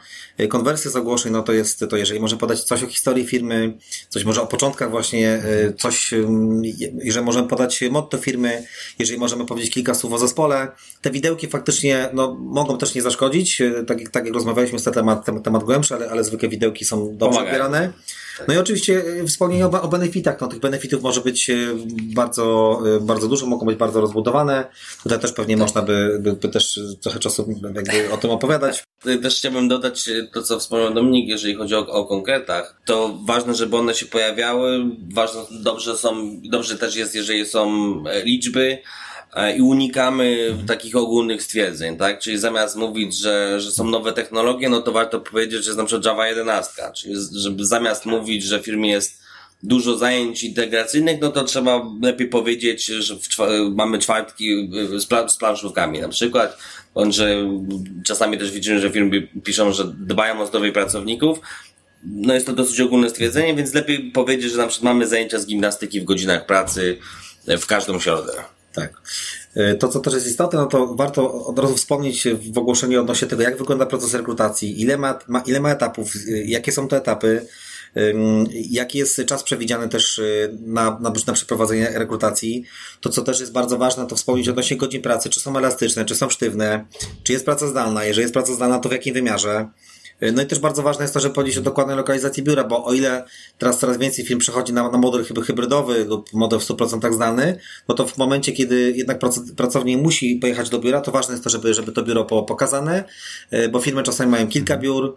konwersję 0.48 0.90
z 0.90 0.96
ogłoszeń, 0.96 1.32
no 1.32 1.42
to 1.42 1.52
jest 1.52 1.84
to, 1.90 1.96
jeżeli 1.96 2.20
może 2.20 2.36
podać 2.36 2.62
coś 2.62 2.82
o 2.82 2.86
historii 2.86 3.26
firmy, 3.26 3.78
coś 4.08 4.24
może 4.24 4.42
o 4.42 4.46
początkach 4.46 4.90
właśnie, 4.90 5.28
e, 5.28 5.72
coś, 5.72 6.14
jeżeli 7.02 7.26
możemy 7.26 7.48
podać 7.48 7.84
motto 7.90 8.18
firmy, 8.18 8.66
jeżeli 8.98 9.20
możemy 9.20 9.46
powiedzieć 9.46 9.74
kilka 9.74 9.94
słów 9.94 10.12
o 10.12 10.18
zespole, 10.18 10.68
te 11.00 11.10
widełki 11.10 11.48
faktycznie, 11.48 12.08
no, 12.12 12.34
mogą 12.34 12.78
też 12.78 12.94
nie 12.94 13.02
zaszkodzić, 13.02 13.60
e, 13.60 13.84
tak, 13.84 13.98
tak 14.10 14.24
jak 14.24 14.34
rozmawialiśmy, 14.34 14.76
jest 14.76 14.84
to 14.84 14.90
temat, 14.90 15.26
temat 15.44 15.64
głębszy, 15.64 15.94
ale, 15.94 16.10
ale 16.10 16.24
zwykle 16.24 16.48
widełki 16.48 16.84
są 16.84 17.16
dobrze 17.16 17.40
odbierane. 17.40 17.92
No 18.48 18.54
i 18.54 18.56
oczywiście 18.56 19.04
e, 19.20 19.26
wspomnienie 19.26 19.66
o, 19.66 19.82
o 19.82 19.88
benefitach. 19.88 20.40
No, 20.40 20.46
tych 20.46 20.60
benefitów 20.60 21.02
może 21.02 21.20
być 21.20 21.50
bardzo, 22.14 22.80
bardzo 23.06 23.28
dużo, 23.28 23.46
mogą 23.46 23.66
być 23.66 23.78
bardzo 23.78 24.00
rozbudowane. 24.00 24.64
Tutaj 25.02 25.20
też 25.20 25.32
pewnie 25.32 25.54
tak. 25.54 25.62
można 25.62 25.82
by, 25.82 26.18
by, 26.20 26.32
by, 26.32 26.48
też 26.48 26.80
trochę 27.00 27.18
czasu 27.18 27.60
jakby 27.74 28.12
o 28.12 28.16
tym 28.16 28.30
opowiadać. 28.30 28.84
Też 29.22 29.36
chciałbym 29.36 29.68
dodać 29.68 30.10
to, 30.32 30.42
co 30.42 30.58
wspomniał 30.58 30.94
Dominik, 30.94 31.28
jeżeli 31.28 31.54
chodzi 31.54 31.74
o, 31.74 31.86
o 31.86 32.04
konkretach. 32.04 32.82
To 32.84 33.18
ważne, 33.26 33.54
żeby 33.54 33.76
one 33.76 33.94
się 33.94 34.06
pojawiały. 34.06 34.84
Ważne, 35.14 35.40
dobrze 35.50 35.98
są, 35.98 36.40
dobrze 36.44 36.78
też 36.78 36.96
jest, 36.96 37.14
jeżeli 37.14 37.46
są 37.46 37.94
liczby, 38.24 38.78
E, 39.34 39.56
i 39.56 39.60
unikamy 39.62 40.56
takich 40.66 40.96
ogólnych 40.96 41.42
stwierdzeń, 41.42 41.96
tak? 41.96 42.18
Czyli 42.18 42.38
zamiast 42.38 42.76
mówić, 42.76 43.18
że, 43.18 43.60
że 43.60 43.70
są 43.72 43.84
nowe 43.84 44.12
technologie, 44.12 44.68
no 44.68 44.82
to 44.82 44.92
warto 44.92 45.20
powiedzieć, 45.20 45.64
że 45.64 45.70
jest 45.70 45.78
na 45.78 45.84
przykład 45.84 46.06
Java 46.06 46.28
11, 46.28 46.82
czyli 46.96 47.14
żeby 47.34 47.66
zamiast 47.66 48.06
mówić, 48.06 48.44
że 48.44 48.60
firmie 48.60 48.90
jest 48.90 49.21
dużo 49.62 49.98
zajęć 49.98 50.44
integracyjnych, 50.44 51.20
no 51.20 51.30
to 51.30 51.44
trzeba 51.44 51.86
lepiej 52.02 52.28
powiedzieć, 52.28 52.84
że 52.84 53.16
mamy 53.74 53.98
czwartki 53.98 54.70
e, 54.94 55.00
z, 55.00 55.06
pla 55.06 55.28
z 55.28 55.36
planszówkami 55.36 56.00
na 56.00 56.08
przykład, 56.08 56.58
bądź 56.94 57.14
że 57.14 57.48
czasami 58.04 58.38
też 58.38 58.50
widzimy, 58.50 58.80
że 58.80 58.90
firmy 58.90 59.28
piszą, 59.44 59.72
że 59.72 59.84
dbają 59.84 60.40
o 60.40 60.46
zdrowie 60.46 60.72
pracowników, 60.72 61.38
no 62.04 62.34
jest 62.34 62.46
to 62.46 62.52
dosyć 62.52 62.80
ogólne 62.80 63.10
stwierdzenie, 63.10 63.54
więc 63.54 63.74
lepiej 63.74 64.10
powiedzieć, 64.10 64.52
że 64.52 64.58
na 64.58 64.66
przykład 64.66 64.94
mamy 64.94 65.06
zajęcia 65.06 65.38
z 65.38 65.46
gimnastyki 65.46 66.00
w 66.00 66.04
godzinach 66.04 66.46
pracy 66.46 66.98
e, 67.48 67.58
w 67.58 67.66
każdą 67.66 68.00
środę. 68.00 68.32
Tak. 68.72 69.02
E, 69.54 69.74
to, 69.74 69.88
co 69.88 70.00
też 70.00 70.14
jest 70.14 70.26
istotne, 70.26 70.58
no 70.58 70.66
to 70.66 70.94
warto 70.94 71.46
od 71.46 71.58
razu 71.58 71.74
wspomnieć 71.74 72.28
w 72.52 72.58
ogłoszeniu 72.58 73.00
odnośnie 73.00 73.28
tego, 73.28 73.42
jak 73.42 73.58
wygląda 73.58 73.86
proces 73.86 74.14
rekrutacji, 74.14 74.80
ile 74.80 74.98
ma, 74.98 75.18
ma, 75.28 75.40
ile 75.46 75.60
ma 75.60 75.70
etapów, 75.70 76.16
y, 76.16 76.44
jakie 76.46 76.72
są 76.72 76.88
te 76.88 76.96
etapy, 76.96 77.46
jaki 78.70 78.98
jest 78.98 79.24
czas 79.26 79.42
przewidziany 79.42 79.88
też 79.88 80.18
y, 80.18 80.58
na, 80.60 80.98
na, 81.00 81.12
na 81.26 81.32
przeprowadzenie 81.32 81.90
rekrutacji. 81.94 82.64
To, 83.00 83.08
co 83.08 83.22
też 83.22 83.40
jest 83.40 83.52
bardzo 83.52 83.78
ważne, 83.78 84.06
to 84.06 84.16
wspomnieć 84.16 84.48
odnośnie 84.48 84.76
godzin 84.76 85.02
pracy, 85.02 85.30
czy 85.30 85.40
są 85.40 85.56
elastyczne, 85.56 86.04
czy 86.04 86.14
są 86.14 86.30
sztywne, 86.30 86.86
czy 87.22 87.32
jest 87.32 87.44
praca 87.44 87.66
zdalna, 87.66 88.04
jeżeli 88.04 88.22
jest 88.22 88.34
praca 88.34 88.54
zdalna, 88.54 88.78
to 88.78 88.88
w 88.88 88.92
jakim 88.92 89.14
wymiarze. 89.14 89.68
No 90.32 90.42
i 90.42 90.46
też 90.46 90.58
bardzo 90.58 90.82
ważne 90.82 91.04
jest 91.04 91.14
to, 91.14 91.20
żeby 91.20 91.34
powiedzieć 91.34 91.58
o 91.58 91.62
dokładnej 91.62 91.96
lokalizacji 91.96 92.42
biura, 92.42 92.64
bo 92.64 92.84
o 92.84 92.92
ile 92.92 93.24
teraz 93.58 93.78
coraz 93.78 93.98
więcej 93.98 94.24
firm 94.24 94.40
przechodzi 94.40 94.72
na, 94.72 94.90
na 94.90 94.98
model 94.98 95.24
hybrydowy 95.24 96.04
lub 96.04 96.32
model 96.32 96.58
w 96.58 96.62
100% 96.62 97.14
zdalny, 97.14 97.58
no 97.88 97.94
to 97.94 98.06
w 98.06 98.18
momencie, 98.18 98.52
kiedy 98.52 98.92
jednak 98.96 99.18
pracownik 99.56 100.02
musi 100.02 100.36
pojechać 100.36 100.70
do 100.70 100.78
biura, 100.78 101.00
to 101.00 101.12
ważne 101.12 101.34
jest 101.34 101.44
to, 101.44 101.50
żeby, 101.50 101.74
żeby 101.74 101.92
to 101.92 102.02
biuro 102.02 102.24
było 102.24 102.42
pokazane, 102.42 103.04
bo 103.72 103.80
firmy 103.80 104.02
czasami 104.02 104.30
mają 104.30 104.48
kilka 104.48 104.76
biur, 104.76 105.16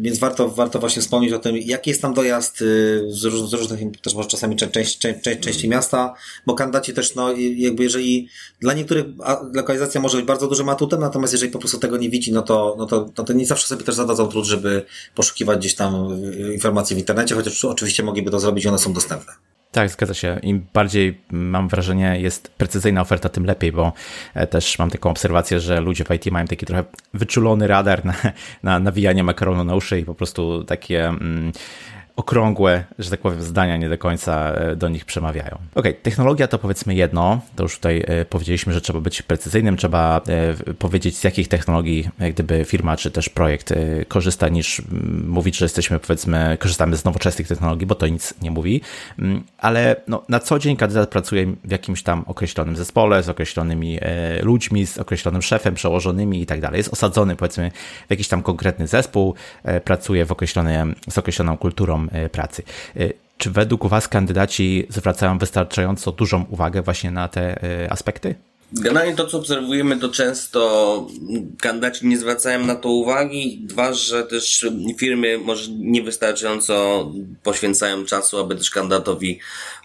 więc 0.00 0.18
warto, 0.18 0.48
warto 0.48 0.78
właśnie 0.78 1.02
wspomnieć 1.02 1.32
o 1.32 1.38
tym, 1.38 1.56
jaki 1.56 1.90
jest 1.90 2.02
tam 2.02 2.14
dojazd 2.14 2.62
y, 2.62 3.00
z, 3.08 3.24
róż, 3.24 3.50
z 3.50 3.52
różnych, 3.52 3.80
też 4.02 4.14
może 4.14 4.28
czasami 4.28 4.56
część, 4.56 4.98
część, 4.98 5.40
części 5.40 5.68
miasta, 5.68 6.14
bo 6.46 6.54
kandydaci 6.54 6.94
też, 6.94 7.14
no 7.14 7.32
jakby 7.56 7.82
jeżeli 7.82 8.28
dla 8.60 8.74
niektórych 8.74 9.06
lokalizacja 9.54 10.00
może 10.00 10.16
być 10.16 10.26
bardzo 10.26 10.48
dużym 10.48 10.68
atutem, 10.68 11.00
natomiast 11.00 11.32
jeżeli 11.32 11.52
po 11.52 11.58
prostu 11.58 11.78
tego 11.78 11.96
nie 11.96 12.10
widzi, 12.10 12.32
no 12.32 12.42
to, 12.42 12.74
no 12.78 12.86
to, 12.86 13.10
no 13.18 13.24
to 13.24 13.32
nie 13.32 13.46
zawsze 13.46 13.66
sobie 13.66 13.84
też 13.84 13.94
zadadzą 13.94 14.28
trud, 14.28 14.44
żeby 14.44 14.84
poszukiwać 15.14 15.58
gdzieś 15.58 15.74
tam 15.74 16.24
y, 16.24 16.54
informacji 16.54 16.96
w 16.96 16.98
internecie, 16.98 17.34
chociaż 17.34 17.64
oczywiście 17.64 18.02
mogliby 18.02 18.30
to 18.30 18.40
zrobić 18.40 18.66
one 18.66 18.78
są 18.78 18.92
dostępne. 18.92 19.32
Tak, 19.72 19.90
zgadza 19.90 20.14
się. 20.14 20.38
Im 20.42 20.66
bardziej, 20.72 21.20
mam 21.30 21.68
wrażenie, 21.68 22.20
jest 22.20 22.50
precyzyjna 22.50 23.00
oferta, 23.00 23.28
tym 23.28 23.44
lepiej, 23.44 23.72
bo 23.72 23.92
e, 24.34 24.46
też 24.46 24.78
mam 24.78 24.90
taką 24.90 25.10
obserwację, 25.10 25.60
że 25.60 25.80
ludzie 25.80 26.04
w 26.04 26.10
IT 26.10 26.26
mają 26.26 26.46
taki 26.46 26.66
trochę 26.66 26.84
wyczulony 27.14 27.66
radar 27.66 28.04
na, 28.04 28.14
na 28.62 28.78
nawijanie 28.78 29.24
makaronu 29.24 29.64
na 29.64 29.74
uszy 29.74 30.00
i 30.00 30.04
po 30.04 30.14
prostu 30.14 30.64
takie. 30.64 31.04
Mm, 31.04 31.52
okrągłe, 32.16 32.84
że 32.98 33.10
tak 33.10 33.20
powiem, 33.20 33.42
zdania 33.42 33.76
nie 33.76 33.88
do 33.88 33.98
końca 33.98 34.52
e, 34.52 34.76
do 34.76 34.88
nich 34.88 35.04
przemawiają. 35.04 35.58
Ok, 35.74 35.86
technologia 36.02 36.48
to 36.48 36.58
powiedzmy 36.58 36.94
jedno, 36.94 37.40
to 37.56 37.62
już 37.62 37.76
tutaj 37.76 38.04
e, 38.06 38.24
powiedzieliśmy, 38.24 38.72
że 38.72 38.80
trzeba 38.80 39.00
być 39.00 39.22
precyzyjnym, 39.22 39.76
trzeba 39.76 40.20
e, 40.28 40.74
powiedzieć 40.74 41.16
z 41.16 41.24
jakich 41.24 41.48
technologii 41.48 42.08
jak 42.18 42.32
gdyby 42.32 42.64
firma 42.64 42.96
czy 42.96 43.10
też 43.10 43.28
projekt 43.28 43.72
korzysta, 44.08 44.48
niż 44.48 44.82
mówić, 45.26 45.56
że 45.56 45.64
jesteśmy 45.64 45.98
powiedzmy, 45.98 46.56
korzystamy 46.60 46.96
z 46.96 47.04
nowoczesnych 47.04 47.48
technologii, 47.48 47.86
bo 47.86 47.94
to 47.94 48.06
nic 48.06 48.34
nie 48.42 48.50
mówi, 48.50 48.80
mm, 49.18 49.42
ale 49.58 49.96
no, 50.08 50.22
na 50.28 50.40
co 50.40 50.58
dzień 50.58 50.76
kandydat 50.76 51.10
pracuje 51.10 51.46
w 51.64 51.70
jakimś 51.70 52.02
tam 52.02 52.24
określonym 52.26 52.76
zespole, 52.76 53.22
z 53.22 53.28
określonymi 53.28 53.98
ludźmi, 54.42 54.86
z 54.86 54.98
określonym 54.98 55.42
szefem, 55.42 55.74
przełożonymi 55.74 56.42
i 56.42 56.46
tak 56.46 56.60
dalej. 56.60 56.78
Jest 56.78 56.92
osadzony 56.92 57.36
powiedzmy 57.36 57.70
w 58.06 58.10
jakiś 58.10 58.28
tam 58.28 58.42
konkretny 58.42 58.86
zespół, 58.86 59.34
pracuje 59.84 60.24
w 60.24 60.32
określonym, 60.32 60.94
z 61.10 61.18
określoną 61.18 61.56
kulturą 61.56 62.01
E, 62.12 62.28
pracy. 62.28 62.62
E, 62.96 63.08
czy 63.38 63.50
według 63.50 63.86
Was 63.86 64.08
kandydaci 64.08 64.86
zwracają 64.88 65.38
wystarczająco 65.38 66.12
dużą 66.12 66.44
uwagę 66.50 66.82
właśnie 66.82 67.10
na 67.10 67.28
te 67.28 67.62
e, 67.62 67.92
aspekty? 67.92 68.34
Generalnie 68.72 69.14
to, 69.14 69.26
co 69.26 69.38
obserwujemy, 69.38 69.96
to 69.96 70.08
często 70.08 71.06
kandydaci 71.60 72.06
nie 72.06 72.18
zwracają 72.18 72.66
na 72.66 72.74
to 72.74 72.88
uwagi. 72.88 73.60
Dwa, 73.62 73.92
że 73.92 74.24
też 74.24 74.66
firmy 74.98 75.38
może 75.38 75.70
niewystarczająco 75.70 77.06
poświęcają 77.42 78.04
czasu, 78.04 78.38
aby 78.38 78.56
też 78.56 78.70
kandydatowi, 78.70 79.38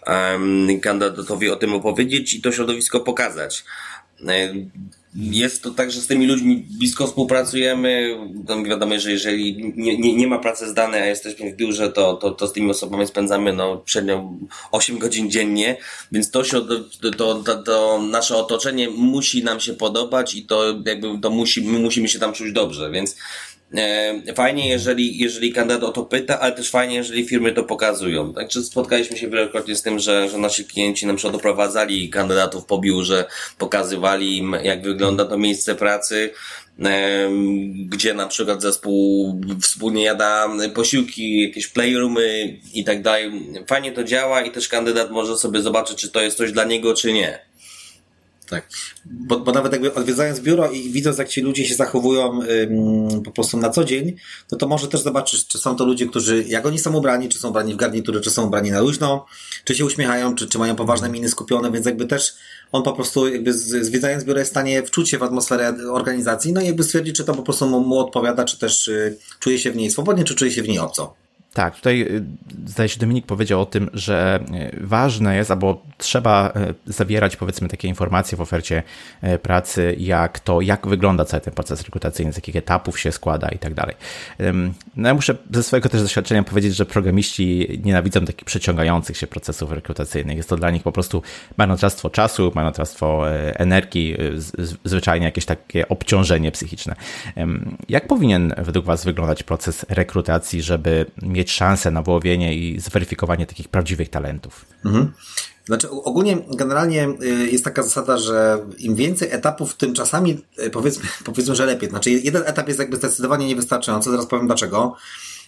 um, 0.08 0.80
kandydatowi 0.82 1.50
o 1.50 1.56
tym 1.56 1.74
opowiedzieć 1.74 2.34
i 2.34 2.42
to 2.42 2.52
środowisko 2.52 3.00
pokazać. 3.00 3.64
Jest 5.16 5.64
to 5.64 5.72
tak, 5.72 5.92
że 5.92 6.02
z 6.02 6.08
tymi 6.08 6.28
ludźmi 6.28 6.66
blisko 6.78 7.08
współpracujemy. 7.08 8.18
No 8.48 8.64
wiadomo, 8.64 9.00
że 9.00 9.12
jeżeli 9.12 9.74
nie, 9.76 9.98
nie, 9.98 10.16
nie 10.16 10.28
ma 10.28 10.40
pracy 10.40 10.70
zdalnej, 10.70 11.02
a 11.02 11.06
jesteśmy 11.06 11.52
w 11.52 11.56
biurze, 11.56 11.92
to, 11.92 12.14
to, 12.14 12.32
to 12.32 12.48
z 12.48 12.54
tymi 12.54 12.72
osobami 12.72 13.08
spędzamy 13.08 13.54
no, 13.54 13.84
średnio 13.86 14.34
8 14.72 14.98
godzin 14.98 15.32
dziennie, 15.32 15.78
więc 16.12 16.32
to, 16.32 16.44
się, 16.44 16.62
to, 17.02 17.12
to, 17.44 17.56
to 17.64 18.02
nasze 18.02 18.38
otoczenie 18.38 18.90
musi 18.90 19.44
nam 19.44 19.60
się 19.60 19.74
podobać 19.74 20.36
i 20.36 20.46
to 20.46 20.64
jakby 20.86 21.20
to 21.22 21.30
musi, 21.30 21.62
my 21.62 21.80
musimy 21.80 22.08
się 22.08 22.20
tam 22.20 22.34
czuć 22.34 22.52
dobrze, 22.52 22.92
więc 22.92 23.16
fajnie, 24.36 24.70
jeżeli, 24.70 25.18
jeżeli 25.18 25.54
kandydat 25.54 25.84
o 25.84 25.92
to 25.92 26.06
pyta, 26.06 26.40
ale 26.40 26.52
też 26.52 26.70
fajnie, 26.70 26.96
jeżeli 26.96 27.26
firmy 27.26 27.52
to 27.52 27.64
pokazują. 27.64 28.34
Także 28.34 28.64
spotkaliśmy 28.64 29.18
się 29.18 29.30
wielokrotnie 29.30 29.76
z 29.76 29.82
tym, 29.82 30.00
że, 30.00 30.30
że 30.30 30.38
nasi 30.38 30.66
klienci 30.66 31.08
na 31.08 31.14
przykład 31.14 31.34
doprowadzali 31.34 32.10
kandydatów 32.10 32.66
po 32.66 32.78
biurze, 32.78 33.26
pokazywali 33.58 34.38
im, 34.38 34.56
jak 34.64 34.82
wygląda 34.82 35.26
to 35.26 35.38
miejsce 35.38 35.76
pracy, 35.76 36.30
e, 36.86 37.30
gdzie 37.90 38.14
na 38.14 38.28
przykład 38.28 38.62
zespół 38.62 39.42
wspólnie 39.62 40.04
jada 40.04 40.50
posiłki, 40.74 41.42
jakieś 41.42 41.68
playroomy 41.68 42.58
i 42.74 42.84
tak 42.84 43.02
dalej. 43.02 43.32
Fajnie 43.68 43.92
to 43.92 44.04
działa 44.04 44.42
i 44.42 44.52
też 44.52 44.68
kandydat 44.68 45.12
może 45.12 45.38
sobie 45.38 45.62
zobaczyć, 45.62 45.98
czy 45.98 46.10
to 46.10 46.22
jest 46.22 46.38
coś 46.38 46.52
dla 46.52 46.64
niego, 46.64 46.94
czy 46.94 47.14
nie. 47.14 47.47
Tak. 48.50 48.70
Bo, 49.06 49.40
bo 49.40 49.52
nawet 49.52 49.72
jakby 49.72 49.94
odwiedzając 49.94 50.40
biuro 50.40 50.72
i 50.72 50.90
widząc, 50.90 51.18
jak 51.18 51.30
ci 51.30 51.42
ludzie 51.42 51.66
się 51.66 51.76
zachowują 51.76 52.40
ym, 52.42 53.22
po 53.24 53.32
prostu 53.32 53.58
na 53.58 53.70
co 53.70 53.84
dzień, 53.84 54.16
no 54.52 54.58
to 54.58 54.68
może 54.68 54.88
też 54.88 55.02
zobaczyć, 55.02 55.48
czy 55.48 55.58
są 55.58 55.76
to 55.76 55.86
ludzie, 55.86 56.08
którzy, 56.08 56.44
jak 56.48 56.66
oni 56.66 56.80
są 56.80 56.94
ubrani, 56.94 57.30
czy 57.30 57.40
są 57.40 57.50
ubrani 57.50 57.74
w 57.74 57.78
garnitury, 57.78 58.22
czy 58.22 58.32
są 58.32 58.46
ubrani 58.46 58.72
na 58.72 58.80
luźno, 58.80 59.26
czy 59.64 59.76
się 59.76 59.86
uśmiechają, 59.86 60.36
czy, 60.36 60.48
czy 60.48 60.60
mają 60.60 60.76
poważne 60.76 61.10
miny 61.10 61.30
skupione, 61.30 61.72
więc 61.72 61.86
jakby 61.86 62.06
też 62.06 62.34
on 62.72 62.84
po 62.84 62.94
prostu 62.94 63.28
jakby 63.28 63.54
zwiedzając 63.54 64.24
biuro 64.24 64.40
jest 64.40 64.52
w 64.52 64.54
stanie 64.54 64.84
wczuć 64.84 65.10
się 65.10 65.18
w 65.18 65.24
atmosferę 65.24 65.74
organizacji, 65.92 66.54
no 66.54 66.62
i 66.62 66.66
jakby 66.66 66.84
stwierdzić, 66.84 67.16
czy 67.16 67.24
to 67.24 67.34
po 67.34 67.44
prostu 67.44 67.68
mu, 67.68 67.80
mu 67.80 68.00
odpowiada, 68.00 68.46
czy 68.46 68.60
też 68.60 68.88
y, 68.88 69.18
czuje 69.40 69.60
się 69.60 69.72
w 69.72 69.76
niej 69.76 69.92
swobodnie, 69.92 70.24
czy 70.24 70.36
czuje 70.36 70.52
się 70.52 70.64
w 70.64 70.68
niej 70.68 70.80
obco. 70.80 71.27
Tak, 71.58 71.76
tutaj 71.76 72.02
y, 72.02 72.24
zdaje 72.66 72.90
się 72.90 73.00
Dominik 73.00 73.26
powiedział 73.26 73.62
o 73.62 73.66
tym, 73.66 73.90
że 73.94 74.40
y, 74.74 74.86
ważne 74.86 75.36
jest, 75.36 75.52
albo 75.52 75.82
trzeba 75.98 76.54
y, 76.88 76.94
zawierać 76.94 77.36
powiedzmy 77.36 77.68
takie 77.68 77.88
informacje 77.88 78.38
w 78.38 78.42
ofercie 78.42 78.84
pracy, 79.42 79.96
jak 80.00 80.40
to, 80.40 80.62
jak 80.62 80.88
wygląda 80.88 81.26
cały 81.26 81.42
ten 81.42 81.54
proces 81.54 81.82
rekrutacyjny, 81.82 82.34
z 82.34 82.36
jakich 82.36 82.56
etapów 82.56 83.00
się 83.00 83.12
składa 83.12 83.50
i 83.50 83.60
tak 83.60 83.74
dalej. 83.74 83.96
No 84.96 85.08
ja 85.08 85.14
muszę 85.14 85.36
ze 85.52 85.64
swojego 85.64 85.90
też 85.90 86.02
doświadczenia 86.02 86.44
powiedzieć, 86.44 86.76
że 86.76 86.86
programiści 86.86 87.80
nienawidzą 87.84 88.26
takich 88.26 88.46
przeciągających 88.46 89.18
się 89.18 89.28
procesów 89.28 89.72
rekrutacyjnych. 89.72 90.38
Jest 90.38 90.50
to 90.50 90.58
dla 90.58 90.72
nich 90.72 90.84
po 90.84 90.92
prostu 90.92 91.22
marnotrawstwo 91.58 92.10
czasu, 92.10 92.52
marnotrawstwo 92.56 93.32
energii, 93.54 94.18
zwyczajnie 94.84 95.26
jakieś 95.26 95.46
takie 95.46 95.88
obciążenie 95.88 96.52
psychiczne. 96.52 96.96
Jak 97.90 98.08
powinien 98.08 98.54
według 98.58 98.86
Was 98.86 99.06
wyglądać 99.06 99.44
proces 99.44 99.86
rekrutacji, 99.90 100.62
żeby 100.62 101.06
mieć 101.22 101.47
mieć 101.48 101.54
szansę 101.54 101.92
na 101.92 102.02
wyłowienie 102.02 102.56
i 102.56 102.80
zweryfikowanie 102.80 103.46
takich 103.46 103.68
prawdziwych 103.68 104.10
talentów. 104.10 104.66
Mhm. 104.86 105.12
Znaczy, 105.66 105.90
ogólnie, 105.90 106.38
generalnie 106.58 107.10
y, 107.24 107.50
jest 107.52 107.64
taka 107.64 107.84
zasada, 107.84 108.18
że 108.18 108.60
im 108.78 108.96
więcej 108.96 109.30
etapów, 109.32 109.76
tym 109.76 109.94
czasami 109.94 110.46
y, 110.60 110.70
powiedzmy, 110.70 111.10
powiedzmy 111.26 111.56
że 111.56 111.66
lepiej. 111.66 111.90
Znaczy, 111.90 112.12
jeden 112.12 112.44
etap 112.46 112.68
jest 112.68 112.80
jakby 112.80 112.98
zdecydowanie 112.98 113.48
niewystarczający, 113.48 114.12
zaraz 114.12 114.26
powiem 114.26 114.48
dlaczego. 114.48 114.96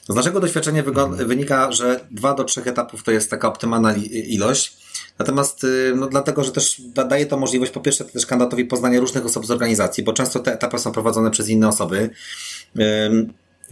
Z 0.09 0.15
naszego 0.15 0.39
doświadczenia 0.39 0.83
mhm. 0.83 1.27
wynika, 1.27 1.71
że 1.71 1.99
dwa 2.11 2.33
do 2.33 2.43
trzech 2.43 2.67
etapów 2.67 3.03
to 3.03 3.11
jest 3.11 3.29
taka 3.29 3.47
optymalna 3.47 3.95
ilość. 4.11 4.77
Natomiast, 5.19 5.63
y, 5.63 5.93
no 5.95 6.07
dlatego, 6.07 6.43
że 6.43 6.51
też 6.51 6.81
daje 7.09 7.25
to 7.25 7.37
możliwość, 7.37 7.71
po 7.71 7.79
pierwsze, 7.79 8.05
też 8.05 8.25
kandydatowi 8.25 8.65
poznania 8.65 8.99
różnych 8.99 9.25
osób 9.25 9.45
z 9.45 9.51
organizacji, 9.51 10.03
bo 10.03 10.13
często 10.13 10.39
te 10.39 10.53
etapy 10.53 10.79
są 10.79 10.91
prowadzone 10.91 11.31
przez 11.31 11.49
inne 11.49 11.67
osoby. 11.67 12.09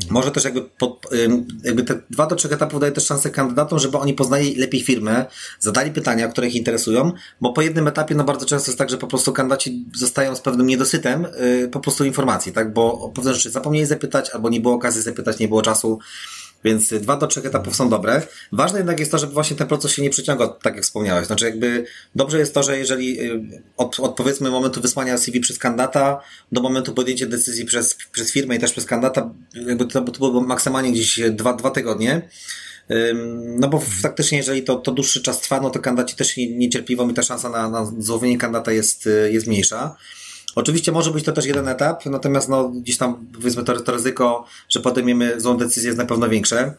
Może 0.10 0.32
też 0.32 0.44
jakby, 0.44 0.62
pod, 0.62 1.08
jakby 1.64 1.84
te 1.84 2.00
dwa 2.10 2.28
do 2.28 2.36
trzech 2.36 2.52
etapów 2.52 2.80
daje 2.80 2.92
też 2.92 3.06
szansę 3.06 3.30
kandydatom, 3.30 3.80
żeby 3.80 3.98
oni 3.98 4.14
poznali 4.14 4.56
lepiej 4.56 4.82
firmę, 4.82 5.26
zadali 5.60 5.92
pytania, 5.92 6.28
które 6.28 6.48
ich 6.48 6.56
interesują, 6.56 7.12
bo 7.42 7.54
po 7.54 7.62
jednym 7.62 7.88
etapie 7.88 8.16
no 8.16 8.24
bardzo 8.24 8.46
często 8.46 8.72
jest 8.72 8.80
tak, 8.80 8.90
że 8.90 8.98
po 8.98 9.08
prostu 9.08 9.34
kandydaci 9.34 9.86
zostają 9.96 10.36
z 10.36 10.42
pewnym 10.42 10.68
niedosytem 10.68 11.28
yy, 11.40 11.68
po 11.68 11.80
prostu 11.80 12.06
informacji, 12.06 12.52
tak, 12.52 12.74
bo 12.74 13.12
pewne 13.16 13.34
rzeczy 13.34 13.50
zapomnieli 13.52 13.86
zapytać, 13.86 14.30
albo 14.30 14.50
nie 14.50 14.62
było 14.62 14.74
okazji 14.74 15.02
zapytać, 15.02 15.40
nie 15.40 15.48
było 15.48 15.62
czasu, 15.62 16.00
więc 16.68 16.94
dwa 16.94 17.18
do 17.18 17.28
trzech 17.28 17.46
etapów 17.46 17.76
są 17.76 17.90
dobre. 17.90 18.22
Ważne 18.52 18.80
jednak 18.80 19.00
jest 19.00 19.12
to, 19.12 19.18
żeby 19.18 19.34
właśnie 19.34 19.58
ten 19.58 19.68
proces 19.68 19.92
się 19.92 20.02
nie 20.02 20.10
przeciągał, 20.10 20.54
tak 20.54 20.76
jak 20.76 20.84
wspomniałeś. 20.84 21.28
Znaczy 21.28 21.46
jakby 21.46 21.86
dobrze 22.16 22.40
jest 22.40 22.54
to, 22.54 22.64
że 22.64 22.78
jeżeli 22.78 23.22
y, 23.22 23.62
od, 23.78 24.00
od 24.00 24.16
powiedzmy 24.16 24.50
momentu 24.50 24.82
wysłania 24.82 25.18
CV 25.18 25.40
przez 25.40 25.60
kandydata 25.60 26.22
do 26.52 26.62
momentu 26.62 26.94
podjęcia 26.94 27.26
decyzji 27.26 27.66
przez, 27.66 27.98
przez 28.12 28.32
firmę 28.32 28.56
i 28.56 28.60
też 28.60 28.72
przez 28.72 28.86
kandydata, 28.86 29.30
jakby 29.54 29.86
to, 29.86 30.02
to 30.02 30.42
maksymalnie 30.42 30.92
gdzieś 30.92 31.20
dwa, 31.32 31.54
dwa 31.54 31.72
tygodnie. 31.72 32.30
No 33.60 33.68
bo 33.68 33.80
faktycznie, 33.80 34.38
jeżeli 34.38 34.64
to, 34.64 34.76
to 34.76 34.92
dłuższy 34.92 35.22
czas 35.22 35.42
trwa, 35.42 35.62
no 35.62 35.70
to 35.70 35.80
kandydaci 35.80 36.16
też 36.16 36.38
niecierpliwą 36.38 37.10
i 37.10 37.14
ta 37.14 37.24
szansa 37.24 37.50
na, 37.50 37.70
na 37.70 37.92
złowienie 37.98 38.38
kandydata 38.38 38.72
jest, 38.72 39.08
y, 39.08 39.32
jest 39.32 39.48
mniejsza. 39.48 39.96
Oczywiście 40.58 40.92
może 40.92 41.12
być 41.12 41.26
to 41.26 41.32
też 41.32 41.46
jeden 41.46 41.68
etap, 41.68 42.06
natomiast 42.06 42.50
no, 42.50 42.70
gdzieś 42.70 42.98
tam 42.98 43.28
powiedzmy 43.34 43.64
to, 43.64 43.80
to 43.80 43.92
ryzyko, 43.92 44.46
że 44.70 44.80
podejmiemy 44.80 45.42
złą 45.42 45.58
decyzję 45.58 45.88
jest 45.88 45.98
na 45.98 46.06
pewno 46.06 46.30
większe. 46.30 46.74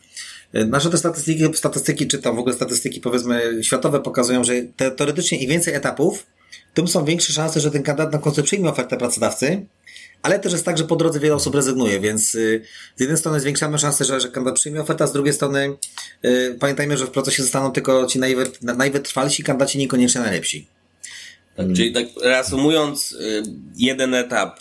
Nasze 0.53 0.91
te 0.91 0.99
statystyki, 0.99 1.45
statystyki, 1.55 2.07
czy 2.07 2.19
tam 2.19 2.37
w 2.37 2.39
ogóle 2.39 2.55
statystyki 2.55 3.01
powiedzmy 3.01 3.59
światowe 3.63 4.01
pokazują, 4.01 4.45
że 4.45 4.53
te, 4.77 4.91
teoretycznie 4.91 5.39
im 5.39 5.51
więcej 5.51 5.75
etapów, 5.75 6.27
tym 6.75 6.89
są 6.89 7.05
większe 7.05 7.33
szanse, 7.33 7.61
że 7.61 7.71
ten 7.71 7.83
kandydat 7.83 8.13
na 8.13 8.19
końcu 8.19 8.43
przyjmie 8.43 8.69
ofertę 8.69 8.97
pracodawcy, 8.97 9.67
ale 10.23 10.39
też 10.39 10.53
jest 10.53 10.65
tak, 10.65 10.79
że 10.79 10.85
po 10.85 10.97
drodze 10.97 11.21
wiele 11.21 11.35
osób 11.35 11.55
rezygnuje, 11.55 12.01
więc 12.01 12.35
y, 12.35 12.63
z 12.97 13.01
jednej 13.01 13.19
strony 13.19 13.41
zwiększamy 13.41 13.79
szanse, 13.79 14.05
że, 14.05 14.21
że 14.21 14.29
kandydat 14.29 14.55
przyjmie 14.55 14.81
ofertę, 14.81 15.05
a 15.05 15.07
z 15.07 15.13
drugiej 15.13 15.35
strony 15.35 15.77
yy, 16.23 16.57
pamiętajmy, 16.61 16.97
że 16.97 17.07
w 17.07 17.11
procesie 17.11 17.43
zostaną 17.43 17.73
tylko 17.73 18.07
ci 18.07 18.19
najwytrwalsi 18.63 19.43
kandydaci, 19.43 19.79
niekoniecznie 19.79 20.21
najlepsi. 20.21 20.78
Tak, 21.59 21.67
Czyli 21.77 21.93
tak 21.93 22.05
reasumując, 22.23 23.13
y, 23.13 23.43
jeden 23.77 24.15
etap 24.15 24.61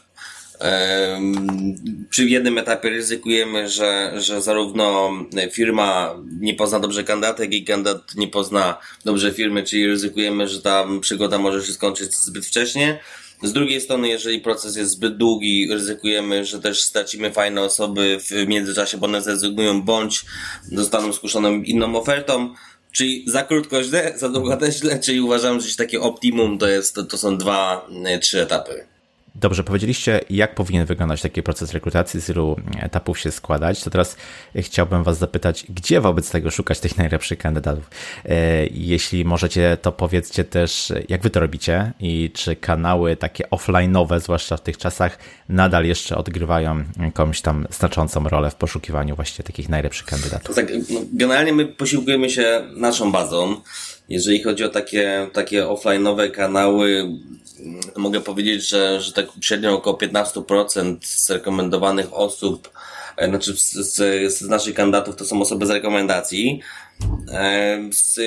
Przy 2.09 2.25
jednym 2.25 2.57
etapie 2.57 2.89
ryzykujemy, 2.89 3.69
że, 3.69 4.13
że 4.15 4.41
zarówno 4.41 5.11
firma 5.51 6.15
nie 6.39 6.53
pozna 6.53 6.79
dobrze 6.79 7.03
kandydata, 7.03 7.43
jak 7.43 7.53
i 7.53 7.63
kandydat 7.63 8.15
nie 8.15 8.27
pozna 8.27 8.77
dobrze 9.05 9.33
firmy, 9.33 9.63
czyli 9.63 9.87
ryzykujemy, 9.87 10.47
że 10.47 10.61
ta 10.61 10.87
przygoda 11.01 11.37
może 11.37 11.65
się 11.65 11.73
skończyć 11.73 12.15
zbyt 12.15 12.45
wcześnie. 12.45 12.99
Z 13.43 13.53
drugiej 13.53 13.81
strony, 13.81 14.07
jeżeli 14.07 14.39
proces 14.39 14.75
jest 14.75 14.91
zbyt 14.91 15.17
długi, 15.17 15.67
ryzykujemy, 15.71 16.45
że 16.45 16.59
też 16.59 16.81
stracimy 16.81 17.31
fajne 17.31 17.61
osoby 17.61 18.17
w 18.19 18.47
międzyczasie, 18.47 18.97
bo 18.97 19.05
one 19.05 19.21
zrezygnują 19.21 19.81
bądź 19.81 20.25
zostaną 20.71 21.13
skuszone 21.13 21.49
inną 21.51 21.95
ofertą. 21.95 22.53
Czyli 22.91 23.23
za 23.27 23.43
krótko 23.43 23.83
źle, 23.83 24.13
za 24.15 24.29
długo 24.29 24.57
też 24.57 24.75
źle, 24.75 24.99
czyli 24.99 25.21
uważam, 25.21 25.61
że 25.61 25.75
takie 25.75 26.01
optimum 26.01 26.57
to 26.57 26.67
jest, 26.67 26.95
to, 26.95 27.03
to 27.03 27.17
są 27.17 27.37
dwa, 27.37 27.87
trzy 28.21 28.41
etapy. 28.41 28.87
Dobrze, 29.39 29.63
powiedzieliście, 29.63 30.21
jak 30.29 30.55
powinien 30.55 30.85
wyglądać 30.85 31.21
taki 31.21 31.43
proces 31.43 31.73
rekrutacji, 31.73 32.21
z 32.21 32.29
ilu 32.29 32.55
etapów 32.79 33.19
się 33.19 33.31
składać. 33.31 33.83
To 33.83 33.89
teraz 33.89 34.17
chciałbym 34.55 35.03
Was 35.03 35.17
zapytać, 35.17 35.65
gdzie 35.69 36.01
wobec 36.01 36.31
tego 36.31 36.51
szukać 36.51 36.79
tych 36.79 36.97
najlepszych 37.01 37.39
kandydatów? 37.39 37.89
E, 38.25 38.67
jeśli 38.67 39.25
możecie, 39.25 39.77
to 39.81 39.91
powiedzcie 39.91 40.43
też, 40.43 40.93
jak 41.09 41.21
Wy 41.21 41.29
to 41.29 41.39
robicie 41.39 41.91
i 41.99 42.31
czy 42.33 42.55
kanały 42.55 43.15
takie 43.15 43.43
offline'owe, 43.43 44.19
zwłaszcza 44.19 44.57
w 44.57 44.61
tych 44.61 44.77
czasach, 44.77 45.17
nadal 45.49 45.85
jeszcze 45.85 46.17
odgrywają 46.17 46.83
jakąś 46.99 47.41
tam 47.41 47.67
znaczącą 47.69 48.29
rolę 48.29 48.51
w 48.51 48.55
poszukiwaniu 48.55 49.15
właśnie 49.15 49.43
takich 49.43 49.69
najlepszych 49.69 50.05
kandydatów. 50.05 50.55
Tak, 50.55 50.67
no, 50.89 50.99
generalnie 51.13 51.53
my 51.53 51.65
posiłkujemy 51.65 52.29
się 52.29 52.61
naszą 52.75 53.11
bazą. 53.11 53.61
Jeżeli 54.09 54.43
chodzi 54.43 54.63
o 54.63 54.69
takie, 54.69 55.29
takie 55.33 55.63
offline'owe 55.63 56.31
kanały, 56.31 57.09
mogę 57.95 58.21
powiedzieć, 58.21 58.69
że, 58.69 59.01
że 59.01 59.13
tak 59.13 59.25
średnio 59.41 59.73
około 59.73 59.97
15% 59.97 60.97
z 61.01 61.29
rekomendowanych 61.29 62.13
osób, 62.13 62.69
e, 63.17 63.29
znaczy 63.29 63.57
z, 63.57 63.73
z, 63.73 64.33
z 64.33 64.41
naszych 64.41 64.75
kandydatów 64.75 65.15
to 65.15 65.25
są 65.25 65.41
osoby 65.41 65.65
z 65.65 65.69
rekomendacji. 65.69 66.61
E, 67.31 67.79
z, 67.91 68.19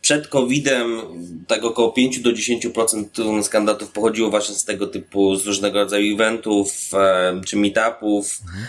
przed 0.00 0.28
COVID-em 0.28 1.00
tak 1.46 1.64
około 1.64 1.92
5 1.92 2.20
do 2.20 2.30
10% 2.30 3.42
z 3.42 3.48
kandydatów 3.48 3.90
pochodziło 3.90 4.30
właśnie 4.30 4.54
z 4.54 4.64
tego 4.64 4.86
typu, 4.86 5.36
z 5.36 5.46
różnego 5.46 5.78
rodzaju 5.78 6.14
eventów 6.14 6.72
e, 6.94 7.40
czy 7.46 7.56
meetupów. 7.56 8.38
Mhm. 8.44 8.66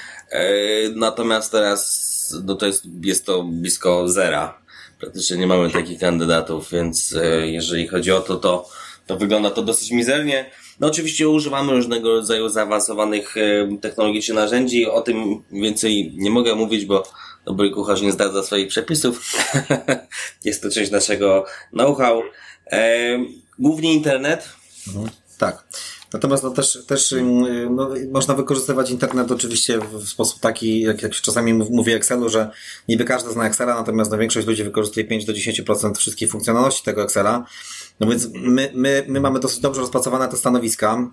Natomiast 0.95 1.51
teraz 1.51 2.13
no 2.43 2.55
to 2.55 2.65
jest, 2.65 2.83
jest 3.01 3.25
to 3.25 3.43
blisko 3.43 4.09
zera. 4.09 4.62
Praktycznie 5.03 5.37
nie 5.37 5.47
mamy 5.47 5.69
takich 5.69 5.99
kandydatów, 5.99 6.71
więc 6.71 7.15
jeżeli 7.43 7.87
chodzi 7.87 8.11
o 8.11 8.21
to, 8.21 8.35
to 8.35 8.69
to 9.07 9.17
wygląda 9.17 9.51
to 9.51 9.63
dosyć 9.63 9.91
mizernie. 9.91 10.51
No 10.79 10.87
oczywiście 10.87 11.29
używamy 11.29 11.71
różnego 11.71 12.11
rodzaju 12.11 12.49
zaawansowanych 12.49 13.35
technologicznie 13.81 14.35
narzędzi. 14.35 14.85
O 14.85 15.01
tym 15.01 15.43
więcej 15.51 16.13
nie 16.15 16.31
mogę 16.31 16.55
mówić, 16.55 16.85
bo 16.85 17.03
dobry 17.45 17.71
kucharz 17.71 18.01
nie 18.01 18.11
zdradza 18.11 18.43
swoich 18.43 18.67
przepisów. 18.67 19.31
Jest 20.45 20.61
to 20.61 20.69
część 20.69 20.91
naszego 20.91 21.45
know-how. 21.71 22.23
Głównie 23.59 23.93
internet. 23.93 24.49
Mhm, 24.87 25.09
tak. 25.37 25.63
Natomiast 26.13 26.43
no, 26.43 26.49
też, 26.49 26.85
też 26.87 27.15
no, 27.69 27.89
można 28.11 28.33
wykorzystywać 28.33 28.91
internet 28.91 29.31
oczywiście 29.31 29.79
w 29.79 30.09
sposób 30.09 30.39
taki, 30.39 30.81
jak, 30.81 31.01
jak 31.01 31.11
czasami 31.11 31.53
mówię 31.53 31.95
Excelu, 31.95 32.29
że 32.29 32.49
niby 32.87 33.05
każdy 33.05 33.31
zna 33.31 33.47
Excela, 33.47 33.75
natomiast 33.75 34.11
no, 34.11 34.17
większość 34.17 34.47
ludzi 34.47 34.63
wykorzystuje 34.63 35.05
5 35.05 35.25
do 35.25 35.33
10% 35.33 35.97
wszystkich 35.97 36.31
funkcjonalności 36.31 36.83
tego 36.83 37.03
Excela. 37.03 37.45
No 37.99 38.07
więc 38.07 38.29
my, 38.33 38.71
my, 38.73 39.05
my 39.07 39.19
mamy 39.19 39.39
dosyć 39.39 39.59
dobrze 39.59 39.81
rozpracowane 39.81 40.27
te 40.27 40.37
stanowiska. 40.37 41.11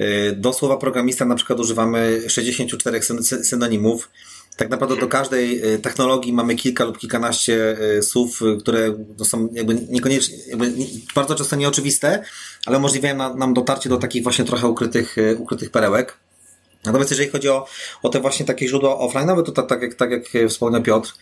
Y, 0.00 0.36
do 0.36 0.52
słowa 0.52 0.76
programista 0.76 1.24
na 1.24 1.34
przykład 1.34 1.60
używamy 1.60 2.22
64 2.28 3.00
synonimów. 3.22 4.10
Tak 4.56 4.70
naprawdę 4.70 4.96
do 4.96 5.08
każdej 5.08 5.74
y, 5.74 5.78
technologii 5.78 6.32
mamy 6.32 6.54
kilka 6.54 6.84
lub 6.84 6.98
kilkanaście 6.98 7.76
y, 7.98 8.02
słów, 8.02 8.40
które 8.60 8.94
są 9.24 9.48
jakby 9.52 9.74
niekoniecznie, 9.74 10.36
jakby 10.48 10.72
bardzo 11.14 11.34
często 11.34 11.56
nieoczywiste, 11.56 12.24
ale 12.66 12.78
umożliwiają 12.78 13.36
nam 13.36 13.54
dotarcie 13.54 13.88
do 13.88 13.96
takich 13.96 14.22
właśnie 14.22 14.44
trochę 14.44 14.68
ukrytych, 14.68 15.16
ukrytych 15.38 15.70
perełek. 15.70 16.16
Natomiast 16.84 17.10
jeżeli 17.10 17.30
chodzi 17.30 17.48
o, 17.48 17.66
o 18.02 18.08
te 18.08 18.20
właśnie 18.20 18.46
takie 18.46 18.68
źródła 18.68 18.96
offline'owe, 18.96 19.42
to 19.42 19.52
tak, 19.52 19.68
tak, 19.68 19.82
jak, 19.82 19.94
tak 19.94 20.10
jak 20.10 20.50
wspomniał 20.50 20.82
Piotr, 20.82 21.14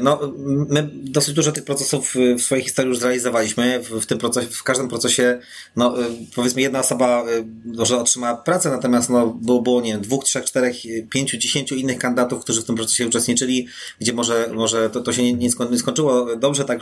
no, 0.00 0.20
my 0.68 0.90
dosyć 0.92 1.34
dużo 1.34 1.52
tych 1.52 1.64
procesów 1.64 2.14
w 2.38 2.42
swojej 2.42 2.64
historii 2.64 2.88
już 2.88 2.98
zrealizowaliśmy. 2.98 3.80
W, 3.80 4.06
tym 4.06 4.18
procesie, 4.18 4.48
w 4.48 4.62
każdym 4.62 4.88
procesie, 4.88 5.40
no, 5.76 6.02
e, 6.02 6.06
powiedzmy 6.34 6.62
jedna 6.62 6.80
osoba 6.80 7.22
e, 7.22 7.44
może 7.64 7.96
otrzymała 7.96 8.36
pracę, 8.36 8.70
natomiast 8.70 9.10
no, 9.10 9.26
było, 9.26 9.62
było, 9.62 9.80
nie 9.80 9.92
wiem, 9.92 10.00
dwóch, 10.00 10.24
trzech, 10.24 10.44
czterech, 10.44 10.76
pięciu, 11.10 11.36
dziesięciu 11.36 11.74
innych 11.74 11.98
kandydatów, 11.98 12.40
którzy 12.40 12.62
w 12.62 12.64
tym 12.64 12.76
procesie 12.76 13.06
uczestniczyli, 13.06 13.68
gdzie 14.00 14.12
może, 14.12 14.50
może 14.54 14.90
to, 14.90 15.00
to 15.00 15.12
się 15.12 15.22
nie, 15.22 15.48
nie 15.70 15.78
skończyło 15.78 16.36
dobrze, 16.36 16.64
tak, 16.64 16.80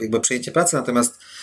jakby 0.00 0.20
przejęcie 0.20 0.52
pracy, 0.52 0.76
natomiast 0.76 1.18
E, 1.18 1.35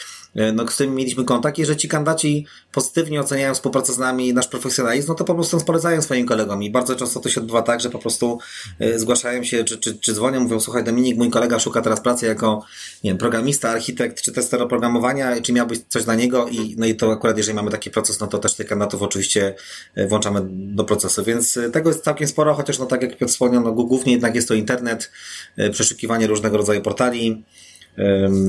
no, 0.54 0.68
z 0.68 0.76
którymi 0.76 0.96
mieliśmy 0.96 1.26
kontakt 1.26 1.60
i 1.60 1.66
że 1.66 1.76
ci 1.76 1.88
kandydaci 1.88 2.46
pozytywnie 2.72 3.22
oceniają 3.22 3.54
współpracę 3.54 3.94
z 3.94 3.98
nami 3.98 4.34
nasz 4.34 4.48
profesjonalizm, 4.48 5.08
no 5.08 5.16
to 5.16 5.26
po 5.26 5.36
prostu 5.36 5.58
polecają 5.62 6.02
swoim 6.02 6.26
kolegom. 6.26 6.64
I 6.64 6.72
bardzo 6.72 6.96
często 6.96 7.20
to 7.20 7.30
się 7.30 7.42
odbywa 7.42 7.62
tak, 7.62 7.82
że 7.82 7.90
po 7.90 8.00
prostu 8.00 8.40
e, 8.80 9.00
zgłaszają 9.00 9.44
się, 9.44 9.64
czy, 9.64 9.78
czy, 9.78 10.00
czy 10.00 10.14
dzwonią, 10.14 10.40
mówią, 10.40 10.60
słuchaj 10.60 10.84
Dominik, 10.84 11.18
mój 11.18 11.30
kolega 11.30 11.60
szuka 11.60 11.82
teraz 11.82 12.02
pracy 12.02 12.26
jako, 12.26 12.66
nie 13.04 13.10
wiem, 13.12 13.18
programista, 13.18 13.70
architekt, 13.70 14.22
czy 14.22 14.32
tester 14.32 14.62
oprogramowania, 14.62 15.42
czy 15.42 15.54
miałbyś 15.54 15.80
coś 15.90 16.04
dla 16.04 16.16
niego? 16.16 16.48
I, 16.48 16.76
no 16.78 16.86
i 16.86 16.96
to 16.96 17.12
akurat 17.12 17.38
jeżeli 17.38 17.56
mamy 17.56 17.72
taki 17.72 17.92
proces, 17.92 18.20
no 18.20 18.28
to 18.28 18.40
też 18.40 18.54
tych 18.54 18.68
kandydatów 18.68 19.02
oczywiście 19.02 19.56
e, 19.96 20.08
włączamy 20.08 20.42
do 20.50 20.84
procesu, 20.84 21.24
więc 21.24 21.60
tego 21.74 21.90
jest 21.90 22.04
całkiem 22.04 22.28
sporo, 22.28 22.54
chociaż 22.54 22.80
no 22.80 22.86
tak 22.86 23.02
jak 23.02 23.18
Piotr 23.18 23.34
wspomniał, 23.34 23.64
no 23.64 23.72
głównie 23.72 24.14
jednak 24.14 24.36
jest 24.36 24.48
to 24.48 24.54
internet, 24.54 25.12
przeszukiwanie 25.72 26.28
różnego 26.28 26.58
rodzaju 26.58 26.82
portali, 26.82 27.44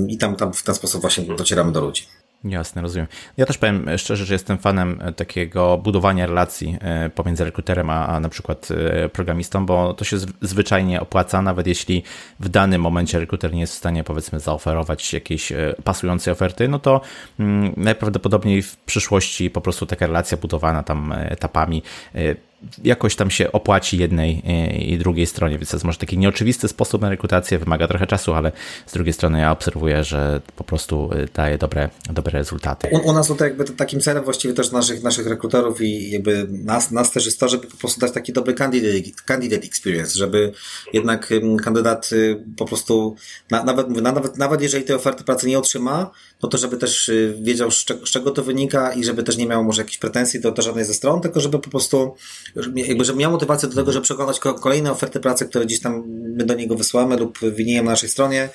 i 0.09 0.19
tam, 0.19 0.37
tam 0.37 0.53
w 0.53 0.63
ten 0.63 0.75
sposób 0.75 1.01
właśnie 1.01 1.25
docieramy 1.25 1.73
do 1.73 1.81
ludzi. 1.81 2.07
Jasne, 2.45 2.83
rozumiem. 2.83 3.07
Ja 3.37 3.47
też 3.47 3.59
powiem 3.59 3.87
szczerze, 3.97 4.25
że 4.25 4.35
jestem 4.35 4.59
fanem 4.59 5.01
e, 5.03 5.13
takiego 5.13 5.79
budowania 5.79 6.27
relacji 6.27 6.77
e, 6.81 7.11
pomiędzy 7.11 7.45
rekruterem 7.45 7.91
a, 7.91 8.07
a 8.07 8.21
na 8.21 8.29
przykład 8.29 8.69
e, 8.71 9.09
programistą, 9.09 9.67
bo 9.67 9.95
to 9.95 10.05
się 10.05 10.17
zwyczajnie 10.41 11.01
opłaca, 11.01 11.43
nawet 11.43 11.67
jeśli 11.67 12.03
w 12.41 12.49
danym 12.49 12.81
momencie 12.81 13.21
rekruter 13.21 13.53
nie 13.55 13.61
jest 13.61 13.73
w 13.73 13.77
stanie 13.77 14.05
powiedzmy 14.05 14.41
zaoferować 14.41 15.13
jakiejś 15.13 15.53
pasującej 15.85 16.33
oferty, 16.33 16.69
no 16.69 16.79
to 16.79 17.01
mm, 17.41 17.75
najprawdopodobniej 17.77 18.63
w 18.63 18.77
przyszłości 18.77 19.51
po 19.51 19.61
prostu 19.61 19.87
taka 19.87 20.07
relacja 20.07 20.39
budowana 20.39 20.83
tam 20.83 21.13
etapami 21.13 21.83
jakoś 22.85 23.17
tam 23.17 23.31
się 23.31 23.53
opłaci 23.53 23.99
jednej 23.99 24.43
e, 24.47 24.77
i 24.77 24.99
drugiej 24.99 25.27
stronie, 25.27 25.59
więc 25.59 25.71
to 25.71 25.77
jest 25.77 25.85
może 25.85 25.99
taki 25.99 26.19
nieoczywisty 26.19 26.69
sposób 26.69 27.03
na 27.03 27.09
rekrutację, 27.09 27.59
wymaga 27.59 27.89
trochę 27.89 28.07
czasu, 28.07 28.35
ale 28.35 28.53
z 28.87 28.93
drugiej 28.93 29.13
strony 29.13 29.41
ja 29.41 29.53
obserwuję, 29.53 30.05
że 30.05 30.41
po 30.57 30.65
prostu 30.65 31.11
e, 31.13 31.27
daje 31.35 31.59
dobre, 31.59 31.89
dobre 32.11 32.33
rezultaty. 32.33 32.89
U, 32.93 33.09
u 33.09 33.13
nas 33.13 33.29
tutaj 33.29 33.49
jakby 33.49 33.65
takim 33.65 34.01
celem 34.01 34.25
właściwie 34.25 34.55
też 34.55 34.71
naszych, 34.71 35.03
naszych 35.03 35.27
rekruterów 35.27 35.81
i 35.81 36.11
jakby 36.11 36.47
nas, 36.51 36.91
nas 36.91 37.13
też 37.13 37.27
jest 37.27 37.41
to, 37.41 37.49
żeby 37.49 37.67
po 37.67 37.77
prostu 37.77 38.01
dać 38.01 38.13
taki 38.13 38.33
dobry 38.33 38.55
candidate, 38.55 39.23
candidate 39.25 39.67
experience, 39.67 40.19
żeby 40.19 40.53
jednak 40.93 41.33
kandydat 41.65 42.13
y, 42.13 42.45
po 42.57 42.65
prostu, 42.65 43.17
na, 43.51 43.65
nawet, 43.65 43.89
nawet, 43.89 44.39
nawet 44.39 44.63
jeżeli 44.63 44.85
tej 44.85 44.97
oferty 44.97 45.25
pracy 45.25 45.47
nie 45.47 45.59
otrzyma, 45.59 46.11
no 46.45 46.49
to 46.49 46.59
żeby 46.59 46.77
też 46.77 47.09
y, 47.09 47.37
wiedział 47.41 47.71
z 47.71 47.85
czego 47.85 48.31
to 48.31 48.43
wynika 48.43 48.93
i 48.93 49.05
żeby 49.05 49.23
też 49.23 49.37
nie 49.37 49.47
miał 49.47 49.65
może 49.65 49.83
jakichś 49.83 49.99
pretensji 49.99 50.41
do, 50.41 50.53
do 50.53 50.63
żadnej 50.63 50.85
ze 50.85 50.95
stron, 50.95 51.21
tylko 51.21 51.41
żeby 51.41 51.59
po 51.59 51.71
prostu 51.71 52.15
jakby, 52.77 53.05
żeby 53.05 53.19
miał 53.19 53.33
motywację 53.33 53.69
do 53.69 53.75
tego, 53.75 53.93
żeby 53.93 54.05
przekonać 54.05 54.39
kolejne 54.39 54.93
oferty 54.93 55.21
pracy, 55.21 55.47
które 55.47 55.67
gdzieś 55.67 55.81
tam 55.81 56.03
my 56.09 56.45
do 56.45 56.55
niego 56.55 56.75
wysyłamy 56.75 57.17
lub 57.17 57.39
winijemy 57.55 57.85
na 57.85 57.91
naszej 57.91 58.09
stronie, 58.09 58.49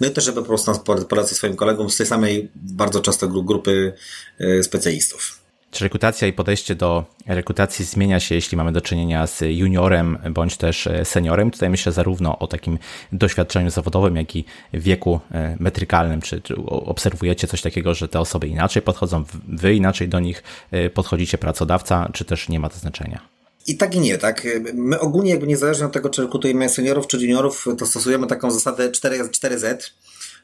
no 0.00 0.08
i 0.08 0.10
też, 0.10 0.24
żeby 0.24 0.40
po 0.40 0.48
prostu 0.48 0.72
polecać 1.08 1.36
swoim 1.36 1.56
kolegom 1.56 1.90
z 1.90 1.96
tej 1.96 2.06
samej 2.06 2.50
bardzo 2.54 3.00
często 3.00 3.28
grupy 3.28 3.92
y, 4.40 4.62
specjalistów. 4.62 5.41
Czy 5.72 5.84
rekrutacja 5.84 6.28
i 6.28 6.32
podejście 6.32 6.74
do 6.74 7.04
rekrutacji 7.26 7.84
zmienia 7.84 8.20
się, 8.20 8.34
jeśli 8.34 8.56
mamy 8.56 8.72
do 8.72 8.80
czynienia 8.80 9.26
z 9.26 9.40
juniorem 9.40 10.18
bądź 10.30 10.56
też 10.56 10.86
e, 10.86 11.04
seniorem? 11.04 11.50
Tutaj 11.50 11.70
myślę 11.70 11.92
zarówno 11.92 12.38
o 12.38 12.46
takim 12.46 12.78
doświadczeniu 13.12 13.70
zawodowym, 13.70 14.16
jak 14.16 14.36
i 14.36 14.44
wieku 14.74 15.20
e, 15.30 15.56
metrykalnym. 15.60 16.20
Czy, 16.20 16.40
czy 16.40 16.56
obserwujecie 16.66 17.46
coś 17.46 17.62
takiego, 17.62 17.94
że 17.94 18.08
te 18.08 18.20
osoby 18.20 18.48
inaczej 18.48 18.82
podchodzą, 18.82 19.24
wy 19.48 19.74
inaczej 19.74 20.08
do 20.08 20.20
nich 20.20 20.42
e, 20.70 20.90
podchodzicie, 20.90 21.38
pracodawca, 21.38 22.10
czy 22.12 22.24
też 22.24 22.48
nie 22.48 22.60
ma 22.60 22.68
to 22.68 22.78
znaczenia? 22.78 23.20
I 23.66 23.76
tak 23.76 23.94
i 23.94 24.00
nie, 24.00 24.18
tak. 24.18 24.46
My 24.74 25.00
ogólnie 25.00 25.30
jakby 25.30 25.46
niezależnie 25.46 25.86
od 25.86 25.92
tego, 25.92 26.10
czy 26.10 26.22
rekrutujemy 26.22 26.68
seniorów 26.68 27.06
czy 27.06 27.16
juniorów, 27.16 27.66
to 27.78 27.86
stosujemy 27.86 28.26
taką 28.26 28.50
zasadę 28.50 28.90
4, 28.90 29.24
4Z, 29.24 29.90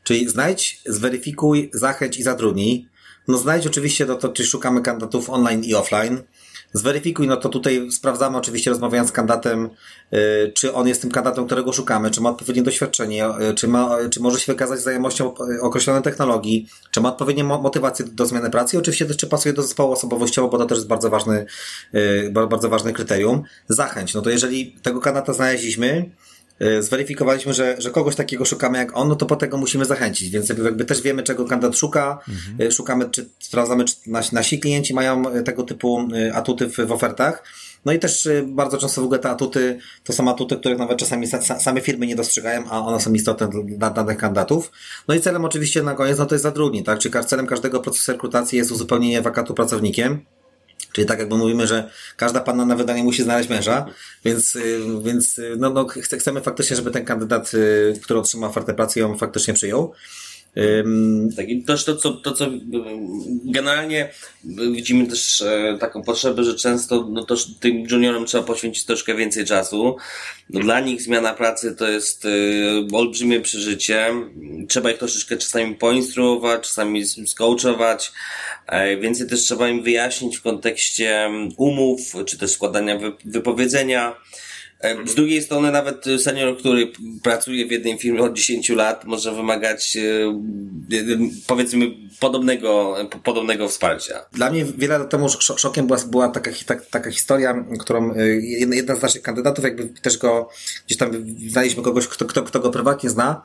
czyli 0.03 0.29
znajdź, 0.29 0.81
zweryfikuj, 0.87 1.71
zachęć 1.73 2.19
i 2.19 2.23
zatrudnij. 2.23 2.88
No 3.29 3.38
znajdź 3.38 3.67
oczywiście, 3.67 4.07
to, 4.07 4.14
to 4.14 4.29
czy 4.29 4.45
szukamy 4.45 4.83
kandydatów 4.83 5.31
online 5.31 5.64
i 5.64 5.75
offline. 5.75 6.23
zweryfikuj, 6.73 7.27
no 7.27 7.37
to 7.37 7.49
tutaj 7.49 7.91
sprawdzamy 7.91 8.38
oczywiście 8.38 8.71
rozmawiając 8.71 9.09
z 9.09 9.12
kandydatem, 9.12 9.71
y, 10.12 10.53
czy 10.55 10.75
on 10.75 10.88
jest 10.88 11.01
tym 11.01 11.11
kandydatem, 11.11 11.47
którego 11.47 11.73
szukamy, 11.73 12.11
czy 12.11 12.21
ma 12.21 12.31
odpowiednie 12.31 12.62
doświadczenie, 12.62 13.27
y, 13.51 13.55
czy, 13.55 13.69
ma, 13.69 13.97
czy 14.11 14.21
może 14.21 14.41
się 14.41 14.53
wykazać 14.53 14.81
znajomością 14.81 15.35
określonej 15.61 16.03
technologii, 16.03 16.69
czy 16.91 17.01
ma 17.01 17.09
odpowiednie 17.09 17.45
motywacje 17.45 18.05
do 18.05 18.27
zmiany 18.27 18.51
pracy 18.51 18.77
i 18.77 18.79
oczywiście 18.79 19.07
też 19.07 19.17
czy 19.17 19.27
pasuje 19.27 19.53
do 19.53 19.62
zespołu 19.62 19.93
osobowościowo, 19.93 20.49
bo 20.49 20.59
to 20.59 20.67
też 20.67 20.79
jest 20.79 20.88
bardzo 20.88 21.11
ważny, 21.11 21.47
bardzo 22.49 22.69
ważne 22.69 22.93
kryterium. 22.93 23.43
Zachęć, 23.69 24.14
no 24.14 24.23
to 24.23 24.31
jeżeli 24.31 24.73
tego 24.83 25.01
kandydata 25.01 25.33
znaleźliśmy, 25.33 26.11
zweryfikowaliśmy, 26.81 27.55
że, 27.55 27.77
że 27.79 27.90
kogoś 27.90 28.14
takiego 28.16 28.44
szukamy 28.44 28.79
jak 28.79 28.97
on, 28.97 29.09
no 29.09 29.16
to 29.16 29.27
po 29.27 29.37
tego 29.37 29.57
musimy 29.57 29.85
zachęcić, 29.85 30.31
więc 30.31 30.49
jakby 30.49 30.85
też 30.85 31.03
wiemy, 31.03 31.23
czego 31.23 31.44
kandydat 31.44 31.77
szuka, 31.77 32.18
mhm. 32.29 32.73
szukamy, 32.73 33.11
czy 33.11 33.29
sprawdzamy, 33.38 33.85
czy 33.85 33.94
nasi, 34.07 34.35
nasi 34.35 34.59
klienci 34.59 34.94
mają 34.94 35.29
e, 35.29 35.42
tego 35.42 35.62
typu 35.62 36.09
atuty 36.33 36.66
w, 36.66 36.77
w 36.77 36.92
ofertach. 36.92 37.42
No 37.85 37.92
i 37.92 37.99
też 37.99 38.29
bardzo 38.47 38.79
często 38.79 39.01
w 39.01 39.05
ogóle 39.05 39.21
te 39.21 39.31
atuty 39.31 39.79
to 40.05 40.12
są 40.12 40.31
atuty, 40.31 40.57
których 40.57 40.79
nawet 40.79 40.99
czasami 40.99 41.27
same 41.59 41.81
firmy 41.81 42.07
nie 42.07 42.16
dostrzegają, 42.16 42.64
a 42.71 42.81
one 42.81 43.01
są 43.01 43.12
istotne 43.12 43.49
dla 43.64 43.90
danych 43.90 44.18
kandydatów. 44.18 44.71
No 45.09 45.14
i 45.14 45.21
celem 45.21 45.44
oczywiście 45.44 45.83
na 45.83 45.94
koniec, 45.94 46.18
no 46.18 46.27
to 46.27 46.35
jest 46.35 46.42
zatrudnić, 46.42 46.87
tak? 46.87 46.99
Czyli 46.99 47.14
celem 47.27 47.47
każdego 47.47 47.81
procesu 47.81 48.12
rekrutacji 48.12 48.59
jest 48.59 48.71
uzupełnienie 48.71 49.23
wakatu 49.23 49.55
pracownikiem. 49.55 50.21
Czyli 50.92 51.07
tak 51.07 51.18
jakby 51.18 51.37
mówimy, 51.37 51.66
że 51.66 51.90
każda 52.16 52.40
panna 52.40 52.66
na 52.66 52.77
wydanie 52.77 53.05
musi 53.05 53.22
znaleźć 53.22 53.48
męża, 53.48 53.87
więc, 54.24 54.57
y, 54.57 54.81
więc 55.05 55.38
y, 55.38 55.57
no, 55.59 55.70
no, 55.70 55.87
chcemy 55.87 56.40
faktycznie, 56.40 56.77
żeby 56.77 56.90
ten 56.90 57.05
kandydat, 57.05 57.55
y, 57.55 58.01
który 58.03 58.20
otrzyma 58.20 58.46
ofertę 58.46 58.74
pracy, 58.74 59.01
ją 59.01 59.18
faktycznie 59.18 59.55
przyjął. 59.55 59.92
Tak, 61.37 61.47
też 61.67 61.85
to, 61.85 61.97
co, 61.97 62.13
to, 62.13 62.33
co 62.33 62.47
generalnie 63.45 64.11
widzimy 64.73 65.07
też 65.07 65.43
e, 65.43 65.77
taką 65.81 66.03
potrzebę, 66.03 66.45
że 66.45 66.55
często 66.55 67.09
no 67.11 67.25
to 67.25 67.35
tym 67.61 67.87
juniorom 67.91 68.27
trzeba 68.27 68.45
poświęcić 68.45 68.85
troszkę 68.85 69.15
więcej 69.15 69.45
czasu. 69.45 69.97
No, 70.51 70.61
dla 70.61 70.81
nich 70.81 71.03
zmiana 71.03 71.35
pracy 71.35 71.77
to 71.77 71.89
jest 71.89 72.25
e, 72.25 72.29
olbrzymie 72.97 73.41
przeżycie. 73.41 74.13
Trzeba 74.69 74.91
ich 74.91 74.99
troszeczkę 74.99 75.37
czasami 75.37 75.75
poinstruować, 75.75 76.63
czasami 76.63 77.05
skoachować. 77.07 78.13
E, 78.67 78.97
więcej 78.97 79.29
też 79.29 79.41
trzeba 79.41 79.69
im 79.69 79.83
wyjaśnić 79.83 80.37
w 80.37 80.43
kontekście 80.43 81.31
umów, 81.57 82.01
czy 82.27 82.39
też 82.39 82.51
składania 82.51 82.99
wypowiedzenia. 83.25 84.17
E, 84.81 85.07
z 85.07 85.14
drugiej 85.14 85.43
strony 85.43 85.73
nawet 85.73 86.05
senior, 86.19 86.59
który 86.59 86.93
pracuje 87.23 87.67
w 87.67 87.71
jednej 87.71 87.99
firmie 87.99 88.23
od 88.23 88.33
10 88.33 88.69
lat 88.69 89.05
może 89.05 89.33
wymagać 89.33 89.97
e, 89.97 90.01
powiedzmy 91.47 91.87
podobnego, 92.21 92.97
podobnego 93.25 93.69
wsparcia. 93.69 94.25
Dla 94.33 94.51
mnie 94.51 94.64
wiele 94.64 94.99
lat 94.99 95.11
temu 95.11 95.29
szokiem 95.57 95.87
była, 95.87 95.99
była 96.11 96.29
taka, 96.29 96.51
taka, 96.67 96.85
taka 96.91 97.11
historia, 97.11 97.64
którą 97.81 98.14
e, 98.14 98.27
jedna 98.77 98.97
z 98.97 99.03
naszych 99.03 99.23
kandydatów 99.23 99.64
jakby 99.64 99.88
też 100.03 100.19
go 100.19 100.49
gdzieś 100.87 100.99
tam 100.99 101.11
znaliśmy 101.49 101.83
kogoś, 101.83 102.07
kto, 102.07 102.25
kto, 102.25 102.43
kto 102.43 102.61
go 102.61 102.71
prywatnie 102.71 103.11
zna 103.11 103.43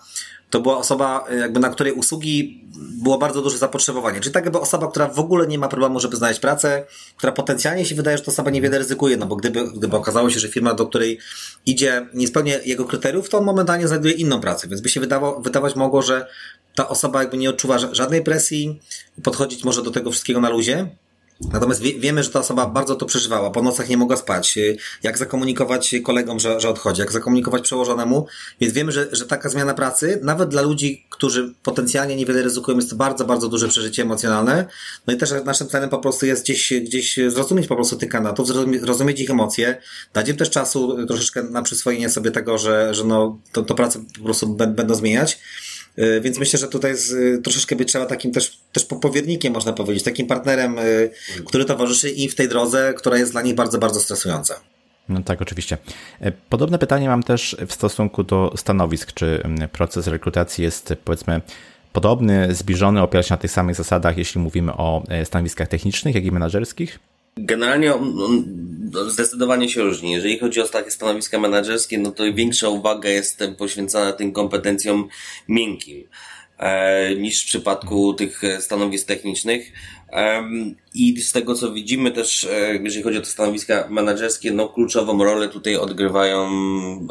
to 0.53 0.61
była 0.61 0.77
osoba, 0.77 1.25
y, 1.31 1.37
jakby 1.37 1.59
na 1.59 1.69
której 1.69 1.93
usługi 1.93 2.63
było 3.03 3.17
bardzo 3.17 3.41
duże 3.41 3.57
zapotrzebowanie. 3.57 4.19
Czyli 4.19 4.33
tak 4.33 4.43
jakby 4.43 4.59
osoba, 4.59 4.87
która 4.87 5.07
w 5.07 5.19
ogóle 5.19 5.47
nie 5.47 5.59
ma 5.59 5.67
problemu, 5.67 5.99
żeby 5.99 6.15
znaleźć 6.15 6.39
pracę, 6.39 6.85
która 7.17 7.31
potencjalnie 7.31 7.85
się 7.85 7.95
wydaje, 7.95 8.17
że 8.17 8.23
to 8.23 8.31
osoba 8.31 8.51
niewiele 8.51 8.77
ryzykuje, 8.77 9.17
no 9.17 9.25
bo 9.25 9.35
gdyby, 9.35 9.71
gdyby 9.71 9.97
okazało 9.97 10.29
się, 10.29 10.39
że 10.39 10.47
firma, 10.47 10.73
do 10.73 10.87
której 10.87 11.19
idzie, 11.65 12.07
nie 12.13 12.27
spełnia 12.27 12.57
jego 12.65 12.85
kryteriów, 12.85 13.29
to 13.29 13.37
on 13.37 13.45
momentalnie 13.45 13.87
znajduje 13.87 14.13
inną 14.13 14.41
pracę, 14.41 14.67
więc 14.67 14.81
by 14.81 14.89
się 14.89 14.99
wydało, 14.99 15.41
wydawać 15.41 15.75
mogło, 15.75 16.01
że 16.01 16.27
ta 16.75 16.89
osoba 16.89 17.19
jakby 17.21 17.37
nie 17.37 17.49
odczuwa 17.49 17.77
żadnej 17.77 18.23
presji, 18.23 18.81
podchodzić 19.23 19.63
może 19.63 19.83
do 19.83 19.91
tego 19.91 20.11
wszystkiego 20.11 20.41
na 20.41 20.49
luzie, 20.49 20.87
Natomiast 21.51 21.81
wie, 21.81 21.99
wiemy, 21.99 22.23
że 22.23 22.29
ta 22.29 22.39
osoba 22.39 22.65
bardzo 22.65 22.95
to 22.95 23.05
przeżywała, 23.05 23.51
po 23.51 23.61
nocach 23.61 23.89
nie 23.89 23.97
mogła 23.97 24.17
spać, 24.17 24.59
jak 25.03 25.17
zakomunikować 25.17 25.95
kolegom, 26.03 26.39
że, 26.39 26.59
że 26.59 26.69
odchodzi, 26.69 27.01
jak 27.01 27.11
zakomunikować 27.11 27.61
przełożonemu, 27.61 28.27
więc 28.61 28.73
wiemy, 28.73 28.91
że, 28.91 29.07
że 29.11 29.25
taka 29.25 29.49
zmiana 29.49 29.73
pracy, 29.73 30.19
nawet 30.23 30.49
dla 30.49 30.61
ludzi, 30.61 31.05
którzy 31.09 31.53
potencjalnie 31.63 32.15
niewiele 32.15 32.41
ryzykują, 32.41 32.77
jest 32.77 32.89
to 32.89 32.95
bardzo, 32.95 33.25
bardzo 33.25 33.47
duże 33.47 33.67
przeżycie 33.67 34.01
emocjonalne. 34.01 34.65
No 35.07 35.13
i 35.13 35.17
też 35.17 35.33
naszym 35.45 35.67
celem 35.67 35.89
po 35.89 35.99
prostu 35.99 36.25
jest 36.25 36.43
gdzieś, 36.43 36.73
gdzieś 36.81 37.19
zrozumieć 37.27 37.67
po 37.67 37.75
prostu 37.75 37.95
tych 37.95 38.09
kandydatów, 38.09 38.47
zrozumieć 38.81 39.19
ich 39.19 39.29
emocje, 39.29 39.81
dać 40.13 40.29
im 40.29 40.37
też 40.37 40.49
czasu 40.49 41.05
troszeczkę 41.05 41.43
na 41.43 41.61
przyswojenie 41.61 42.09
sobie 42.09 42.31
tego, 42.31 42.57
że, 42.57 42.93
że 42.93 43.03
no, 43.03 43.39
to, 43.51 43.63
to 43.63 43.75
pracę 43.75 44.03
po 44.17 44.23
prostu 44.23 44.47
będą 44.55 44.95
zmieniać. 44.95 45.39
E, 45.97 46.21
więc 46.21 46.39
myślę, 46.39 46.59
że 46.59 46.67
tutaj 46.67 46.97
z, 46.97 47.13
e, 47.13 47.41
troszeczkę 47.41 47.75
by 47.75 47.85
trzeba 47.85 48.05
takim 48.05 48.31
też, 48.31 48.59
też 48.71 48.87
można 49.51 49.73
powiedzieć, 49.73 50.03
takim 50.03 50.27
partnerem, 50.27 50.79
e, 50.79 50.83
który 51.45 51.65
towarzyszy 51.65 52.09
im 52.09 52.29
w 52.29 52.35
tej 52.35 52.49
drodze, 52.49 52.93
która 52.97 53.17
jest 53.17 53.31
dla 53.31 53.41
nich 53.41 53.55
bardzo, 53.55 53.77
bardzo 53.77 53.99
stresująca. 53.99 54.59
No 55.09 55.23
tak, 55.23 55.41
oczywiście. 55.41 55.77
Podobne 56.49 56.79
pytanie 56.79 57.07
mam 57.09 57.23
też 57.23 57.57
w 57.67 57.73
stosunku 57.73 58.23
do 58.23 58.53
stanowisk. 58.55 59.13
Czy 59.13 59.43
proces 59.71 60.07
rekrutacji 60.07 60.63
jest, 60.63 60.93
powiedzmy, 61.05 61.41
podobny, 61.93 62.55
zbliżony, 62.55 63.01
opiera 63.01 63.23
się 63.23 63.33
na 63.33 63.37
tych 63.37 63.51
samych 63.51 63.75
zasadach, 63.75 64.17
jeśli 64.17 64.41
mówimy 64.41 64.73
o 64.73 65.03
stanowiskach 65.23 65.67
technicznych, 65.67 66.15
jak 66.15 66.25
i 66.25 66.31
menedżerskich? 66.31 66.99
Generalnie 67.37 67.93
on, 67.93 68.13
zdecydowanie 69.07 69.69
się 69.69 69.81
różni. 69.81 70.11
Jeżeli 70.11 70.39
chodzi 70.39 70.61
o 70.61 70.67
takie 70.67 70.91
stanowiska 70.91 71.39
menedżerskie, 71.39 71.97
no 71.97 72.11
to 72.11 72.33
większa 72.33 72.69
uwaga 72.69 73.09
jest 73.09 73.43
poświęcona 73.57 74.13
tym 74.13 74.31
kompetencjom 74.31 75.07
miękkim 75.47 76.07
e, 76.57 77.15
niż 77.15 77.43
w 77.43 77.45
przypadku 77.45 78.13
tych 78.13 78.41
stanowisk 78.59 79.07
technicznych. 79.07 79.71
I 80.93 81.21
z 81.21 81.31
tego 81.31 81.55
co 81.55 81.73
widzimy 81.73 82.11
też, 82.11 82.43
e, 82.43 82.75
jeżeli 82.83 83.03
chodzi 83.03 83.17
o 83.17 83.21
te 83.21 83.27
stanowiska 83.27 83.87
menedżerskie, 83.89 84.51
no 84.51 84.69
kluczową 84.69 85.23
rolę 85.23 85.49
tutaj 85.49 85.75
odgrywają 85.75 86.49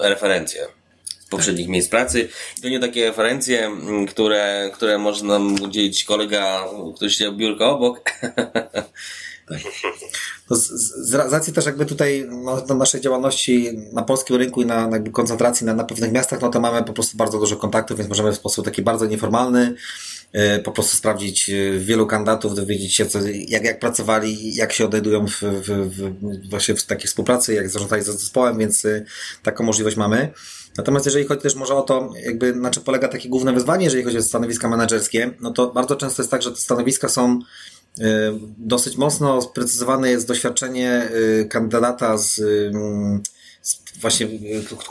referencje 0.02 0.66
z 1.18 1.26
poprzednich 1.26 1.68
miejsc 1.68 1.88
pracy. 1.88 2.28
To 2.62 2.68
nie 2.68 2.80
takie 2.80 3.04
referencje, 3.04 3.70
które, 4.08 4.70
które 4.74 4.98
może 4.98 5.24
nam 5.24 5.62
udzielić 5.62 6.04
kolega, 6.04 6.64
który 6.96 7.11
się 7.11 7.37
biurko 7.37 7.70
obok. 7.70 8.00
No 10.50 10.56
z, 10.56 10.68
z, 11.08 11.14
racji 11.14 11.52
też 11.52 11.66
jakby 11.66 11.86
tutaj 11.86 12.28
no, 12.68 12.74
naszej 12.74 13.00
działalności 13.00 13.78
na 13.92 14.02
polskim 14.02 14.36
rynku 14.36 14.62
i 14.62 14.66
na, 14.66 14.88
na 14.88 14.98
koncentracji 14.98 15.66
na, 15.66 15.74
na 15.74 15.84
pewnych 15.84 16.12
miastach, 16.12 16.40
no 16.40 16.50
to 16.50 16.60
mamy 16.60 16.84
po 16.84 16.92
prostu 16.92 17.16
bardzo 17.16 17.38
dużo 17.38 17.56
kontaktów, 17.56 17.96
więc 17.98 18.08
możemy 18.08 18.32
w 18.32 18.36
sposób 18.36 18.64
taki 18.64 18.82
bardzo 18.82 19.06
nieformalny 19.06 19.74
e, 20.32 20.58
po 20.58 20.72
prostu 20.72 20.96
sprawdzić 20.96 21.50
e, 21.50 21.78
wielu 21.78 22.06
kandydatów, 22.06 22.54
dowiedzieć 22.54 22.94
się, 22.94 23.06
co, 23.06 23.18
jak, 23.48 23.64
jak 23.64 23.80
pracowali, 23.80 24.54
jak 24.54 24.72
się 24.72 24.84
odnajdują 24.84 25.26
w, 25.26 25.40
w, 25.40 25.68
w, 25.68 26.50
właśnie 26.50 26.74
w 26.74 26.86
takiej 26.86 27.06
współpracy, 27.06 27.54
jak 27.54 27.68
zarządzali 27.68 28.02
ze 28.02 28.12
zespołem, 28.12 28.58
więc 28.58 28.84
e, 28.84 29.04
taką 29.42 29.64
możliwość 29.64 29.96
mamy. 29.96 30.32
Natomiast 30.76 31.06
jeżeli 31.06 31.24
chodzi 31.24 31.42
też 31.42 31.54
może 31.54 31.74
o 31.74 31.82
to, 31.82 32.12
jakby 32.24 32.54
na 32.54 32.70
czym 32.70 32.82
polega 32.82 33.08
takie 33.08 33.28
główne 33.28 33.52
wyzwanie, 33.52 33.84
jeżeli 33.84 34.04
chodzi 34.04 34.18
o 34.18 34.22
stanowiska 34.22 34.68
menedżerskie, 34.68 35.30
no 35.40 35.50
to 35.50 35.66
bardzo 35.66 35.96
często 35.96 36.22
jest 36.22 36.30
tak, 36.30 36.42
że 36.42 36.50
te 36.50 36.56
stanowiska 36.56 37.08
są 37.08 37.40
dosyć 38.59 38.96
mocno 38.96 39.42
sprecyzowane 39.42 40.11
jest 40.11 40.28
doświadczenie 40.28 41.09
y, 41.40 41.48
kandydata 41.50 42.18
z, 42.18 42.35
z 43.62 43.83
właśnie, 44.00 44.28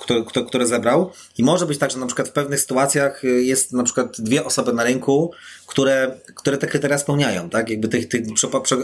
które, 0.04 0.44
które 0.48 0.68
zebrał. 0.68 1.12
I 1.38 1.44
może 1.44 1.66
być 1.66 1.78
tak, 1.78 1.92
że 1.92 2.00
na 2.00 2.06
przykład 2.06 2.30
w 2.30 2.32
pewnych 2.32 2.60
sytuacjach 2.60 3.24
y, 3.24 3.44
jest 3.44 3.74
na 3.74 3.84
przykład 3.84 4.22
dwie 4.22 4.46
osoby 4.46 4.74
na 4.74 4.84
rynku, 4.84 5.32
które, 5.68 6.18
które 6.36 6.58
te 6.58 6.68
kryteria 6.68 6.98
spełniają, 6.98 7.50
tak? 7.50 7.70
Jakby 7.70 7.88
tych, 7.88 8.08
tych, 8.08 8.22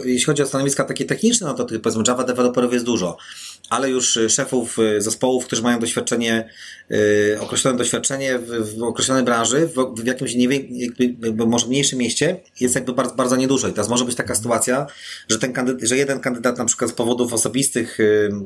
jeśli 0.04 0.24
chodzi 0.26 0.42
o 0.42 0.46
stanowiska 0.46 0.84
takie 0.84 1.04
techniczne, 1.04 1.46
no 1.46 1.54
to 1.54 1.64
tych, 1.64 1.80
powiedzmy 1.80 2.02
Java 2.08 2.24
deweloperów 2.24 2.72
jest 2.72 2.84
dużo 2.84 3.16
ale 3.70 3.90
już 3.90 4.16
y, 4.16 4.30
szefów 4.30 4.78
y, 4.78 5.02
zespołów, 5.02 5.46
którzy 5.46 5.62
mają 5.62 5.80
doświadczenie, 5.80 6.50
yy, 6.90 7.38
określone 7.40 7.78
doświadczenie 7.78 8.38
w, 8.38 8.76
w 8.78 8.82
określonej 8.82 9.24
branży, 9.24 9.66
w, 9.66 10.02
w 10.02 10.06
jakimś 10.06 10.34
nie 10.34 10.48
jakby, 10.70 11.46
może 11.46 11.66
mniejszym 11.66 11.98
mieście, 11.98 12.40
jest 12.60 12.74
jakby 12.74 12.92
bardzo, 12.92 13.14
bardzo 13.14 13.36
niedużo. 13.36 13.68
I 13.68 13.72
teraz 13.72 13.88
może 13.88 14.04
być 14.04 14.14
taka 14.14 14.34
sytuacja, 14.34 14.86
że 15.28 15.38
ten 15.38 15.52
kandydat, 15.52 15.88
że 15.88 15.96
jeden 15.96 16.20
kandydat 16.20 16.58
na 16.58 16.64
przykład 16.64 16.90
z 16.90 16.94
powodów 16.94 17.32
osobistych, 17.32 17.98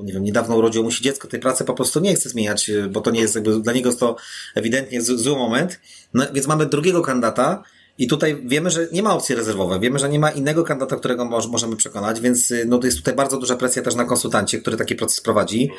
nie 0.04 0.12
wiem, 0.12 0.24
niedawno 0.24 0.56
urodził 0.56 0.82
mu 0.84 0.90
się 0.90 1.04
dziecko, 1.04 1.28
tej 1.28 1.40
pracy 1.40 1.64
po 1.64 1.74
prostu 1.74 2.00
nie 2.00 2.14
chce 2.14 2.28
zmieniać, 2.28 2.70
bo 2.90 3.00
to 3.00 3.10
nie 3.10 3.20
jest 3.20 3.34
jakby, 3.34 3.60
dla 3.60 3.72
niego 3.72 3.88
jest 3.88 4.00
to 4.00 4.16
ewidentnie 4.54 5.02
zły 5.02 5.36
moment. 5.36 5.80
No, 6.14 6.24
więc 6.34 6.46
mamy 6.46 6.66
drugiego 6.66 7.02
kandydata, 7.02 7.62
i 7.98 8.08
tutaj 8.08 8.42
wiemy, 8.44 8.70
że 8.70 8.88
nie 8.92 9.02
ma 9.02 9.14
opcji 9.14 9.34
rezerwowej, 9.34 9.80
wiemy, 9.80 9.98
że 9.98 10.08
nie 10.08 10.18
ma 10.18 10.30
innego 10.30 10.64
kandydata, 10.64 10.96
którego 10.96 11.24
możemy 11.24 11.76
przekonać, 11.76 12.20
więc 12.20 12.50
y, 12.50 12.64
no, 12.68 12.78
to 12.78 12.86
jest 12.86 12.98
tutaj 12.98 13.14
bardzo 13.14 13.38
duża 13.38 13.56
presja 13.56 13.82
też 13.82 13.94
na 13.94 14.04
konsultancie, 14.04 14.58
który 14.58 14.76
taki 14.76 14.94
proces 14.94 15.20
prowadzi. 15.20 15.70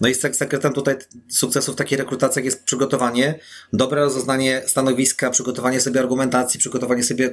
No 0.00 0.08
i 0.08 0.14
sekretem 0.14 0.72
tutaj 0.72 0.96
sukcesu 1.28 1.72
w 1.72 1.76
takiej 1.76 1.98
rekrutacji 1.98 2.44
jest 2.44 2.64
przygotowanie, 2.64 3.38
dobre 3.72 4.00
rozeznanie 4.00 4.62
stanowiska, 4.66 5.30
przygotowanie 5.30 5.80
sobie 5.80 6.00
argumentacji, 6.00 6.60
przygotowanie 6.60 7.02
sobie 7.02 7.30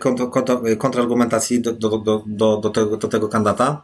kontrargumentacji 0.77 1.61
do, 1.61 1.73
do, 1.73 1.89
do, 1.89 2.23
do, 2.27 2.57
do, 2.57 2.69
tego, 2.69 2.97
do 2.97 3.07
tego 3.07 3.29
kandydata. 3.29 3.83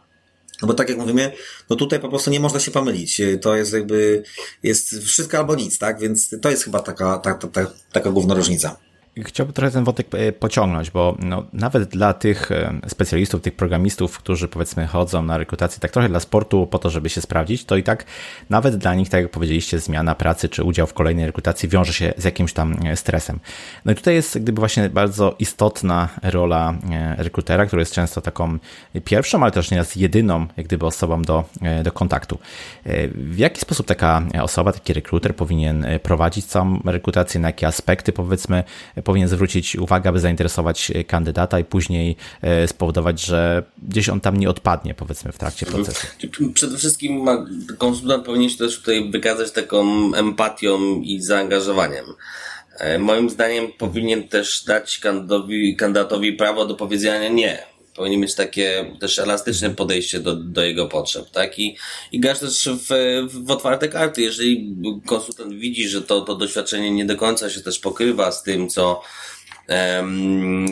No 0.62 0.68
bo 0.68 0.74
tak 0.74 0.88
jak 0.88 0.98
mówimy, 0.98 1.32
no 1.70 1.76
tutaj 1.76 2.00
po 2.00 2.08
prostu 2.08 2.30
nie 2.30 2.40
można 2.40 2.60
się 2.60 2.70
pomylić. 2.70 3.22
To 3.40 3.56
jest 3.56 3.72
jakby, 3.72 4.22
jest 4.62 4.98
wszystko 4.98 5.38
albo 5.38 5.54
nic, 5.54 5.78
tak? 5.78 6.00
Więc 6.00 6.30
to 6.42 6.50
jest 6.50 6.64
chyba 6.64 6.80
taka, 6.80 7.18
ta, 7.18 7.34
ta, 7.34 7.48
ta, 7.48 7.66
taka 7.92 8.10
główna 8.10 8.34
różnica. 8.34 8.87
Chciałbym 9.24 9.52
trochę 9.52 9.70
ten 9.70 9.84
wątek 9.84 10.06
e, 10.14 10.32
pociągnąć, 10.32 10.90
bo 10.90 11.16
no, 11.18 11.44
nawet 11.52 11.88
dla 11.88 12.14
tych 12.14 12.52
e, 12.52 12.80
specjalistów, 12.86 13.42
tych 13.42 13.56
programistów, 13.56 14.18
którzy 14.18 14.48
powiedzmy 14.48 14.86
chodzą 14.86 15.22
na 15.22 15.38
rekrutację 15.38 15.80
tak 15.80 15.90
trochę 15.90 16.08
dla 16.08 16.20
sportu 16.20 16.66
po 16.66 16.78
to, 16.78 16.90
żeby 16.90 17.08
się 17.08 17.20
sprawdzić, 17.20 17.64
to 17.64 17.76
i 17.76 17.82
tak 17.82 18.04
nawet 18.50 18.76
dla 18.76 18.94
nich, 18.94 19.08
tak 19.08 19.22
jak 19.22 19.30
powiedzieliście, 19.30 19.78
zmiana 19.78 20.14
pracy 20.14 20.48
czy 20.48 20.64
udział 20.64 20.86
w 20.86 20.94
kolejnej 20.94 21.26
rekrutacji 21.26 21.68
wiąże 21.68 21.92
się 21.92 22.12
z 22.16 22.24
jakimś 22.24 22.52
tam 22.52 22.76
e, 22.86 22.96
stresem. 22.96 23.40
No 23.84 23.92
i 23.92 23.94
tutaj 23.94 24.14
jest 24.14 24.38
gdyby 24.38 24.60
właśnie 24.60 24.88
bardzo 24.88 25.36
istotna 25.38 26.08
rola 26.22 26.74
rekrutera, 27.16 27.66
który 27.66 27.82
jest 27.82 27.92
często 27.92 28.20
taką 28.20 28.58
pierwszą, 29.04 29.42
ale 29.42 29.52
też 29.52 29.70
nieraz 29.70 29.96
jedyną 29.96 30.46
jak 30.56 30.66
gdyby 30.66 30.86
osobą 30.86 31.22
do, 31.22 31.44
do 31.84 31.92
kontaktu. 31.92 32.38
W 33.14 33.38
jaki 33.38 33.60
sposób 33.60 33.86
taka 33.86 34.22
osoba, 34.42 34.72
taki 34.72 34.92
rekruter 34.92 35.36
powinien 35.36 35.86
prowadzić 36.02 36.44
całą 36.44 36.80
rekrutację, 36.84 37.40
na 37.40 37.48
jakie 37.48 37.66
aspekty 37.66 38.12
powiedzmy 38.12 38.64
powinien 39.08 39.28
zwrócić 39.28 39.76
uwagę, 39.76 40.10
aby 40.10 40.20
zainteresować 40.20 40.92
kandydata 41.06 41.58
i 41.58 41.64
później 41.64 42.16
e, 42.42 42.68
spowodować, 42.68 43.20
że 43.20 43.62
gdzieś 43.82 44.08
on 44.08 44.20
tam 44.20 44.36
nie 44.36 44.50
odpadnie, 44.50 44.94
powiedzmy, 44.94 45.32
w 45.32 45.38
trakcie 45.38 45.66
procesu. 45.66 46.06
Przede 46.54 46.78
wszystkim 46.78 47.26
konsultant 47.78 48.24
powinien 48.24 48.50
się 48.50 48.58
też 48.58 48.78
tutaj 48.78 49.10
wykazać 49.10 49.52
taką 49.52 49.84
empatią 50.14 51.00
i 51.00 51.20
zaangażowaniem. 51.22 52.04
E, 52.78 52.98
moim 52.98 53.30
zdaniem 53.30 53.66
powinien 53.78 54.28
też 54.28 54.64
dać 54.64 54.98
kandydatowi, 54.98 55.76
kandydatowi 55.76 56.32
prawo 56.32 56.66
do 56.66 56.74
powiedzenia 56.74 57.28
nie 57.28 57.77
powinien 57.98 58.20
mieć 58.20 58.34
takie 58.34 58.94
też 59.00 59.18
elastyczne 59.18 59.70
podejście 59.70 60.20
do, 60.20 60.36
do 60.36 60.64
jego 60.64 60.86
potrzeb, 60.86 61.30
tak? 61.30 61.58
I, 61.58 61.76
i 62.12 62.20
grać 62.20 62.38
też 62.38 62.68
w, 62.68 62.88
w 63.44 63.50
otwarte 63.50 63.88
karty. 63.88 64.22
Jeżeli 64.22 64.76
konsultant 65.06 65.54
widzi, 65.54 65.88
że 65.88 66.02
to, 66.02 66.20
to 66.20 66.34
doświadczenie 66.34 66.90
nie 66.90 67.04
do 67.04 67.16
końca 67.16 67.50
się 67.50 67.60
też 67.60 67.78
pokrywa 67.78 68.32
z 68.32 68.42
tym, 68.42 68.68
co 68.68 69.02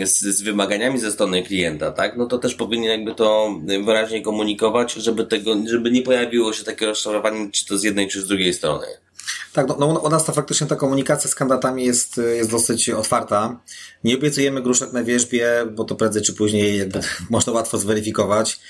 z, 0.05 0.21
z 0.21 0.43
wymaganiami 0.43 0.99
ze 0.99 1.13
strony 1.13 1.43
klienta, 1.43 1.93
tak? 1.93 2.17
No 2.17 2.27
to 2.27 2.39
też 2.39 2.55
powinien 2.55 2.91
jakby 2.91 3.15
to 3.15 3.61
wyraźnie 3.85 4.23
komunikować, 4.23 4.93
żeby 4.93 5.27
tego, 5.27 5.57
żeby 5.71 5.91
nie 5.91 6.03
pojawiło 6.03 6.53
się 6.53 6.65
takie 6.65 6.87
rozczarowanie, 6.87 7.51
czy 7.51 7.67
to 7.67 7.79
z 7.79 7.83
jednej, 7.83 8.09
czy 8.09 8.21
z 8.21 8.27
drugiej 8.27 8.55
strony. 8.55 8.87
Tak, 9.53 9.69
no, 9.69 9.77
no 9.79 9.87
u 9.87 10.09
nas 10.09 10.25
to 10.25 10.33
faktycznie 10.33 10.67
ta 10.67 10.77
komunikacja 10.77 11.31
z 11.31 11.35
kandydatami 11.35 11.85
jest, 11.85 12.17
jest 12.17 12.51
dosyć 12.51 12.91
otwarta. 12.91 13.61
Nie 14.05 14.17
obiecujemy 14.17 14.63
gruszek 14.63 14.93
na 14.93 15.05
wierzbie, 15.05 15.67
bo 15.75 15.85
to 15.85 15.95
prędzej 15.95 16.23
czy 16.23 16.33
później 16.33 16.79
jakby 16.79 17.01
można 17.31 17.53
łatwo 17.53 17.79
zweryfikować. 17.79 18.61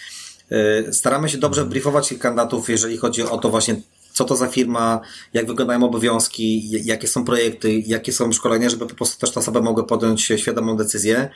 Y, 0.53 0.93
staramy 0.93 1.29
się 1.29 1.39
dobrze 1.39 1.65
briefować 1.65 2.15
kandydatów, 2.21 2.69
jeżeli 2.69 2.97
chodzi 2.97 3.23
o 3.23 3.39
to 3.39 3.51
właśnie, 3.51 3.81
co 4.13 4.25
to 4.25 4.37
za 4.37 4.47
firma, 4.47 5.01
jak 5.33 5.47
wyglądają 5.47 5.85
obowiązki, 5.85 6.71
jakie 6.71 7.09
są 7.09 7.25
projekty, 7.25 7.73
jakie 7.87 8.13
są 8.13 8.33
szkolenia, 8.33 8.71
żeby 8.71 8.87
po 8.87 8.95
prostu 8.95 9.21
też 9.21 9.31
ta 9.31 9.41
osoba 9.41 9.61
mogła 9.61 9.85
podjąć 9.85 10.23
świadomą 10.37 10.77
decyzję. 10.77 11.31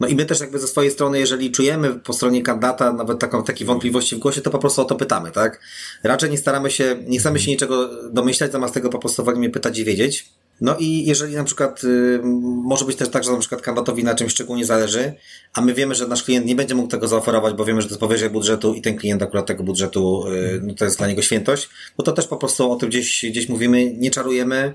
No 0.00 0.08
i 0.08 0.14
my 0.14 0.24
też 0.24 0.40
jakby 0.40 0.58
ze 0.58 0.68
swojej 0.68 0.90
strony, 0.90 1.18
jeżeli 1.18 1.50
czujemy 1.50 1.94
po 1.94 2.12
stronie 2.12 2.42
kandydata 2.42 2.92
nawet 2.92 3.18
taką, 3.18 3.44
takie 3.44 3.64
wątpliwości 3.64 4.16
w 4.16 4.18
głosie, 4.18 4.40
to 4.40 4.50
po 4.50 4.58
prostu 4.58 4.82
o 4.82 4.84
to 4.84 4.96
pytamy, 4.96 5.30
tak? 5.30 5.60
Raczej 6.02 6.30
nie 6.30 6.38
staramy 6.38 6.70
się, 6.70 6.96
nie 7.06 7.18
chcemy 7.18 7.38
się 7.38 7.50
niczego 7.50 7.90
domyślać, 8.12 8.52
zamiast 8.52 8.74
tego 8.74 8.90
po 8.90 8.98
prostu 8.98 9.24
wolimy 9.24 9.50
pytać 9.50 9.78
i 9.78 9.84
wiedzieć. 9.84 10.28
No 10.60 10.76
i 10.78 11.04
jeżeli 11.04 11.34
na 11.34 11.44
przykład 11.44 11.84
y, 11.84 12.20
może 12.64 12.84
być 12.84 12.96
też 12.96 13.08
tak, 13.08 13.24
że 13.24 13.32
na 13.32 13.38
przykład 13.38 13.62
kandydatowi 13.62 14.04
na 14.04 14.14
czymś 14.14 14.32
szczególnie 14.32 14.64
zależy, 14.64 15.12
a 15.54 15.60
my 15.60 15.74
wiemy, 15.74 15.94
że 15.94 16.06
nasz 16.06 16.22
klient 16.22 16.46
nie 16.46 16.54
będzie 16.54 16.74
mógł 16.74 16.88
tego 16.88 17.08
zaoferować, 17.08 17.54
bo 17.54 17.64
wiemy, 17.64 17.82
że 17.82 17.88
to 17.88 17.92
jest 17.92 18.00
powyżej 18.00 18.30
budżetu 18.30 18.74
i 18.74 18.82
ten 18.82 18.96
klient 18.96 19.22
akurat 19.22 19.46
tego 19.46 19.62
budżetu, 19.62 20.24
y, 20.28 20.60
no 20.62 20.74
to 20.74 20.84
jest 20.84 20.98
dla 20.98 21.08
niego 21.08 21.22
świętość, 21.22 21.68
no 21.98 22.04
to 22.04 22.12
też 22.12 22.26
po 22.26 22.36
prostu 22.36 22.72
o 22.72 22.76
tym 22.76 22.88
gdzieś, 22.88 23.26
gdzieś 23.30 23.48
mówimy, 23.48 23.94
nie 23.94 24.10
czarujemy, 24.10 24.74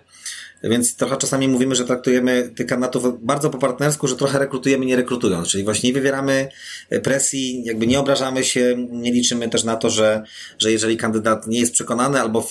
więc 0.70 0.96
trochę 0.96 1.18
czasami 1.18 1.48
mówimy, 1.48 1.76
że 1.76 1.86
traktujemy 1.86 2.50
tych 2.56 2.68
kandydatów 2.68 3.26
bardzo 3.26 3.50
po 3.50 3.58
partnersku, 3.58 4.08
że 4.08 4.16
trochę 4.16 4.40
rekrutujemy 4.40 4.86
nie 4.86 4.96
rekrutując, 4.96 5.48
czyli 5.48 5.64
właśnie 5.64 5.90
nie 5.90 5.94
wywieramy 5.94 6.50
presji, 7.04 7.64
jakby 7.64 7.88
nie 7.88 8.00
obrażamy 8.00 8.44
się, 8.44 8.76
nie 8.92 9.12
liczymy 9.12 9.50
też 9.50 9.64
na 9.64 9.76
to, 9.76 9.90
że, 9.90 10.24
że 10.60 10.72
jeżeli 10.72 10.98
kandydat 10.98 11.48
nie 11.48 11.60
jest 11.60 11.74
przekonany 11.74 12.22
albo 12.22 12.48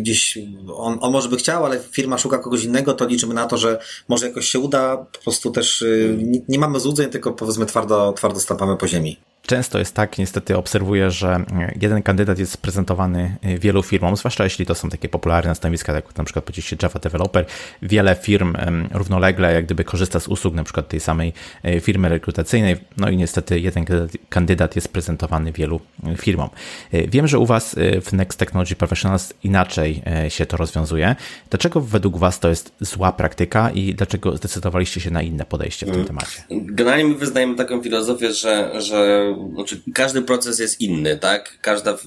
gdzieś 0.00 0.38
on, 0.74 0.98
on 1.00 1.12
może 1.12 1.28
by 1.28 1.36
chciał, 1.36 1.64
ale 1.64 1.80
firma 1.92 2.18
szuka 2.18 2.38
kogoś 2.38 2.64
innego, 2.64 2.94
to 2.94 3.06
liczymy 3.06 3.34
na 3.34 3.46
to, 3.46 3.58
że 3.58 3.80
może 4.08 4.28
jakoś 4.28 4.48
się 4.48 4.58
uda, 4.58 4.96
po 4.96 5.18
prostu 5.18 5.50
też 5.50 5.82
y, 5.82 6.16
nie, 6.22 6.40
nie 6.48 6.58
mamy 6.58 6.80
złudzeń, 6.80 7.10
tylko 7.10 7.32
powiedzmy 7.32 7.66
twardo, 7.66 8.12
twardo 8.12 8.40
stąpamy 8.40 8.76
po 8.76 8.88
ziemi. 8.88 9.16
Często 9.48 9.78
jest 9.78 9.94
tak, 9.94 10.18
niestety 10.18 10.56
obserwuję, 10.56 11.10
że 11.10 11.44
jeden 11.80 12.02
kandydat 12.02 12.38
jest 12.38 12.56
prezentowany 12.56 13.36
wielu 13.58 13.82
firmom, 13.82 14.16
zwłaszcza 14.16 14.44
jeśli 14.44 14.66
to 14.66 14.74
są 14.74 14.90
takie 14.90 15.08
popularne 15.08 15.54
stanowiska, 15.54 15.92
jak 15.92 16.16
na 16.16 16.24
przykład 16.24 16.44
powiedzieliście 16.44 16.76
Java 16.82 17.00
Developer. 17.00 17.46
Wiele 17.82 18.16
firm 18.16 18.54
równolegle 18.92 19.54
jak 19.54 19.64
gdyby 19.64 19.84
korzysta 19.84 20.20
z 20.20 20.28
usług 20.28 20.54
na 20.54 20.64
przykład 20.64 20.88
tej 20.88 21.00
samej 21.00 21.32
e, 21.62 21.80
firmy 21.80 22.08
rekrutacyjnej, 22.08 22.76
no 22.96 23.10
i 23.10 23.16
niestety 23.16 23.60
jeden 23.60 23.84
kandydat 24.28 24.76
jest 24.76 24.92
prezentowany 24.92 25.52
wielu 25.52 25.80
e, 26.06 26.16
firmom. 26.16 26.48
Wiem, 26.92 27.28
że 27.28 27.38
u 27.38 27.46
Was 27.46 27.76
w 28.02 28.12
Next 28.12 28.38
Technology 28.38 28.74
Professionals 28.76 29.34
inaczej 29.44 30.02
się 30.28 30.46
to 30.46 30.56
rozwiązuje. 30.56 31.16
Dlaczego 31.50 31.80
według 31.80 32.18
Was 32.18 32.40
to 32.40 32.48
jest 32.48 32.74
zła 32.80 33.12
praktyka 33.12 33.70
i 33.70 33.94
dlaczego 33.94 34.36
zdecydowaliście 34.36 35.00
się 35.00 35.10
na 35.10 35.22
inne 35.22 35.44
podejście 35.44 35.86
w 35.86 35.88
tym 35.88 35.94
mm. 35.94 36.06
temacie? 36.06 36.42
Generalnie 36.50 37.04
my 37.04 37.14
wyznajemy 37.14 37.54
taką 37.54 37.82
filozofię, 37.82 38.32
że, 38.32 38.80
że 38.80 39.34
znaczy 39.54 39.80
każdy 39.94 40.22
proces 40.22 40.58
jest 40.58 40.80
inny, 40.80 41.18
tak? 41.18 41.58
Każda 41.60 41.98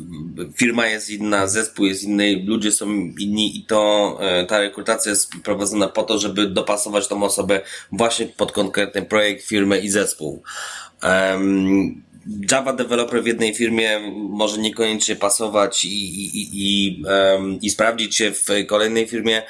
firma 0.55 0.87
jest 0.87 1.09
inna, 1.09 1.47
zespół 1.47 1.85
jest 1.85 2.03
inny, 2.03 2.43
ludzie 2.45 2.71
są 2.71 2.89
inni 3.19 3.57
i 3.57 3.65
to 3.65 4.17
e, 4.21 4.45
ta 4.45 4.59
rekrutacja 4.59 5.09
jest 5.09 5.31
prowadzona 5.43 5.87
po 5.87 6.03
to, 6.03 6.19
żeby 6.19 6.47
dopasować 6.47 7.07
tą 7.07 7.23
osobę 7.23 7.61
właśnie 7.91 8.27
pod 8.27 8.51
konkretny 8.51 9.01
projekt, 9.01 9.45
firmę 9.45 9.79
i 9.79 9.89
zespół. 9.89 10.43
Um, 11.03 12.03
Java 12.51 12.73
developer 12.73 13.23
w 13.23 13.27
jednej 13.27 13.55
firmie 13.55 13.99
może 14.15 14.57
niekoniecznie 14.57 15.15
pasować 15.15 15.85
i, 15.85 15.89
i, 15.89 16.49
i, 16.53 17.03
um, 17.03 17.61
i 17.61 17.69
sprawdzić 17.69 18.15
się 18.15 18.31
w 18.31 18.47
kolejnej 18.67 19.07
firmie, 19.07 19.43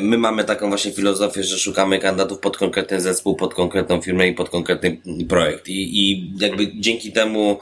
My 0.00 0.18
mamy 0.18 0.44
taką 0.44 0.68
właśnie 0.68 0.92
filozofię, 0.92 1.44
że 1.44 1.58
szukamy 1.58 1.98
kandydatów 1.98 2.38
pod 2.38 2.56
konkretny 2.56 3.00
zespół, 3.00 3.36
pod 3.36 3.54
konkretną 3.54 4.00
firmę 4.00 4.28
i 4.28 4.34
pod 4.34 4.50
konkretny 4.50 4.98
projekt. 5.28 5.68
I, 5.68 6.00
i 6.00 6.32
jakby 6.38 6.72
dzięki 6.80 7.12
temu 7.12 7.58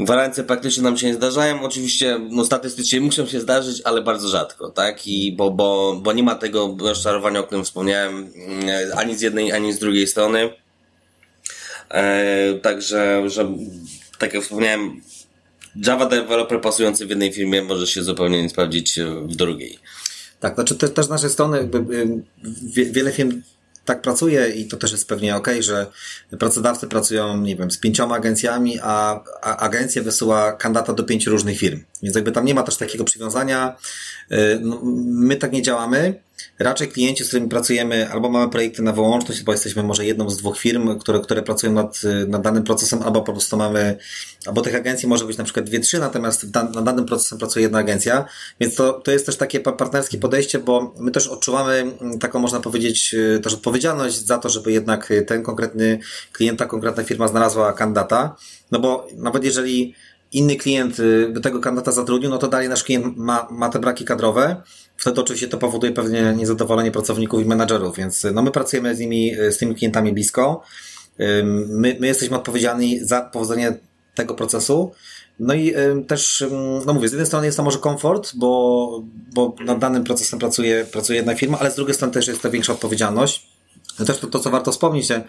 Gwarancje 0.00 0.44
praktycznie 0.44 0.82
nam 0.82 0.98
się 0.98 1.06
nie 1.06 1.14
zdarzają. 1.14 1.62
Oczywiście, 1.62 2.20
no 2.30 2.44
statystycznie 2.44 3.00
muszą 3.00 3.26
się 3.26 3.40
zdarzyć, 3.40 3.82
ale 3.84 4.02
bardzo 4.02 4.28
rzadko, 4.28 4.70
tak? 4.70 5.06
I 5.06 5.32
bo, 5.32 5.50
bo, 5.50 6.00
bo 6.02 6.12
nie 6.12 6.22
ma 6.22 6.34
tego 6.34 6.76
rozczarowania, 6.80 7.40
o 7.40 7.42
którym 7.42 7.64
wspomniałem, 7.64 8.32
mm, 8.46 8.68
ani 8.96 9.16
z 9.16 9.20
jednej, 9.20 9.52
ani 9.52 9.72
z 9.72 9.78
drugiej 9.78 10.06
strony. 10.06 10.50
E, 11.90 12.54
także, 12.54 13.22
że 13.26 13.48
tak 14.18 14.34
jak 14.34 14.42
wspomniałem, 14.42 15.00
Java 15.86 16.06
developer 16.06 16.60
pasujący 16.60 17.06
w 17.06 17.10
jednej 17.10 17.32
firmie 17.32 17.62
może 17.62 17.86
się 17.86 18.02
zupełnie 18.02 18.42
nie 18.42 18.48
sprawdzić 18.48 19.00
w 19.22 19.36
drugiej. 19.36 19.78
Tak, 20.40 20.54
znaczy 20.54 20.74
też, 20.74 20.90
też 20.90 21.06
z 21.06 21.08
naszej 21.08 21.30
strony 21.30 21.56
jakby, 21.56 22.06
wiele 22.74 23.12
firm 23.12 23.42
tak 23.84 24.02
pracuje 24.02 24.48
i 24.48 24.68
to 24.68 24.76
też 24.76 24.92
jest 24.92 25.08
pewnie 25.08 25.36
ok, 25.36 25.48
że 25.60 25.86
pracodawcy 26.38 26.86
pracują, 26.86 27.36
nie 27.36 27.56
wiem, 27.56 27.70
z 27.70 27.78
pięcioma 27.78 28.16
agencjami, 28.16 28.78
a, 28.82 29.24
a 29.42 29.56
agencja 29.56 30.02
wysyła 30.02 30.52
kandydata 30.52 30.92
do 30.92 31.04
pięciu 31.04 31.30
różnych 31.30 31.58
firm. 31.58 31.80
Więc 32.02 32.16
jakby 32.16 32.32
tam 32.32 32.44
nie 32.44 32.54
ma 32.54 32.62
też 32.62 32.76
takiego 32.76 33.04
przywiązania. 33.04 33.76
Y, 34.32 34.58
no, 34.60 34.80
my 35.04 35.36
tak 35.36 35.52
nie 35.52 35.62
działamy. 35.62 36.14
Raczej 36.58 36.88
klienci, 36.88 37.24
z 37.24 37.28
którymi 37.28 37.48
pracujemy, 37.48 38.10
albo 38.10 38.30
mamy 38.30 38.50
projekty 38.50 38.82
na 38.82 38.92
wyłączność, 38.92 39.40
albo 39.40 39.52
jesteśmy 39.52 39.82
może 39.82 40.06
jedną 40.06 40.30
z 40.30 40.36
dwóch 40.36 40.58
firm, 40.58 40.98
które, 40.98 41.20
które 41.20 41.42
pracują 41.42 41.72
nad, 41.72 42.00
nad 42.28 42.42
danym 42.42 42.64
procesem, 42.64 43.02
albo 43.02 43.22
po 43.22 43.32
prostu 43.32 43.56
mamy, 43.56 43.96
albo 44.46 44.62
tych 44.62 44.74
agencji 44.74 45.08
może 45.08 45.24
być 45.24 45.38
na 45.38 45.44
przykład 45.44 45.66
dwie, 45.66 45.80
trzy, 45.80 45.98
natomiast 45.98 46.54
nad 46.54 46.84
danym 46.84 47.04
procesem 47.04 47.38
pracuje 47.38 47.62
jedna 47.62 47.78
agencja, 47.78 48.24
więc 48.60 48.74
to, 48.74 48.92
to 48.92 49.10
jest 49.10 49.26
też 49.26 49.36
takie 49.36 49.60
partnerskie 49.60 50.18
podejście, 50.18 50.58
bo 50.58 50.94
my 50.98 51.10
też 51.10 51.28
odczuwamy 51.28 51.72
mm, 51.72 52.18
taką, 52.18 52.38
można 52.38 52.60
powiedzieć, 52.60 53.14
y, 53.14 53.40
też 53.42 53.54
odpowiedzialność 53.54 54.26
za 54.26 54.38
to, 54.38 54.48
żeby 54.48 54.72
jednak 54.72 55.12
ten 55.26 55.42
konkretny 55.42 55.98
klient, 56.32 56.58
ta 56.58 56.66
konkretna 56.66 57.04
firma 57.04 57.28
znalazła 57.28 57.72
kandydata, 57.72 58.36
no 58.70 58.80
bo 58.80 59.08
nawet 59.16 59.44
jeżeli 59.44 59.94
inny 60.32 60.56
klient 60.56 60.98
y, 60.98 61.28
do 61.32 61.40
tego 61.40 61.60
kandydata 61.60 61.92
zatrudnił, 61.92 62.30
no 62.30 62.38
to 62.38 62.48
dalej 62.48 62.68
nasz 62.68 62.84
klient 62.84 63.16
ma, 63.16 63.48
ma 63.50 63.68
te 63.68 63.78
braki 63.78 64.04
kadrowe. 64.04 64.62
Wtedy 65.00 65.20
oczywiście 65.20 65.48
to 65.48 65.58
powoduje 65.58 65.92
pewnie 65.92 66.34
niezadowolenie 66.36 66.90
pracowników 66.90 67.42
i 67.42 67.44
menadżerów, 67.44 67.96
więc 67.96 68.24
y, 68.24 68.32
no 68.32 68.42
my 68.42 68.50
pracujemy 68.50 68.96
z 68.96 68.98
nimi, 68.98 69.40
y, 69.40 69.52
z 69.52 69.58
tymi 69.58 69.74
klientami 69.74 70.12
blisko. 70.12 70.62
My, 71.68 71.96
my 72.00 72.06
jesteśmy 72.06 72.36
odpowiedzialni 72.36 72.98
za 73.04 73.20
powodzenie 73.20 73.72
tego 74.14 74.34
procesu. 74.34 74.92
No 75.40 75.54
i 75.54 75.74
też, 76.06 76.44
no 76.86 76.94
mówię, 76.94 77.08
z 77.08 77.12
jednej 77.12 77.26
strony 77.26 77.46
jest 77.46 77.56
to 77.56 77.62
może 77.62 77.78
komfort, 77.78 78.32
bo, 78.36 79.02
bo 79.34 79.54
nad 79.64 79.78
danym 79.78 80.04
procesem 80.04 80.38
pracuje, 80.38 80.86
pracuje 80.92 81.16
jedna 81.16 81.34
firma, 81.34 81.58
ale 81.58 81.70
z 81.70 81.74
drugiej 81.74 81.94
strony 81.94 82.14
też 82.14 82.28
jest 82.28 82.42
to 82.42 82.50
większa 82.50 82.72
odpowiedzialność 82.72 83.42
No 83.42 83.59
też 84.06 84.18
to, 84.18 84.26
to, 84.26 84.38
co 84.38 84.50
warto 84.50 84.72
wspomnieć, 84.72 85.06
że 85.06 85.24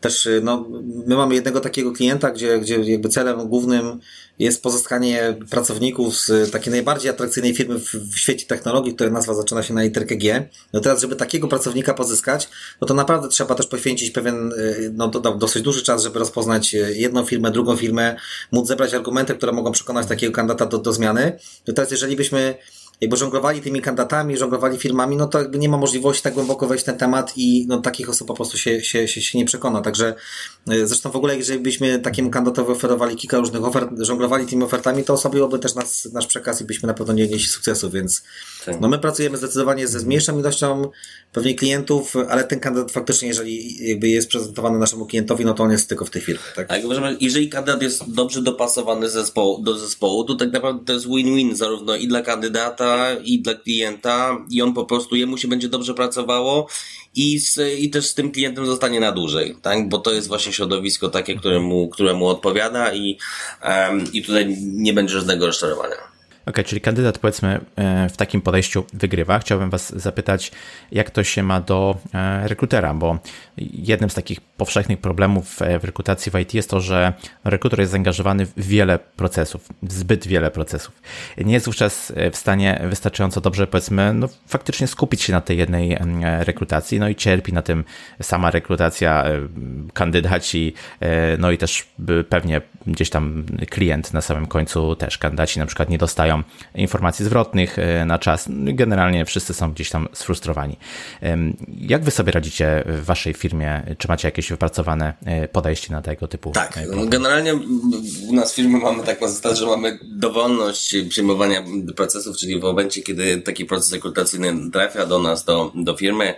też 0.00 0.28
no, 0.42 0.68
my 1.06 1.16
mamy 1.16 1.34
jednego 1.34 1.60
takiego 1.60 1.92
klienta, 1.92 2.30
gdzie, 2.30 2.58
gdzie 2.58 2.76
jakby 2.76 3.08
celem 3.08 3.48
głównym 3.48 4.00
jest 4.38 4.62
pozyskanie 4.62 5.36
pracowników 5.50 6.16
z 6.16 6.50
takiej 6.50 6.70
najbardziej 6.70 7.10
atrakcyjnej 7.10 7.54
firmy 7.54 7.78
w, 7.78 7.94
w 7.94 8.18
świecie 8.18 8.46
technologii, 8.46 8.94
której 8.94 9.12
nazwa 9.12 9.34
zaczyna 9.34 9.62
się 9.62 9.74
na 9.74 9.82
literkę 9.82 10.16
G. 10.16 10.48
No 10.72 10.80
teraz, 10.80 11.00
żeby 11.00 11.16
takiego 11.16 11.48
pracownika 11.48 11.94
pozyskać, 11.94 12.48
no 12.80 12.86
to 12.86 12.94
naprawdę 12.94 13.28
trzeba 13.28 13.54
też 13.54 13.66
poświęcić 13.66 14.10
pewien, 14.10 14.52
no 14.92 15.08
do, 15.08 15.20
dosyć 15.20 15.62
duży 15.62 15.82
czas, 15.82 16.02
żeby 16.02 16.18
rozpoznać 16.18 16.72
jedną 16.94 17.24
firmę, 17.24 17.50
drugą 17.50 17.76
firmę, 17.76 18.16
móc 18.52 18.68
zebrać 18.68 18.94
argumenty, 18.94 19.34
które 19.34 19.52
mogą 19.52 19.72
przekonać 19.72 20.06
takiego 20.06 20.32
kandydata 20.32 20.66
do, 20.66 20.78
do 20.78 20.92
zmiany. 20.92 21.38
No 21.68 21.74
teraz, 21.74 21.90
jeżeli 21.90 22.16
byśmy 22.16 22.54
jakby 23.00 23.16
żonglowali 23.16 23.60
tymi 23.60 23.80
kandydatami, 23.80 24.36
żonglowali 24.36 24.78
firmami, 24.78 25.16
no 25.16 25.26
to 25.26 25.38
jakby 25.38 25.58
nie 25.58 25.68
ma 25.68 25.76
możliwości 25.76 26.22
tak 26.22 26.34
głęboko 26.34 26.66
wejść 26.66 26.84
w 26.84 26.86
ten 26.86 26.98
temat 26.98 27.32
i 27.36 27.66
no, 27.68 27.80
takich 27.80 28.08
osób 28.08 28.28
po 28.28 28.34
prostu 28.34 28.58
się, 28.58 28.84
się, 28.84 29.08
się, 29.08 29.20
się 29.20 29.38
nie 29.38 29.44
przekona. 29.44 29.80
Także 29.80 30.14
e, 30.68 30.86
zresztą 30.86 31.10
w 31.10 31.16
ogóle, 31.16 31.36
jeżeli 31.36 31.60
byśmy 31.60 31.98
takiemu 31.98 32.30
kandydatowi 32.30 32.72
oferowali 32.72 33.16
kilka 33.16 33.38
różnych 33.38 33.64
ofert, 33.64 33.90
żonglowali 33.98 34.46
tymi 34.46 34.62
ofertami, 34.62 35.04
to 35.04 35.12
osłabiłoby 35.12 35.58
też 35.58 35.74
nas, 35.74 36.08
nasz 36.12 36.26
przekaz 36.26 36.60
i 36.60 36.64
byśmy 36.64 36.86
na 36.86 36.94
pewno 36.94 37.12
nie 37.12 37.26
nieśli 37.26 37.48
sukcesu, 37.48 37.90
więc 37.90 38.22
tak. 38.66 38.80
no 38.80 38.88
my 38.88 38.98
pracujemy 38.98 39.36
zdecydowanie 39.36 39.88
ze 39.88 40.06
mniejszą 40.06 40.38
ilością 40.38 40.90
pewnie 41.32 41.54
klientów, 41.54 42.14
ale 42.28 42.44
ten 42.44 42.60
kandydat 42.60 42.92
faktycznie, 42.92 43.28
jeżeli 43.28 43.86
jakby 43.88 44.08
jest 44.08 44.30
prezentowany 44.30 44.78
naszemu 44.78 45.06
klientowi, 45.06 45.44
no 45.44 45.54
to 45.54 45.62
on 45.62 45.70
jest 45.70 45.88
tylko 45.88 46.04
w 46.04 46.10
tej 46.10 46.22
firmie. 46.22 46.42
Tak? 46.56 46.68
Tak, 46.68 46.82
jeżeli 47.20 47.48
kandydat 47.48 47.82
jest 47.82 48.14
dobrze 48.14 48.42
dopasowany 48.42 49.08
zespołu, 49.08 49.62
do 49.62 49.78
zespołu, 49.78 50.24
to 50.24 50.34
tak 50.34 50.52
naprawdę 50.52 50.84
to 50.84 50.92
jest 50.92 51.06
win-win 51.06 51.56
zarówno 51.56 51.96
i 51.96 52.08
dla 52.08 52.22
kandydata, 52.22 52.85
i 53.24 53.42
dla 53.42 53.54
klienta 53.54 54.38
i 54.50 54.62
on 54.62 54.74
po 54.74 54.84
prostu, 54.84 55.16
jemu 55.16 55.38
się 55.38 55.48
będzie 55.48 55.68
dobrze 55.68 55.94
pracowało 55.94 56.68
i, 57.14 57.38
z, 57.38 57.80
i 57.80 57.90
też 57.90 58.06
z 58.06 58.14
tym 58.14 58.32
klientem 58.32 58.66
zostanie 58.66 59.00
na 59.00 59.12
dłużej, 59.12 59.56
tak? 59.62 59.88
Bo 59.88 59.98
to 59.98 60.12
jest 60.12 60.28
właśnie 60.28 60.52
środowisko 60.52 61.08
takie, 61.08 61.34
któremu, 61.34 61.88
któremu 61.88 62.28
odpowiada 62.28 62.92
i, 62.92 63.18
um, 63.64 64.12
i 64.12 64.22
tutaj 64.22 64.56
nie 64.60 64.92
będzie 64.92 65.14
żadnego 65.14 65.46
rozczarowania. 65.46 66.16
OK, 66.46 66.56
czyli 66.64 66.80
kandydat 66.80 67.18
powiedzmy 67.18 67.60
e, 67.76 68.08
w 68.08 68.16
takim 68.16 68.40
podejściu 68.40 68.84
wygrywa. 68.92 69.38
Chciałbym 69.38 69.70
Was 69.70 69.96
zapytać, 69.96 70.52
jak 70.92 71.10
to 71.10 71.24
się 71.24 71.42
ma 71.42 71.60
do 71.60 71.96
e, 72.14 72.48
rekrutera, 72.48 72.94
bo 72.94 73.18
jednym 73.58 74.10
z 74.10 74.14
takich 74.14 74.40
powszechnych 74.56 75.00
problemów 75.00 75.58
w 75.80 75.84
rekrutacji 75.84 76.32
w 76.32 76.34
IT 76.38 76.54
jest 76.54 76.70
to, 76.70 76.80
że 76.80 77.12
rekruter 77.44 77.80
jest 77.80 77.92
zaangażowany 77.92 78.46
w 78.46 78.52
wiele 78.56 78.98
procesów, 78.98 79.68
zbyt 79.88 80.26
wiele 80.26 80.50
procesów. 80.50 81.02
Nie 81.38 81.54
jest 81.54 81.66
wówczas 81.66 82.12
w 82.32 82.36
stanie 82.36 82.80
wystarczająco 82.88 83.40
dobrze, 83.40 83.66
powiedzmy, 83.66 84.14
no, 84.14 84.28
faktycznie 84.46 84.86
skupić 84.86 85.22
się 85.22 85.32
na 85.32 85.40
tej 85.40 85.58
jednej 85.58 85.96
rekrutacji, 86.40 87.00
no 87.00 87.08
i 87.08 87.14
cierpi 87.14 87.52
na 87.52 87.62
tym 87.62 87.84
sama 88.22 88.50
rekrutacja, 88.50 89.24
e, 89.24 89.48
kandydaci, 89.92 90.74
no 91.38 91.50
i 91.50 91.58
też 91.58 91.88
pewnie 92.28 92.60
gdzieś 92.86 93.10
tam 93.10 93.44
klient 93.70 94.12
na 94.12 94.20
samym 94.20 94.46
końcu 94.46 94.96
też 94.96 95.18
kandydaci 95.18 95.58
na 95.58 95.66
przykład 95.66 95.90
nie 95.90 95.98
dostają 95.98 96.42
informacji 96.74 97.24
zwrotnych 97.24 97.78
e, 97.78 98.04
na 98.04 98.18
czas. 98.18 98.48
Generalnie 98.50 99.24
wszyscy 99.24 99.54
są 99.54 99.72
gdzieś 99.72 99.90
tam 99.90 100.08
sfrustrowani. 100.12 100.76
Jak 101.80 102.04
wy 102.04 102.10
sobie 102.10 102.32
radzicie 102.32 102.82
w 102.86 103.04
waszej 103.04 103.34
firmie? 103.34 103.82
Czy 103.98 104.08
macie 104.08 104.28
jakieś 104.28 104.45
wypracowane 104.50 105.14
e, 105.24 105.48
podejście 105.48 105.92
na 105.92 106.02
tego 106.02 106.28
typu? 106.28 106.50
Tak, 106.50 106.78
e, 106.78 106.86
problem? 106.86 107.08
generalnie 107.08 107.54
u 108.28 108.32
nas 108.32 108.52
w 108.52 108.56
firmie 108.56 108.78
mamy 108.78 109.02
taką 109.02 109.28
zasadę, 109.28 109.56
że 109.56 109.66
mamy 109.66 109.98
dowolność 110.02 110.96
przyjmowania 111.08 111.64
procesów, 111.96 112.36
czyli 112.36 112.60
w 112.60 112.62
momencie, 112.62 113.02
kiedy 113.02 113.40
taki 113.40 113.64
proces 113.64 113.92
rekrutacyjny 113.92 114.70
trafia 114.70 115.06
do 115.06 115.18
nas, 115.18 115.44
do, 115.44 115.72
do 115.74 115.96
firmy, 115.96 116.34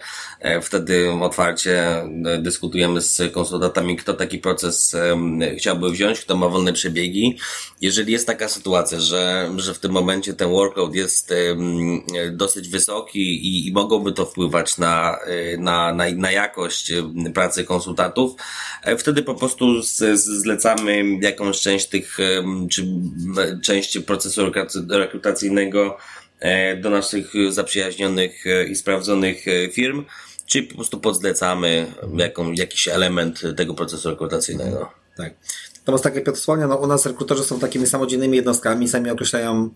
wtedy 0.63 1.11
otwarcie 1.11 2.03
dyskutujemy 2.39 3.01
z 3.01 3.33
konsultantami, 3.33 3.97
kto 3.97 4.15
taki 4.15 4.39
proces 4.39 4.97
chciałby 5.57 5.91
wziąć, 5.91 6.21
kto 6.21 6.37
ma 6.37 6.49
wolne 6.49 6.73
przebiegi. 6.73 7.39
Jeżeli 7.81 8.13
jest 8.13 8.27
taka 8.27 8.49
sytuacja, 8.49 9.01
że, 9.01 9.51
że 9.57 9.75
w 9.75 9.79
tym 9.79 9.93
momencie 9.93 10.35
ten 10.35 10.51
workload 10.51 10.95
jest 10.95 11.35
dosyć 12.33 12.69
wysoki 12.69 13.21
i, 13.21 13.69
i 13.69 13.73
mogłoby 13.73 14.13
to 14.13 14.27
wpływać 14.27 14.79
na, 14.79 15.19
e, 15.27 15.57
na, 15.57 15.93
na, 15.93 16.05
na 16.17 16.31
jakość 16.33 16.93
pracy 17.35 17.65
konsultantów, 17.65 17.98
e, 18.83 18.97
wtedy 18.97 19.23
po 19.23 19.35
prostu 19.35 19.83
zlecamy 20.15 21.05
jakąś 21.21 21.61
część 21.61 21.87
tych, 21.87 22.17
czy 22.71 22.87
część 23.65 23.99
procesu 23.99 24.53
rekrutacyjnego 24.91 25.99
e, 26.41 26.77
do 26.77 26.91
naszych 26.91 27.33
zaprzyjaźnionych 27.51 28.45
i 28.71 28.75
sprawdzonych 28.75 29.45
firm, 29.73 30.05
czy 30.47 30.63
po 30.63 30.75
prostu 30.75 31.01
podzlecamy 31.01 31.87
jaką, 32.17 32.53
jakiś 32.53 32.89
element 32.89 33.43
tego 33.57 33.75
procesu 33.75 34.11
rekrutacyjnego. 34.11 34.91
Tak. 35.17 35.35
Natomiast 35.79 36.05
tak 36.05 36.15
jak 36.15 36.25
Piotr 36.25 36.39
wspomniał, 36.39 36.69
no 36.69 36.77
u 36.77 36.87
nas 36.87 37.07
rekrutorzy 37.07 37.45
są 37.45 37.61
takimi 37.61 37.87
samodzielnymi 37.87 38.37
jednostkami, 38.37 38.89
sami 38.89 39.11
określają 39.11 39.71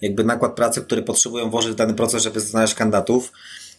jakby 0.00 0.24
nakład 0.24 0.54
pracy, 0.54 0.80
który 0.80 1.02
potrzebują 1.02 1.50
włożyć 1.50 1.72
w 1.72 1.74
dany 1.74 1.94
proces, 1.94 2.22
żeby 2.22 2.40
znaleźć 2.40 2.74
kandydatów. 2.74 3.32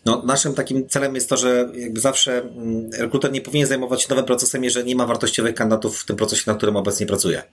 No, 0.05 0.21
naszym 0.25 0.53
takim 0.53 0.89
celem 0.89 1.15
jest 1.15 1.29
to, 1.29 1.37
że 1.37 1.69
jakby 1.75 1.99
zawsze 1.99 2.41
mm, 2.41 2.89
rekruter 2.93 3.31
nie 3.31 3.41
powinien 3.41 3.67
zajmować 3.67 4.01
się 4.01 4.07
nowym 4.09 4.25
procesem, 4.25 4.63
jeżeli 4.63 4.87
nie 4.87 4.95
ma 4.95 5.05
wartościowych 5.05 5.55
kandydatów 5.55 5.99
w 5.99 6.05
tym 6.05 6.15
procesie, 6.15 6.43
na 6.47 6.55
którym 6.55 6.75
obecnie 6.75 7.05
pracuje. 7.05 7.43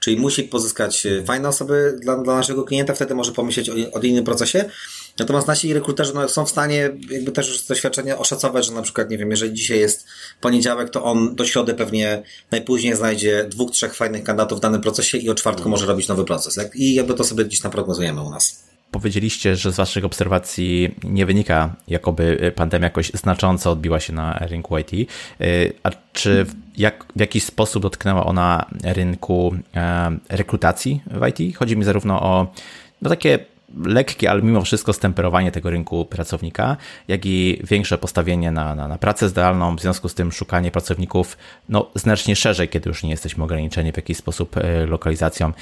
Czyli 0.00 0.16
musi 0.16 0.42
pozyskać 0.42 1.06
e, 1.06 1.24
fajne 1.24 1.48
osoby 1.48 1.98
dla, 2.00 2.16
dla 2.16 2.36
naszego 2.36 2.64
klienta, 2.64 2.94
wtedy 2.94 3.14
może 3.14 3.32
pomyśleć 3.32 3.70
o, 3.70 3.72
o 3.92 4.00
innym 4.00 4.24
procesie. 4.24 4.64
Natomiast 5.18 5.46
nasi 5.46 5.74
rekruterzy 5.74 6.14
no, 6.14 6.28
są 6.28 6.46
w 6.46 6.50
stanie 6.50 6.90
jakby 7.10 7.32
też 7.32 7.60
z 7.60 7.66
doświadczenia 7.66 8.18
oszacować, 8.18 8.66
że 8.66 8.72
na 8.72 8.82
przykład, 8.82 9.10
nie 9.10 9.18
wiem, 9.18 9.30
jeżeli 9.30 9.52
dzisiaj 9.52 9.78
jest 9.78 10.06
poniedziałek, 10.40 10.90
to 10.90 11.04
on 11.04 11.34
do 11.34 11.44
środy 11.44 11.74
pewnie 11.74 12.22
najpóźniej 12.50 12.96
znajdzie 12.96 13.44
dwóch, 13.48 13.70
trzech 13.70 13.94
fajnych 13.94 14.24
kandydatów 14.24 14.58
w 14.58 14.62
danym 14.62 14.80
procesie 14.80 15.18
i 15.18 15.30
o 15.30 15.34
czwartku 15.34 15.68
może 15.68 15.86
robić 15.86 16.08
nowy 16.08 16.24
proces. 16.24 16.54
Tak? 16.54 16.76
I 16.76 16.94
jakby 16.94 17.14
to 17.14 17.24
sobie 17.24 17.44
gdzieś 17.44 17.62
naprognozujemy 17.62 18.22
u 18.22 18.30
nas. 18.30 18.68
Powiedzieliście, 18.90 19.56
że 19.56 19.72
z 19.72 19.76
Waszych 19.76 20.04
obserwacji 20.04 20.94
nie 21.04 21.26
wynika, 21.26 21.76
jakoby 21.88 22.52
pandemia 22.56 22.84
jakoś 22.84 23.10
znacząco 23.10 23.70
odbiła 23.70 24.00
się 24.00 24.12
na 24.12 24.38
rynku 24.40 24.78
IT. 24.78 24.92
Y, 25.40 25.72
a 25.82 25.90
czy 26.12 26.44
w, 26.44 26.54
jak, 26.76 27.04
w 27.16 27.20
jakiś 27.20 27.44
sposób 27.44 27.82
dotknęła 27.82 28.26
ona 28.26 28.66
rynku 28.84 29.54
e, 29.76 30.10
rekrutacji 30.28 31.00
w 31.06 31.26
IT? 31.26 31.56
Chodzi 31.56 31.76
mi 31.76 31.84
zarówno 31.84 32.22
o 32.22 32.52
no, 33.02 33.10
takie 33.10 33.38
lekkie, 33.84 34.30
ale 34.30 34.42
mimo 34.42 34.62
wszystko 34.62 34.92
stemperowanie 34.92 35.52
tego 35.52 35.70
rynku 35.70 36.04
pracownika, 36.04 36.76
jak 37.08 37.26
i 37.26 37.60
większe 37.64 37.98
postawienie 37.98 38.50
na, 38.50 38.74
na, 38.74 38.88
na 38.88 38.98
pracę 38.98 39.28
zdalną, 39.28 39.76
w 39.76 39.80
związku 39.80 40.08
z 40.08 40.14
tym 40.14 40.32
szukanie 40.32 40.70
pracowników 40.70 41.36
no, 41.68 41.90
znacznie 41.94 42.36
szerzej, 42.36 42.68
kiedy 42.68 42.90
już 42.90 43.02
nie 43.02 43.10
jesteśmy 43.10 43.44
ograniczeni 43.44 43.92
w 43.92 43.96
jakiś 43.96 44.16
sposób 44.16 44.56
e, 44.56 44.86
lokalizacją. 44.86 45.48
E, 45.48 45.52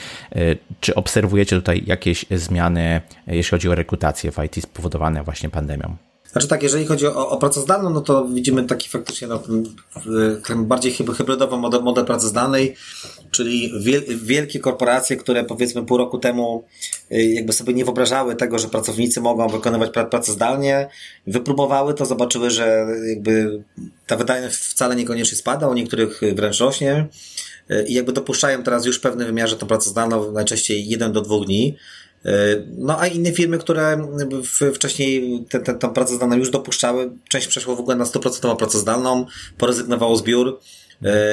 czy 0.80 0.94
obserwujecie 0.94 1.57
tutaj 1.57 1.82
jakieś 1.86 2.24
zmiany, 2.30 3.00
jeśli 3.26 3.50
chodzi 3.50 3.68
o 3.68 3.74
rekrutację 3.74 4.32
w 4.32 4.38
IT 4.44 4.62
spowodowane 4.62 5.22
właśnie 5.22 5.48
pandemią? 5.48 5.96
Znaczy 6.37 6.49
tak, 6.49 6.62
jeżeli 6.62 6.87
chodzi 6.87 7.07
o, 7.07 7.28
o 7.28 7.37
pracę 7.37 7.61
zdalną, 7.61 7.91
no 7.91 8.01
to 8.01 8.28
widzimy 8.28 8.64
taki 8.64 8.89
faktycznie 8.89 9.28
no, 9.28 9.43
ten 10.47 10.64
bardziej 10.64 10.93
hybrydową 10.93 11.57
model, 11.57 11.82
model 11.82 12.05
pracy 12.05 12.26
zdalnej, 12.26 12.76
czyli 13.30 13.72
wiel, 13.80 14.03
wielkie 14.22 14.61
korporacje, 14.61 15.16
które 15.16 15.45
powiedzmy 15.45 15.87
pół 15.87 15.97
roku 15.99 16.18
temu 16.18 16.64
y, 17.12 17.22
jakby 17.22 17.53
sobie 17.53 17.74
nie 17.74 17.84
wyobrażały 17.84 18.37
tego, 18.37 18.59
że 18.59 18.68
pracownicy 18.68 19.20
mogą 19.20 19.49
wykonywać 19.49 19.91
pracę 19.91 20.32
zdalnie, 20.32 20.89
wypróbowały 21.26 21.95
to, 21.95 22.07
zobaczyły, 22.07 22.51
że 22.51 22.87
jakby 23.09 23.62
ta 24.07 24.16
wydajność 24.16 24.57
wcale 24.57 24.97
niekoniecznie 24.97 25.39
spada, 25.39 25.68
u 25.68 25.74
niektórych 25.74 26.20
wręcz 26.34 26.61
rośnie 26.61 27.07
y, 27.70 27.84
i 27.89 27.95
jakby 27.95 28.12
dopuszczają 28.12 28.62
teraz 28.62 28.87
już 28.87 28.99
w 28.99 29.01
pewnym 29.01 29.26
wymiarze 29.26 29.57
tą 29.57 29.66
pracę 29.66 29.91
zdalną, 29.91 30.32
najczęściej 30.32 30.89
jeden 30.89 31.12
do 31.12 31.20
dwóch 31.20 31.47
dni. 31.47 31.76
No 32.78 33.00
a 33.00 33.06
inne 33.06 33.32
firmy, 33.32 33.58
które 33.58 34.08
wcześniej 34.74 35.44
tę, 35.48 35.60
tę, 35.60 35.74
tę 35.74 35.94
pracę 35.94 36.14
zdalną 36.14 36.36
już 36.36 36.50
dopuszczały, 36.50 37.10
część 37.28 37.46
przeszło 37.46 37.76
w 37.76 37.80
ogóle 37.80 37.96
na 37.96 38.04
100% 38.04 38.56
pracę 38.56 38.78
zdalną, 38.78 39.26
porezygnowało 39.58 40.16
zbiór, 40.16 40.58
E, 40.58 40.86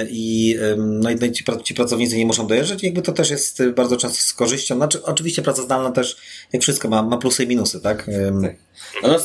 i, 0.10 0.56
no 0.78 1.10
i 1.12 1.32
ci, 1.32 1.44
ci 1.64 1.74
pracownicy 1.74 2.18
nie 2.18 2.26
muszą 2.26 2.48
dojeżdżać 2.48 2.84
jakby 2.84 3.02
to 3.02 3.12
też 3.12 3.30
jest 3.30 3.64
bardzo 3.76 3.98
często 3.98 4.22
z 4.22 4.34
korzyścią. 4.34 4.76
Znaczy, 4.76 5.04
oczywiście 5.04 5.42
praca 5.42 5.62
zdalna 5.62 5.92
też, 5.92 6.18
jak 6.54 6.62
wszystko, 6.62 6.90
ma, 6.90 7.04
ma 7.04 7.18
plusy 7.18 7.44
i 7.44 7.48
minusy, 7.48 7.82
tak? 7.82 8.06
tak. 8.42 8.56
No, 9.04 9.20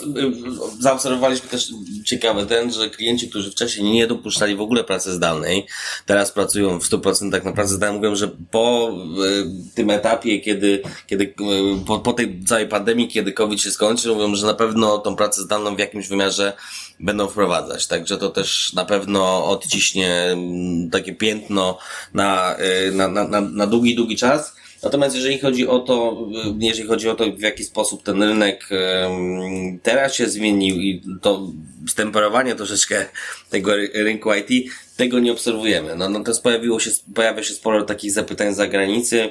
zaobserwowaliśmy 0.80 1.48
też 1.48 1.72
ciekawy 2.04 2.46
ten, 2.46 2.72
że 2.72 2.90
klienci, 2.90 3.28
którzy 3.28 3.50
wcześniej 3.50 3.92
nie 3.92 4.06
dopuszczali 4.06 4.56
w 4.56 4.60
ogóle 4.60 4.84
pracy 4.84 5.12
zdalnej, 5.12 5.66
teraz 6.06 6.32
pracują 6.32 6.80
w 6.80 6.84
100% 6.84 7.44
na 7.44 7.52
pracy 7.52 7.74
zdalnej, 7.74 8.00
mówią, 8.00 8.16
że 8.16 8.28
po 8.50 8.92
e, 8.92 9.74
tym 9.74 9.90
etapie, 9.90 10.40
kiedy, 10.40 10.82
kiedy 11.06 11.24
e, 11.24 11.84
po, 11.86 11.98
po 11.98 12.12
tej 12.12 12.44
całej 12.44 12.68
pandemii, 12.68 13.08
kiedy 13.08 13.32
COVID 13.32 13.60
się 13.60 13.70
skończy, 13.70 14.08
mówią, 14.08 14.34
że 14.34 14.46
na 14.46 14.54
pewno 14.54 14.98
tą 14.98 15.16
pracę 15.16 15.42
zdalną 15.42 15.76
w 15.76 15.78
jakimś 15.78 16.08
wymiarze 16.08 16.52
będą 17.00 17.28
wprowadzać. 17.28 17.86
Także 17.86 18.18
to 18.18 18.28
też 18.30 18.72
na 18.72 18.84
pewno 18.84 19.44
odciśnie 19.44 20.14
mm, 20.14 20.90
takie 20.90 21.14
piętno 21.14 21.78
na, 22.14 22.56
y, 22.88 22.92
na, 22.92 23.08
na, 23.08 23.40
na 23.40 23.66
długi, 23.66 23.94
długi 23.94 24.16
czas. 24.16 24.58
Natomiast 24.82 25.16
jeżeli 25.16 25.38
chodzi 25.38 25.68
o 25.68 25.78
to, 25.78 26.26
jeżeli 26.58 26.88
chodzi 26.88 27.08
o 27.08 27.14
to, 27.14 27.24
w 27.32 27.40
jaki 27.40 27.64
sposób 27.64 28.02
ten 28.02 28.22
rynek 28.22 28.68
teraz 29.82 30.14
się 30.14 30.28
zmienił 30.28 30.76
i 30.76 31.02
to 31.22 31.48
stemperowanie 31.88 32.54
troszeczkę 32.54 33.06
tego 33.50 33.72
rynku 33.94 34.30
IT, 34.34 34.72
tego 34.96 35.18
nie 35.18 35.32
obserwujemy. 35.32 35.96
No, 35.96 36.08
natomiast 36.08 36.42
pojawiło 36.42 36.80
się, 36.80 36.90
pojawia 37.14 37.42
się 37.42 37.54
sporo 37.54 37.84
takich 37.84 38.12
zapytań 38.12 38.54
z 38.54 38.56
zagranicy, 38.56 39.30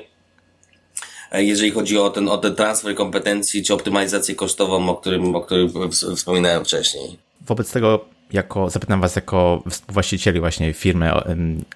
e, 1.32 1.44
jeżeli 1.44 1.72
chodzi 1.72 1.98
o 1.98 2.10
ten, 2.10 2.30
o 2.30 2.38
ten 2.38 2.56
transfer 2.56 2.96
kompetencji 2.96 3.64
czy 3.64 3.74
optymalizację 3.74 4.36
kosztową, 4.36 4.90
o 4.90 4.96
którym, 4.96 5.36
o 5.36 5.42
którym 5.42 5.92
wspominałem 5.92 6.66
wcześniej. 6.66 7.27
Wobec 7.48 7.72
tego 7.72 8.06
jako, 8.34 8.70
zapytam 8.70 9.02
Was 9.02 9.16
jako 9.16 9.64
właścicieli 9.90 10.40
właśnie 10.40 10.74
firmy 10.74 11.12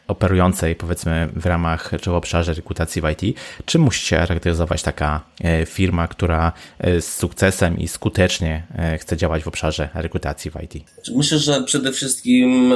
operującej 0.07 0.75
powiedzmy 0.75 1.29
w 1.35 1.45
ramach 1.45 1.91
czy 2.01 2.09
w 2.09 2.13
obszarze 2.13 2.53
rekrutacji 2.53 3.01
w 3.01 3.05
IT, 3.09 3.37
czym 3.65 3.81
musi 3.81 4.05
się 4.05 4.15
charakteryzować 4.15 4.83
taka 4.83 5.21
e, 5.43 5.65
firma, 5.65 6.07
która 6.07 6.53
e, 6.79 7.01
z 7.01 7.17
sukcesem 7.17 7.79
i 7.79 7.87
skutecznie 7.87 8.67
e, 8.77 8.97
chce 8.97 9.17
działać 9.17 9.43
w 9.43 9.47
obszarze 9.47 9.89
rekrutacji 9.93 10.51
w 10.51 10.55
IT? 10.63 10.83
Myślę, 11.15 11.39
że 11.39 11.63
przede 11.63 11.91
wszystkim 11.91 12.73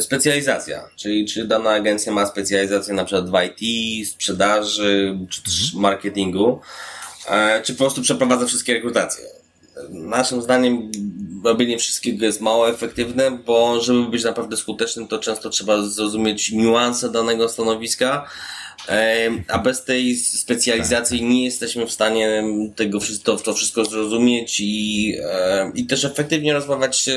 specjalizacja, 0.00 0.82
czyli 0.96 1.26
czy 1.26 1.46
dana 1.46 1.70
agencja 1.70 2.12
ma 2.12 2.26
specjalizację 2.26 2.94
na 2.94 3.04
przykład 3.04 3.30
w 3.30 3.34
IT, 3.62 4.08
sprzedaży, 4.08 5.18
czy 5.30 5.42
też 5.42 5.64
mhm. 5.64 5.82
marketingu, 5.82 6.60
czy 7.62 7.72
po 7.72 7.78
prostu 7.78 8.02
przeprowadza 8.02 8.46
wszystkie 8.46 8.74
rekrutacje 8.74 9.39
naszym 9.90 10.42
zdaniem 10.42 10.90
robienie 11.44 11.78
wszystkiego 11.78 12.26
jest 12.26 12.40
mało 12.40 12.68
efektywne, 12.68 13.30
bo 13.46 13.80
żeby 13.80 14.08
być 14.10 14.24
naprawdę 14.24 14.56
skutecznym, 14.56 15.08
to 15.08 15.18
często 15.18 15.50
trzeba 15.50 15.82
zrozumieć 15.82 16.52
niuanse 16.52 17.12
danego 17.12 17.48
stanowiska, 17.48 18.26
a 19.48 19.58
bez 19.58 19.84
tej 19.84 20.16
specjalizacji 20.16 21.18
tak. 21.18 21.28
nie 21.28 21.44
jesteśmy 21.44 21.86
w 21.86 21.92
stanie 21.92 22.44
tego 22.76 23.00
wszystko, 23.00 23.36
to 23.36 23.54
wszystko 23.54 23.84
zrozumieć 23.84 24.60
i, 24.60 25.14
i 25.74 25.86
też 25.86 26.04
efektywnie 26.04 26.52
rozmawiać 26.52 27.10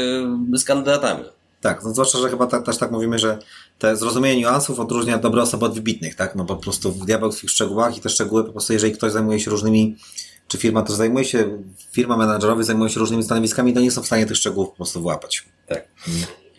z 0.53 0.64
kandydatami. 0.64 1.24
Tak, 1.61 1.84
no 1.84 1.93
zwłaszcza, 1.93 2.18
że 2.18 2.30
chyba 2.30 2.47
tak, 2.47 2.66
też 2.66 2.78
tak 2.78 2.91
mówimy, 2.91 3.20
że 3.20 3.38
te 3.80 3.95
zrozumienie 3.95 4.41
niuansów 4.41 4.80
odróżnia 4.80 5.18
dobre 5.18 5.41
osoby 5.41 5.66
od 5.66 5.74
wybitnych, 5.74 6.16
tak? 6.16 6.36
No 6.36 6.45
po 6.45 6.55
prostu 6.55 6.91
diabeł 6.91 7.32
w 7.32 7.41
tych 7.41 7.49
szczegółach 7.49 7.97
i 7.97 8.01
te 8.01 8.09
szczegóły 8.09 8.43
po 8.43 8.51
prostu, 8.51 8.74
jeżeli 8.74 8.93
ktoś 8.93 9.11
zajmuje 9.11 9.39
się 9.39 9.51
różnymi 9.51 9.95
czy 10.48 10.58
firma 10.58 10.82
też 10.82 10.96
zajmuje 10.96 11.26
się, 11.26 11.64
firma 11.91 12.18
menadżerowa 12.18 12.64
zajmuje 12.64 12.89
się 12.89 13.00
różnymi 13.00 13.24
stanowiskami, 13.24 13.74
to 13.74 13.80
nie 13.80 13.91
są 13.91 14.02
w 14.02 14.06
stanie 14.06 14.26
tych 14.26 14.38
szczegółów 14.38 14.70
po 14.70 14.76
prostu 14.76 15.02
włapać. 15.02 15.44
Tak. 15.68 15.88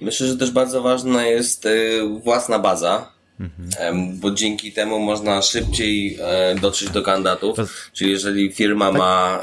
Myślę, 0.00 0.26
że 0.26 0.36
też 0.36 0.50
bardzo 0.50 0.82
ważna 0.82 1.26
jest 1.26 1.66
y, 1.66 2.00
własna 2.24 2.58
baza, 2.58 3.12
mhm. 3.40 4.18
bo 4.20 4.30
dzięki 4.30 4.72
temu 4.72 4.98
można 4.98 5.42
szybciej 5.42 6.18
e, 6.20 6.54
dotrzeć 6.54 6.90
do 6.90 7.02
kandydatów. 7.02 7.58
Czyli 7.92 8.10
jeżeli 8.10 8.52
firma 8.52 8.86
tak. 8.86 8.98
ma 8.98 9.42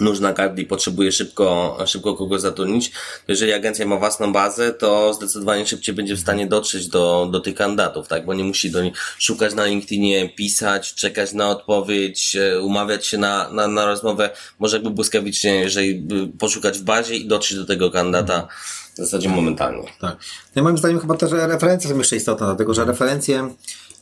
nóż 0.00 0.20
na 0.20 0.32
gardle 0.32 0.62
i 0.62 0.66
potrzebuje 0.66 1.12
szybko, 1.12 1.78
szybko 1.86 2.14
kogoś 2.14 2.40
zatrudnić, 2.40 2.92
jeżeli 3.28 3.52
agencja 3.52 3.86
ma 3.86 3.96
własną 3.96 4.32
bazę, 4.32 4.72
to 4.72 5.14
zdecydowanie 5.14 5.66
szybciej 5.66 5.94
będzie 5.94 6.16
w 6.16 6.20
stanie 6.20 6.46
dotrzeć 6.46 6.88
do, 6.88 7.28
do 7.32 7.40
tych 7.40 7.54
kandydatów, 7.54 8.08
tak? 8.08 8.24
Bo 8.24 8.34
nie 8.34 8.44
musi 8.44 8.70
do 8.70 8.82
nich 8.82 8.94
szukać 9.18 9.54
na 9.54 9.64
LinkedInie, 9.64 10.28
pisać, 10.28 10.94
czekać 10.94 11.32
na 11.32 11.48
odpowiedź, 11.48 12.36
e, 12.36 12.60
umawiać 12.60 13.06
się 13.06 13.18
na, 13.18 13.50
na, 13.50 13.68
na 13.68 13.86
rozmowę, 13.86 14.30
może 14.58 14.76
jakby 14.76 14.90
błyskawicznie, 14.90 15.54
jeżeli 15.54 16.06
poszukać 16.38 16.78
w 16.78 16.82
bazie 16.82 17.16
i 17.16 17.26
dotrzeć 17.26 17.58
do 17.58 17.66
tego 17.66 17.90
kandydata 17.90 18.48
w 18.94 18.96
zasadzie 18.96 19.28
momentalnie. 19.28 19.92
Tak. 20.00 20.16
No 20.56 20.62
moim 20.62 20.78
zdaniem 20.78 21.00
chyba 21.00 21.16
też 21.16 21.30
referencje 21.32 21.90
są 21.90 21.98
jeszcze 21.98 22.16
istotne, 22.16 22.46
dlatego 22.46 22.74
że 22.74 22.84
referencje 22.84 23.54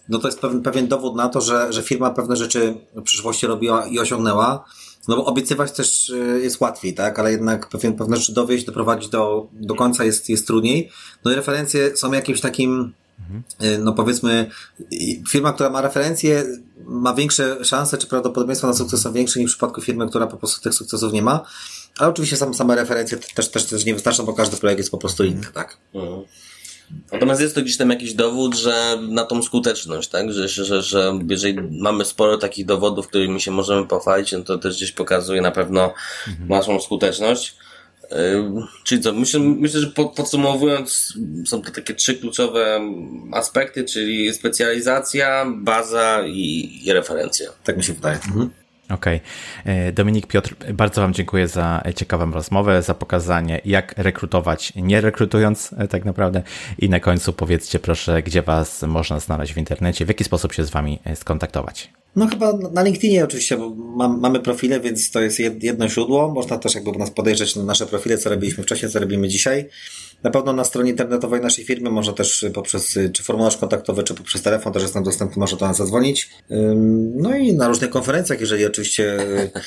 no 0.09 0.19
to 0.19 0.29
jest 0.29 0.41
pewien, 0.41 0.63
pewien 0.63 0.89
dowód 0.89 1.17
na 1.17 1.29
to, 1.29 1.41
że, 1.41 1.73
że 1.73 1.83
firma 1.83 2.11
pewne 2.11 2.37
rzeczy 2.37 2.75
w 2.95 3.03
przyszłości 3.03 3.47
robiła 3.47 3.87
i 3.87 3.99
osiągnęła, 3.99 4.65
no 5.09 5.17
bo 5.17 5.25
obiecywać 5.25 5.73
też 5.73 6.11
y, 6.11 6.41
jest 6.43 6.61
łatwiej, 6.61 6.95
tak? 6.95 7.19
Ale 7.19 7.33
jednak 7.33 7.69
pewien, 7.69 7.93
pewne 7.93 8.17
rzeczy 8.17 8.33
dowieść, 8.33 8.65
doprowadzić 8.65 9.09
do, 9.11 9.49
do 9.53 9.75
końca 9.75 10.05
jest, 10.05 10.29
jest 10.29 10.47
trudniej. 10.47 10.91
No 11.25 11.33
i 11.33 11.35
referencje 11.35 11.97
są 11.97 12.13
jakimś 12.13 12.41
takim, 12.41 12.93
mhm. 13.21 13.85
no 13.85 13.93
powiedzmy, 13.93 14.51
firma, 15.29 15.53
która 15.53 15.71
ma 15.71 15.81
referencje, 15.81 16.45
ma 16.87 17.15
większe 17.15 17.65
szanse, 17.65 17.99
czy 17.99 18.07
prawdopodobieństwo 18.07 18.67
na 18.67 18.75
sukces 18.75 19.01
są 19.01 19.13
większe 19.13 19.41
niż 19.41 19.53
w 19.53 19.55
przypadku 19.55 19.81
firmy, 19.81 20.09
która 20.09 20.27
po 20.27 20.37
prostu 20.37 20.63
tych 20.63 20.75
sukcesów 20.75 21.13
nie 21.13 21.23
ma. 21.23 21.45
Ale 21.99 22.11
oczywiście 22.11 22.37
same, 22.37 22.55
same 22.55 22.77
referencje 22.77 23.19
też, 23.35 23.51
też, 23.51 23.65
też 23.65 23.85
nie 23.85 23.95
wystarczą, 23.95 24.25
bo 24.25 24.33
każdy 24.33 24.57
projekt 24.57 24.79
jest 24.79 24.91
po 24.91 24.99
prostu 24.99 25.25
inny, 25.25 25.47
tak? 25.55 25.77
Mhm. 25.95 26.23
Natomiast 27.13 27.41
jest 27.41 27.55
to 27.55 27.63
gdzieś 27.63 27.77
tam 27.77 27.91
jakiś 27.91 28.15
dowód, 28.15 28.55
że 28.55 28.99
na 29.09 29.25
tą 29.25 29.43
skuteczność, 29.43 30.09
tak? 30.09 30.33
Że, 30.33 30.49
że, 30.49 30.83
że 30.83 31.19
jeżeli 31.29 31.63
mamy 31.71 32.05
sporo 32.05 32.39
takich 32.39 32.67
dowodów, 32.67 33.09
którymi 33.09 33.41
się 33.41 33.51
możemy 33.51 33.87
pochwalić, 33.87 34.33
no 34.33 34.41
to 34.41 34.59
też 34.59 34.77
gdzieś 34.77 34.93
pokazuje 34.93 35.41
na 35.41 35.51
pewno 35.51 35.95
mhm. 36.29 36.49
naszą 36.49 36.81
skuteczność. 36.81 37.57
Yy, 38.11 38.63
czyli 38.85 39.01
co, 39.01 39.13
myślę, 39.13 39.41
myślę 39.41 39.81
że 39.81 39.87
podsumowując, 40.17 41.15
są 41.47 41.63
to 41.63 41.71
takie 41.71 41.95
trzy 41.95 42.15
kluczowe 42.15 42.81
aspekty, 43.33 43.85
czyli 43.85 44.35
specjalizacja, 44.35 45.47
baza 45.57 46.23
i, 46.27 46.81
i 46.85 46.93
referencja. 46.93 47.51
Tak 47.65 47.77
mi 47.77 47.85
się 47.85 47.93
wydaje. 47.93 48.17
Mhm. 48.17 48.51
Okej. 48.91 49.21
Okay. 49.63 49.93
Dominik 49.93 50.27
Piotr, 50.27 50.55
bardzo 50.75 51.01
Wam 51.01 51.15
dziękuję 51.15 51.49
za 51.49 51.83
ciekawą 51.97 52.31
rozmowę, 52.31 52.83
za 52.83 52.95
pokazanie, 52.95 53.61
jak 53.65 53.95
rekrutować, 53.97 54.73
nie 54.77 55.01
rekrutując 55.01 55.75
e, 55.79 55.89
tak 55.89 56.05
naprawdę. 56.05 56.43
I 56.79 56.89
na 56.89 57.01
końcu 57.01 57.33
powiedzcie 57.33 57.79
proszę, 57.79 58.23
gdzie 58.23 58.43
Was 58.43 58.83
można 58.83 59.21
znaleźć 59.21 59.55
w 59.55 59.57
internecie, 59.57 60.05
w 60.05 60.09
jaki 60.09 60.25
sposób 60.25 60.53
się 60.53 60.65
z 60.65 60.71
Wami 60.71 60.99
e, 61.05 61.17
skontaktować. 61.17 62.02
No 62.17 62.27
chyba 62.27 62.53
na 62.73 62.83
LinkedInie 62.83 63.25
oczywiście, 63.25 63.57
bo 63.57 63.71
mam, 63.75 64.21
mamy 64.21 64.41
profile, 64.41 64.81
więc 64.81 65.11
to 65.11 65.21
jest 65.21 65.39
jedno 65.39 65.89
źródło. 65.89 66.35
Można 66.35 66.59
też 66.59 66.75
jakby 66.75 66.93
nas 66.93 67.11
podejrzeć 67.11 67.57
na 67.57 67.65
nasze 67.65 67.87
profile, 67.87 68.19
co 68.19 68.31
robiliśmy 68.31 68.65
wcześniej, 68.65 68.91
co 68.91 69.01
robimy 69.01 69.29
dzisiaj. 69.29 69.69
Na 70.23 70.31
pewno 70.31 70.53
na 70.53 70.65
stronie 70.65 70.91
internetowej 70.91 71.41
naszej 71.41 71.65
firmy 71.65 71.91
można 71.91 72.13
też 72.13 72.47
poprzez 72.55 72.99
czy 73.13 73.23
formularz 73.23 73.57
kontaktowy, 73.57 74.03
czy 74.03 74.15
poprzez 74.15 74.43
telefon 74.43 74.73
też 74.73 74.83
jest 74.83 74.95
nam 74.95 75.05
dostępny, 75.05 75.41
można 75.41 75.59
do 75.59 75.67
nas 75.67 75.77
zadzwonić. 75.77 76.31
No 77.15 77.37
i 77.37 77.53
na 77.53 77.69
różnych 77.69 77.91
konferencjach, 77.91 78.41
jeżeli 78.41 78.67
oczywiście 78.67 79.17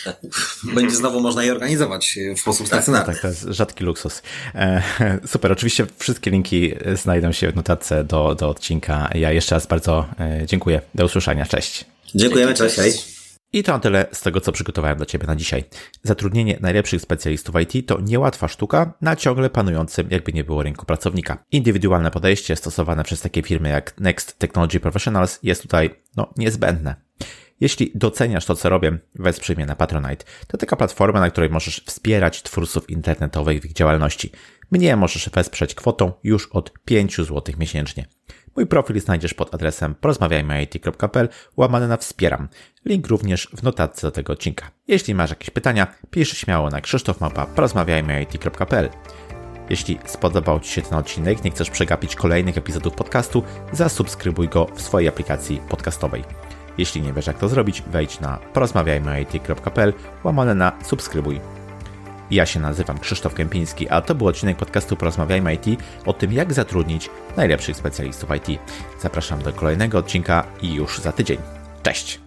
będzie 0.76 0.96
znowu 0.96 1.22
można 1.22 1.44
je 1.44 1.52
organizować 1.52 2.20
w 2.36 2.40
sposób 2.40 2.68
stacjonarny. 2.68 3.14
Tak, 3.14 3.22
to 3.22 3.28
jest 3.28 3.42
rzadki 3.42 3.84
luksus. 3.84 4.22
E, 4.56 4.82
super, 5.34 5.52
oczywiście 5.52 5.86
wszystkie 5.98 6.32
linki 6.32 6.74
znajdą 6.94 7.32
się 7.32 7.52
w 7.52 7.56
notatce 7.56 8.04
do, 8.04 8.36
do 8.36 8.50
odcinka. 8.50 9.10
Ja 9.16 9.32
jeszcze 9.32 9.56
raz 9.56 9.68
bardzo 9.68 10.06
e, 10.20 10.42
dziękuję. 10.46 10.82
Do 10.96 11.06
usłyszenia. 11.06 11.46
Cześć. 11.46 11.95
Dziękujemy, 12.16 12.54
cześć. 12.54 12.76
cześć. 12.76 13.16
I 13.54 13.64
to 13.64 13.72
na 13.72 13.80
tyle 13.80 14.06
z 14.12 14.22
tego, 14.22 14.42
co 14.42 14.52
przygotowałem 14.52 14.98
dla 14.98 15.06
Ciebie 15.06 15.28
na 15.28 15.36
dzisiaj. 15.36 15.64
Zatrudnienie 16.04 16.58
najlepszych 16.62 17.02
specjalistów 17.02 17.56
IT 17.62 17.88
to 17.88 18.02
niełatwa 18.02 18.48
sztuka 18.48 18.94
na 19.02 19.16
ciągle 19.16 19.50
panującym, 19.50 20.08
jakby 20.12 20.34
nie 20.34 20.44
było 20.44 20.64
rynku 20.64 20.86
pracownika. 20.86 21.44
Indywidualne 21.52 22.12
podejście 22.12 22.56
stosowane 22.56 23.04
przez 23.04 23.22
takie 23.22 23.42
firmy 23.42 23.70
jak 23.70 24.00
Next 24.00 24.40
Technology 24.40 24.80
Professionals 24.80 25.40
jest 25.44 25.62
tutaj 25.62 25.90
no, 26.18 26.34
niezbędne. 26.38 26.96
Jeśli 27.60 27.92
doceniasz 27.96 28.46
to, 28.46 28.56
co 28.56 28.70
robię, 28.70 28.98
wesprzyj 29.16 29.56
mnie 29.56 29.66
na 29.66 29.76
Patronite. 29.76 30.26
To 30.48 30.58
taka 30.58 30.76
platforma, 30.76 31.20
na 31.20 31.30
której 31.30 31.50
możesz 31.50 31.84
wspierać 31.86 32.44
twórców 32.44 32.90
internetowych 32.90 33.62
w 33.62 33.66
ich 33.66 33.74
działalności. 33.74 34.32
Mnie 34.72 34.96
możesz 34.96 35.30
wesprzeć 35.30 35.76
kwotą 35.76 36.12
już 36.24 36.48
od 36.48 36.74
5 36.86 37.18
zł 37.18 37.44
miesięcznie. 37.58 38.06
Mój 38.56 38.68
profil 38.68 39.02
znajdziesz 39.02 39.34
pod 39.34 39.56
adresem 39.56 39.96
porozmawiajmyit.pl 39.96 41.30
łamane 41.58 41.88
na 41.88 41.98
wspieram. 41.98 42.48
Link 42.86 43.08
również 43.08 43.50
w 43.54 43.64
notatce 43.64 44.08
do 44.08 44.12
tego 44.12 44.34
odcinka. 44.34 44.72
Jeśli 44.88 45.16
masz 45.16 45.30
jakieś 45.30 45.50
pytania, 45.50 45.88
pisz 46.10 46.38
śmiało 46.38 46.70
na 46.70 46.82
krzysztofmapa 46.82 47.46
porozmawiajmyit.pl 47.46 48.90
jeśli 49.70 50.00
spodobał 50.06 50.60
Ci 50.60 50.72
się 50.72 50.82
ten 50.82 50.98
odcinek, 50.98 51.44
nie 51.44 51.52
chcesz 51.52 51.70
przegapić 51.70 52.16
kolejnych 52.16 52.58
epizodów 52.58 52.94
podcastu, 52.94 53.44
zasubskrybuj 53.72 54.50
go 54.50 54.68
w 54.76 54.82
swojej 54.82 55.10
aplikacji 55.10 55.62
podcastowej. 55.70 56.24
Jeśli 56.78 57.02
nie 57.02 57.14
wiesz 57.14 57.28
jak 57.28 57.40
to 57.40 57.50
zrobić, 57.50 57.82
wejdź 57.82 58.20
na 58.20 58.38
porozmawiajmyit.pl 58.54 59.94
łamane 60.24 60.56
na 60.56 60.72
subskrybuj. 60.84 61.40
Ja 62.32 62.46
się 62.46 62.60
nazywam 62.60 63.00
Krzysztof 63.00 63.34
Kępiński, 63.34 63.90
a 63.90 64.02
to 64.02 64.16
był 64.16 64.28
odcinek 64.28 64.58
podcastu 64.58 64.96
Porozmawiajmy 64.96 65.54
IT 65.54 65.80
o 66.06 66.14
tym, 66.14 66.34
jak 66.34 66.54
zatrudnić 66.54 67.10
najlepszych 67.38 67.78
specjalistów 67.78 68.30
IT. 68.36 68.60
Zapraszam 69.02 69.42
do 69.42 69.54
kolejnego 69.54 69.98
odcinka 69.98 70.44
i 70.62 70.74
już 70.74 71.00
za 71.00 71.12
tydzień. 71.12 71.38
Cześć! 71.84 72.25